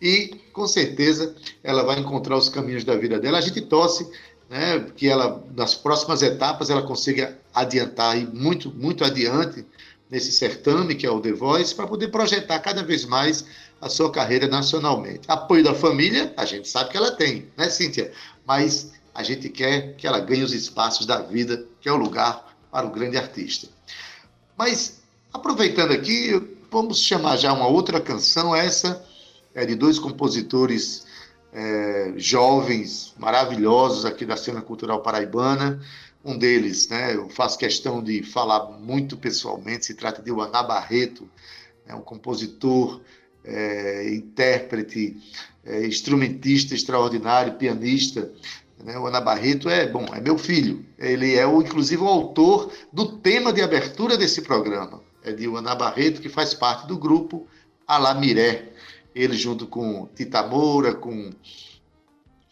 e 0.00 0.40
com 0.52 0.68
certeza 0.68 1.34
ela 1.64 1.82
vai 1.82 1.98
encontrar 1.98 2.36
os 2.36 2.48
caminhos 2.48 2.84
da 2.84 2.94
vida 2.94 3.18
dela. 3.18 3.38
A 3.38 3.40
gente 3.40 3.62
torce 3.62 4.08
né, 4.48 4.80
que 4.96 5.08
ela, 5.08 5.44
nas 5.54 5.74
próximas 5.74 6.22
etapas, 6.22 6.70
ela 6.70 6.82
consiga 6.82 7.38
adiantar 7.54 8.18
e 8.18 8.26
muito, 8.26 8.70
muito 8.70 9.04
adiante 9.04 9.64
nesse 10.10 10.32
certame 10.32 10.94
que 10.94 11.06
é 11.06 11.10
o 11.10 11.20
The 11.20 11.32
Voice, 11.32 11.74
para 11.74 11.86
poder 11.86 12.08
projetar 12.08 12.58
cada 12.60 12.82
vez 12.82 13.04
mais 13.04 13.44
a 13.80 13.88
sua 13.88 14.10
carreira 14.10 14.48
nacionalmente. 14.48 15.20
Apoio 15.28 15.62
da 15.62 15.74
família, 15.74 16.32
a 16.36 16.44
gente 16.44 16.68
sabe 16.68 16.90
que 16.90 16.96
ela 16.96 17.12
tem, 17.12 17.46
né, 17.56 17.68
Cíntia? 17.68 18.10
Mas 18.46 18.92
a 19.14 19.22
gente 19.22 19.48
quer 19.48 19.94
que 19.96 20.06
ela 20.06 20.20
ganhe 20.20 20.42
os 20.42 20.52
espaços 20.52 21.04
da 21.04 21.20
vida, 21.20 21.64
que 21.80 21.88
é 21.88 21.92
o 21.92 21.96
lugar 21.96 22.56
para 22.70 22.86
o 22.86 22.90
grande 22.90 23.16
artista. 23.16 23.68
Mas, 24.56 25.02
aproveitando 25.32 25.92
aqui, 25.92 26.56
vamos 26.70 27.00
chamar 27.00 27.36
já 27.36 27.52
uma 27.52 27.66
outra 27.66 28.00
canção, 28.00 28.54
essa 28.54 29.04
é 29.54 29.66
de 29.66 29.74
dois 29.74 29.98
compositores 29.98 31.06
é, 31.52 32.12
jovens, 32.16 33.14
maravilhosos 33.18 34.04
aqui 34.04 34.24
da 34.24 34.36
cena 34.36 34.60
cultural 34.60 35.00
paraibana. 35.02 35.80
Um 36.24 36.36
deles, 36.36 36.88
né, 36.88 37.14
eu 37.14 37.28
faço 37.28 37.58
questão 37.58 38.02
de 38.02 38.22
falar 38.22 38.64
muito 38.78 39.16
pessoalmente, 39.16 39.86
se 39.86 39.94
trata 39.94 40.20
de 40.20 40.30
Waná 40.30 40.62
Barreto, 40.62 41.28
é 41.86 41.94
um 41.94 42.02
compositor, 42.02 43.00
é, 43.44 44.12
intérprete, 44.14 45.16
é, 45.64 45.86
instrumentista 45.86 46.74
extraordinário, 46.74 47.54
pianista. 47.54 48.30
Né? 48.84 48.98
O 48.98 49.06
Ana 49.06 49.20
Barreto 49.20 49.68
é, 49.68 49.86
bom, 49.86 50.06
é 50.14 50.20
meu 50.20 50.38
filho. 50.38 50.84
Ele 50.98 51.34
é, 51.34 51.46
o, 51.46 51.62
inclusive, 51.62 52.02
o 52.02 52.08
autor 52.08 52.70
do 52.92 53.18
tema 53.18 53.52
de 53.52 53.62
abertura 53.62 54.16
desse 54.16 54.42
programa. 54.42 55.02
É 55.22 55.32
de 55.32 55.46
Ana 55.46 55.74
Barreto, 55.74 56.20
que 56.20 56.28
faz 56.28 56.54
parte 56.54 56.86
do 56.86 56.96
grupo 56.96 57.46
Alamiré. 57.86 58.72
Ele 59.18 59.36
junto 59.36 59.66
com 59.66 60.08
Tita 60.14 60.46
Moura, 60.46 60.94
com, 60.94 61.30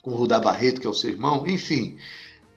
com 0.03 0.11
Rudá 0.11 0.41
Barreto, 0.41 0.81
que 0.81 0.87
é 0.87 0.91
o 0.91 0.95
seu 0.95 1.11
irmão, 1.11 1.47
enfim. 1.47 1.97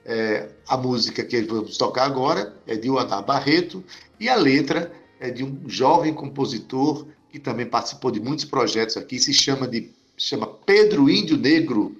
É, 0.04 0.48
a 0.66 0.76
música 0.76 1.22
que 1.22 1.40
vamos 1.42 1.76
tocar 1.76 2.06
agora 2.06 2.56
é 2.66 2.74
de 2.74 2.88
Ana 2.88 3.22
Barreto 3.22 3.84
e 4.18 4.28
a 4.28 4.34
letra 4.34 4.90
é 5.20 5.30
de 5.30 5.44
um 5.44 5.68
jovem 5.68 6.12
compositor 6.12 7.06
que 7.28 7.38
também 7.38 7.66
participou 7.66 8.10
de 8.10 8.18
muitos 8.18 8.44
projetos 8.44 8.96
aqui, 8.96 9.18
se 9.20 9.32
chama 9.32 9.68
de 9.68 9.92
chama 10.16 10.46
Pedro 10.46 11.08
Índio 11.08 11.36
Negro. 11.36 11.96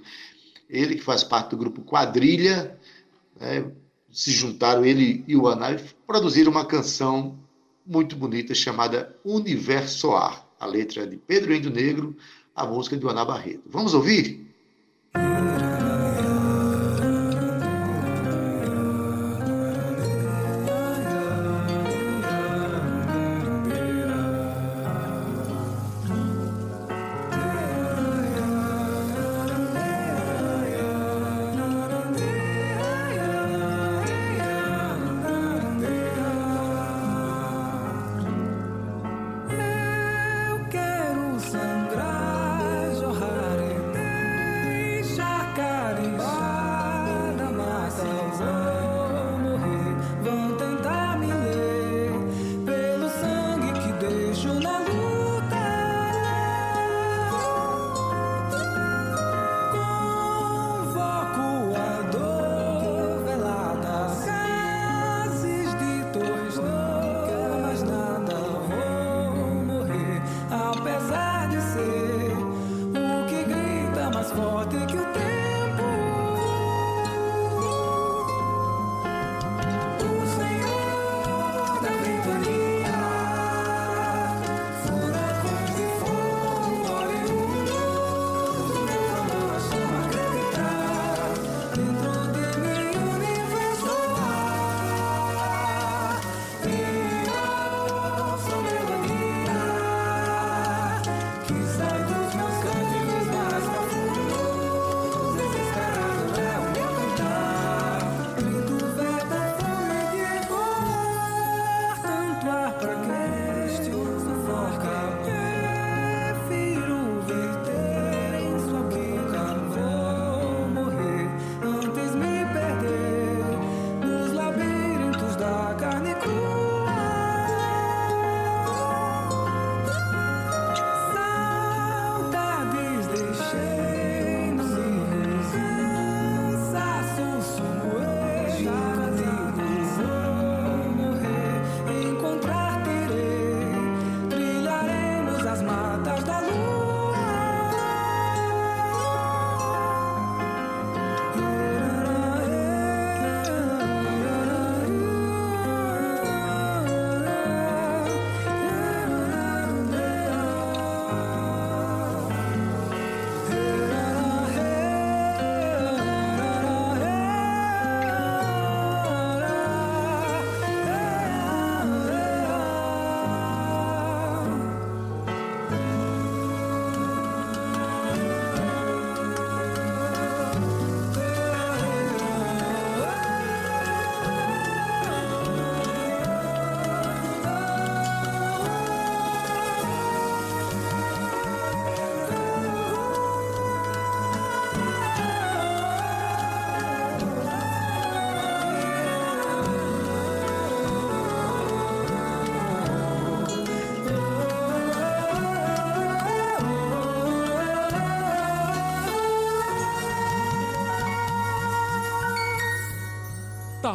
ele 0.68 0.96
que 0.96 1.02
faz 1.02 1.22
parte 1.22 1.50
do 1.50 1.56
grupo 1.56 1.82
Quadrilha, 1.82 2.76
né, 3.38 3.70
se 4.11 4.32
juntaram, 4.32 4.84
ele 4.84 5.24
e 5.28 5.36
o 5.36 5.46
Ana, 5.46 5.72
e 5.72 5.78
produziram 6.06 6.50
uma 6.50 6.64
canção 6.64 7.38
muito 7.86 8.16
bonita 8.16 8.54
chamada 8.54 9.16
Universoar. 9.24 10.49
A 10.61 10.66
letra 10.66 11.06
de 11.06 11.16
Pedro 11.16 11.54
Índio 11.54 11.70
Negro, 11.70 12.14
a 12.54 12.66
música 12.66 12.96
de 12.96 13.08
Ana 13.08 13.24
Barreto. 13.24 13.62
Vamos 13.66 13.94
ouvir? 13.94 14.46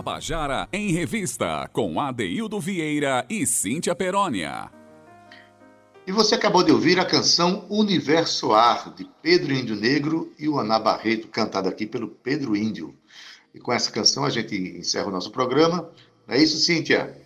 Tabajara 0.05 0.69
em 0.71 0.91
Revista, 0.91 1.67
com 1.73 1.99
Adeildo 1.99 2.59
Vieira 2.59 3.25
e 3.27 3.43
Cíntia 3.43 3.95
Perónia. 3.95 4.69
E 6.05 6.11
você 6.11 6.35
acabou 6.35 6.61
de 6.61 6.71
ouvir 6.71 6.99
a 6.99 7.05
canção 7.05 7.65
Universo 7.71 8.53
Ar, 8.53 8.93
de 8.93 9.03
Pedro 9.23 9.51
Índio 9.51 9.75
Negro 9.75 10.31
e 10.37 10.47
o 10.47 10.59
Aná 10.59 10.77
Barreto, 10.77 11.27
cantada 11.29 11.69
aqui 11.69 11.87
pelo 11.87 12.07
Pedro 12.07 12.55
Índio. 12.55 12.95
E 13.51 13.59
com 13.59 13.73
essa 13.73 13.91
canção 13.91 14.23
a 14.23 14.29
gente 14.29 14.55
encerra 14.55 15.07
o 15.07 15.11
nosso 15.11 15.31
programa. 15.31 15.89
Não 16.27 16.35
é 16.35 16.37
isso, 16.37 16.59
Cíntia? 16.59 17.19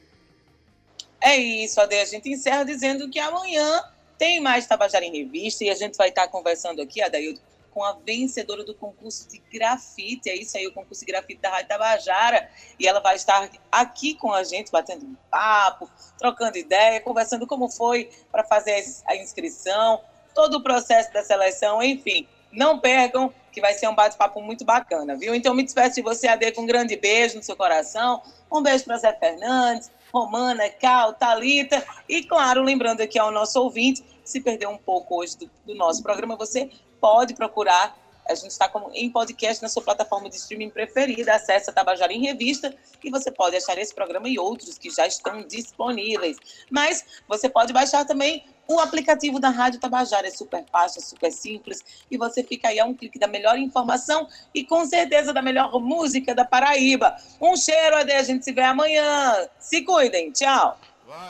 É 1.20 1.36
isso, 1.36 1.82
Ade. 1.82 1.96
A 1.96 2.06
gente 2.06 2.30
encerra 2.30 2.64
dizendo 2.64 3.10
que 3.10 3.20
amanhã 3.20 3.84
tem 4.18 4.40
mais 4.40 4.66
Tabajara 4.66 5.04
em 5.04 5.12
Revista 5.12 5.66
e 5.66 5.70
a 5.70 5.76
gente 5.76 5.98
vai 5.98 6.08
estar 6.08 6.30
conversando 6.30 6.82
aqui, 6.82 7.02
Adaildo, 7.02 7.42
com 7.72 7.84
a 7.84 7.94
vencedora 7.94 8.64
do 8.64 8.74
concurso 8.76 9.28
de 9.30 9.40
grafite. 9.52 10.30
É 10.30 10.36
isso 10.36 10.58
aí, 10.58 10.68
o 10.68 10.74
concurso 10.74 11.06
de 11.06 11.12
grafite 11.12 11.42
da 11.42 11.50
Rádio 11.50 11.68
Tabajara. 11.68 12.50
E 12.80 12.88
ela 12.88 13.00
vai 13.00 13.16
estar 13.16 13.50
aqui 13.72 14.16
com 14.16 14.34
a 14.34 14.44
gente, 14.44 14.72
batendo 14.72 15.06
um 15.06 15.16
papo, 15.30 15.90
trocando 16.18 16.58
ideia, 16.58 17.02
conversando 17.02 17.48
como 17.48 17.70
foi 17.70 18.10
para 18.32 18.44
fazer 18.44 18.84
a 19.06 19.16
inscrição, 19.16 20.02
todo 20.34 20.56
o 20.56 20.64
processo 20.64 21.12
da 21.14 21.24
seleção, 21.24 21.82
enfim. 21.82 22.28
Não 22.52 22.80
percam, 22.80 23.34
que 23.52 23.62
vai 23.62 23.74
ser 23.74 23.88
um 23.88 23.96
bate-papo 23.96 24.42
muito 24.42 24.64
bacana, 24.64 25.16
viu? 25.16 25.36
Então 25.36 25.54
me 25.54 25.64
despeço 25.64 25.96
de 25.96 26.02
você, 26.02 26.28
Ade, 26.28 26.52
com 26.52 26.62
um 26.62 26.66
grande 26.66 26.96
beijo 26.96 27.38
no 27.38 27.44
seu 27.44 27.56
coração. 27.56 28.22
Um 28.52 28.62
beijo 28.62 28.86
para 28.86 28.98
Zé 28.98 29.14
Fernandes, 29.14 29.92
Romana, 30.14 30.70
Cal, 30.70 31.14
Talita 31.14 31.84
e 32.08 32.24
claro, 32.24 32.64
lembrando 32.64 33.02
aqui 33.02 33.20
ao 33.20 33.32
nosso 33.32 33.62
ouvinte, 33.62 34.04
se 34.24 34.40
perdeu 34.40 34.70
um 34.70 34.78
pouco 34.78 35.20
hoje 35.20 35.38
do, 35.38 35.52
do 35.66 35.76
nosso 35.76 36.02
programa, 36.02 36.36
você 36.36 36.70
pode 37.00 37.34
procurar. 37.34 37.98
A 38.28 38.36
gente 38.36 38.52
está 38.52 38.72
em 38.94 39.10
podcast 39.10 39.62
na 39.62 39.68
sua 39.68 39.82
plataforma 39.82 40.30
de 40.30 40.36
streaming 40.36 40.70
preferida. 40.70 41.34
Acesse 41.34 41.70
a 41.70 41.74
Tabajara 41.74 42.14
em 42.14 42.22
Revista 42.22 42.76
e 43.04 43.10
você 43.10 43.32
pode 43.32 43.56
achar 43.56 43.76
esse 43.80 43.94
programa 43.94 44.30
e 44.30 44.38
outros 44.38 44.78
que 44.78 44.90
já 44.92 45.08
estão 45.08 45.42
disponíveis. 45.48 46.38
Mas 46.70 47.04
você 47.28 47.50
pode 47.50 47.74
baixar 47.74 48.06
também 48.06 48.46
o 48.68 48.80
aplicativo 48.80 49.40
da 49.40 49.50
Rádio 49.50 49.80
Tabajara. 49.80 50.28
É 50.28 50.32
super 50.32 50.64
fácil, 50.72 51.00
é 51.00 51.04
super 51.04 51.32
simples 51.32 51.84
e 52.12 52.18
você 52.18 52.44
fica 52.44 52.68
aí 52.68 52.80
a 52.80 52.86
um 52.86 52.94
clique 52.94 53.18
da 53.18 53.28
melhor 53.28 53.58
informação 53.58 54.28
e 54.54 54.64
com 54.64 54.86
certeza 54.86 55.34
da 55.34 55.42
melhor 55.42 55.80
música 55.80 56.36
da 56.36 56.46
Paraíba. 56.46 57.16
Um 57.42 57.58
cheiro, 57.58 57.96
Ade. 57.96 58.12
A 58.12 58.22
gente 58.22 58.46
se 58.46 58.52
vê 58.52 58.62
amanhã. 58.62 59.50
Se 59.58 59.82
cuidem. 59.82 60.32
Tchau. 60.32 60.78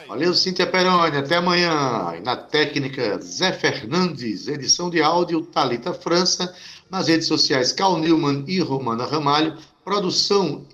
Valeu, 0.07 0.33
Cíntia 0.33 0.67
Peroni. 0.67 1.15
Até 1.15 1.37
amanhã. 1.37 2.13
E 2.17 2.19
na 2.19 2.35
técnica, 2.35 3.17
Zé 3.21 3.53
Fernandes. 3.53 4.49
Edição 4.49 4.89
de 4.89 5.01
áudio, 5.01 5.41
Talita 5.41 5.93
França. 5.93 6.53
Nas 6.89 7.07
redes 7.07 7.27
sociais, 7.27 7.71
Cal 7.71 7.97
Newman 7.97 8.43
e 8.45 8.59
Romana 8.59 9.05
Ramalho. 9.05 9.57
Produção 9.85 10.65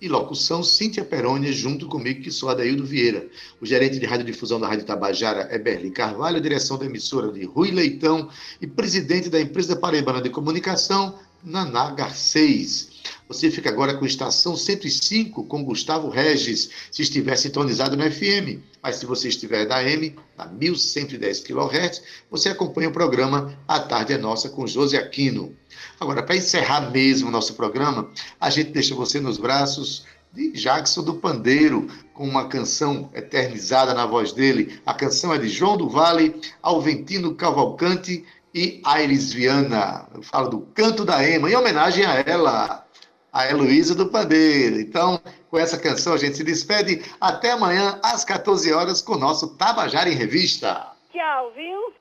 e 0.00 0.08
locução, 0.08 0.62
Cíntia 0.62 1.04
Perônia, 1.04 1.52
junto 1.52 1.88
comigo, 1.88 2.22
que 2.22 2.30
sou 2.30 2.48
Adaildo 2.48 2.86
Vieira. 2.86 3.26
O 3.60 3.66
gerente 3.66 3.98
de 3.98 4.06
radiodifusão 4.06 4.60
da 4.60 4.68
Rádio 4.68 4.86
Tabajara 4.86 5.48
é 5.50 5.58
Berlim 5.58 5.90
Carvalho, 5.90 6.40
direção 6.40 6.78
da 6.78 6.86
emissora 6.86 7.32
de 7.32 7.44
Rui 7.44 7.72
Leitão 7.72 8.30
e 8.60 8.66
presidente 8.66 9.28
da 9.28 9.40
empresa 9.40 9.76
Paraibana 9.76 10.22
de 10.22 10.30
Comunicação, 10.30 11.18
Naná 11.42 11.90
Garcês. 11.90 12.88
Você 13.28 13.50
fica 13.50 13.68
agora 13.68 13.94
com 13.94 14.06
Estação 14.06 14.56
105 14.56 15.44
com 15.44 15.62
Gustavo 15.62 16.08
Regis, 16.08 16.70
se 16.90 17.02
estiver 17.02 17.36
sintonizado 17.36 17.96
no 17.96 18.10
FM. 18.10 18.62
Mas 18.82 18.96
se 18.96 19.06
você 19.06 19.28
estiver 19.28 19.66
na 19.66 19.82
M, 19.82 20.16
na 20.36 20.46
1110 20.46 21.40
kHz, 21.40 22.02
você 22.30 22.48
acompanha 22.48 22.88
o 22.88 22.92
programa 22.92 23.54
A 23.66 23.80
Tarde 23.80 24.14
é 24.14 24.18
Nossa 24.18 24.48
com 24.48 24.66
José 24.66 24.96
Aquino. 24.96 25.54
Agora, 26.00 26.22
para 26.22 26.36
encerrar 26.36 26.90
mesmo 26.90 27.28
o 27.28 27.32
nosso 27.32 27.54
programa, 27.54 28.10
a 28.40 28.48
gente 28.48 28.70
deixa 28.70 28.94
você 28.94 29.20
nos 29.20 29.36
braços 29.36 30.06
de 30.32 30.52
Jackson 30.52 31.02
do 31.02 31.14
Pandeiro, 31.14 31.88
com 32.14 32.26
uma 32.26 32.48
canção 32.48 33.10
eternizada 33.14 33.94
na 33.94 34.06
voz 34.06 34.32
dele. 34.32 34.80
A 34.84 34.94
canção 34.94 35.32
é 35.32 35.38
de 35.38 35.48
João 35.48 35.76
do 35.76 35.88
Vale, 35.88 36.40
Alventino 36.62 37.34
Cavalcante 37.34 38.24
e 38.54 38.80
Aires 38.84 39.32
Viana. 39.32 40.06
Eu 40.14 40.22
falo 40.22 40.48
do 40.48 40.60
Canto 40.74 41.04
da 41.04 41.22
Ema, 41.26 41.50
em 41.50 41.56
homenagem 41.56 42.04
a 42.04 42.14
ela 42.26 42.84
a 43.32 43.46
Heloísa 43.46 43.94
do 43.94 44.06
Pandeiro. 44.06 44.80
Então, 44.80 45.20
com 45.50 45.58
essa 45.58 45.78
canção, 45.78 46.14
a 46.14 46.18
gente 46.18 46.36
se 46.36 46.44
despede. 46.44 47.02
Até 47.20 47.52
amanhã, 47.52 47.98
às 48.02 48.24
14 48.24 48.72
horas, 48.72 49.02
com 49.02 49.14
o 49.14 49.18
nosso 49.18 49.56
Tabajara 49.56 50.08
em 50.08 50.14
Revista. 50.14 50.92
Tchau, 51.12 51.52
viu? 51.54 51.92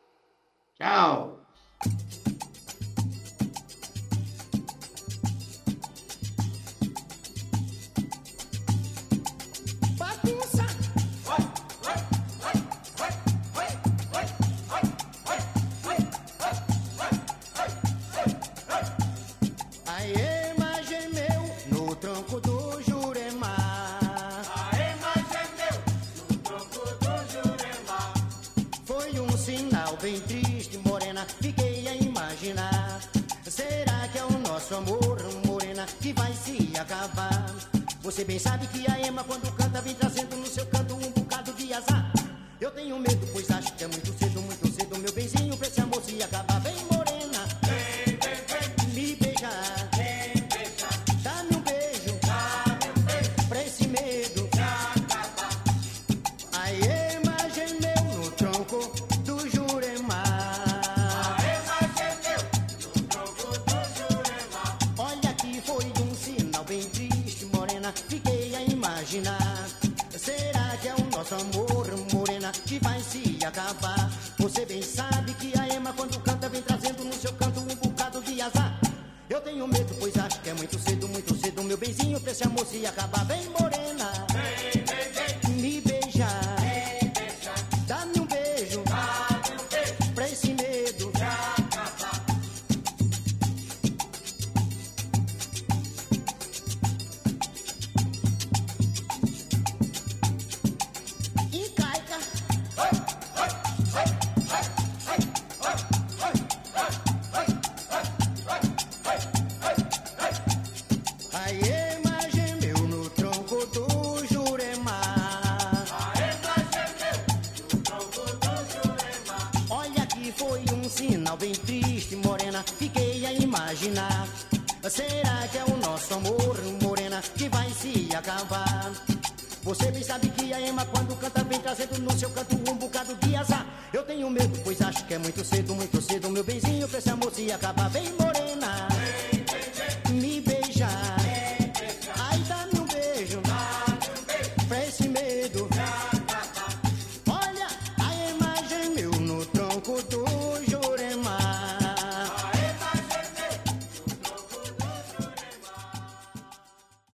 Tchau. 0.80 1.40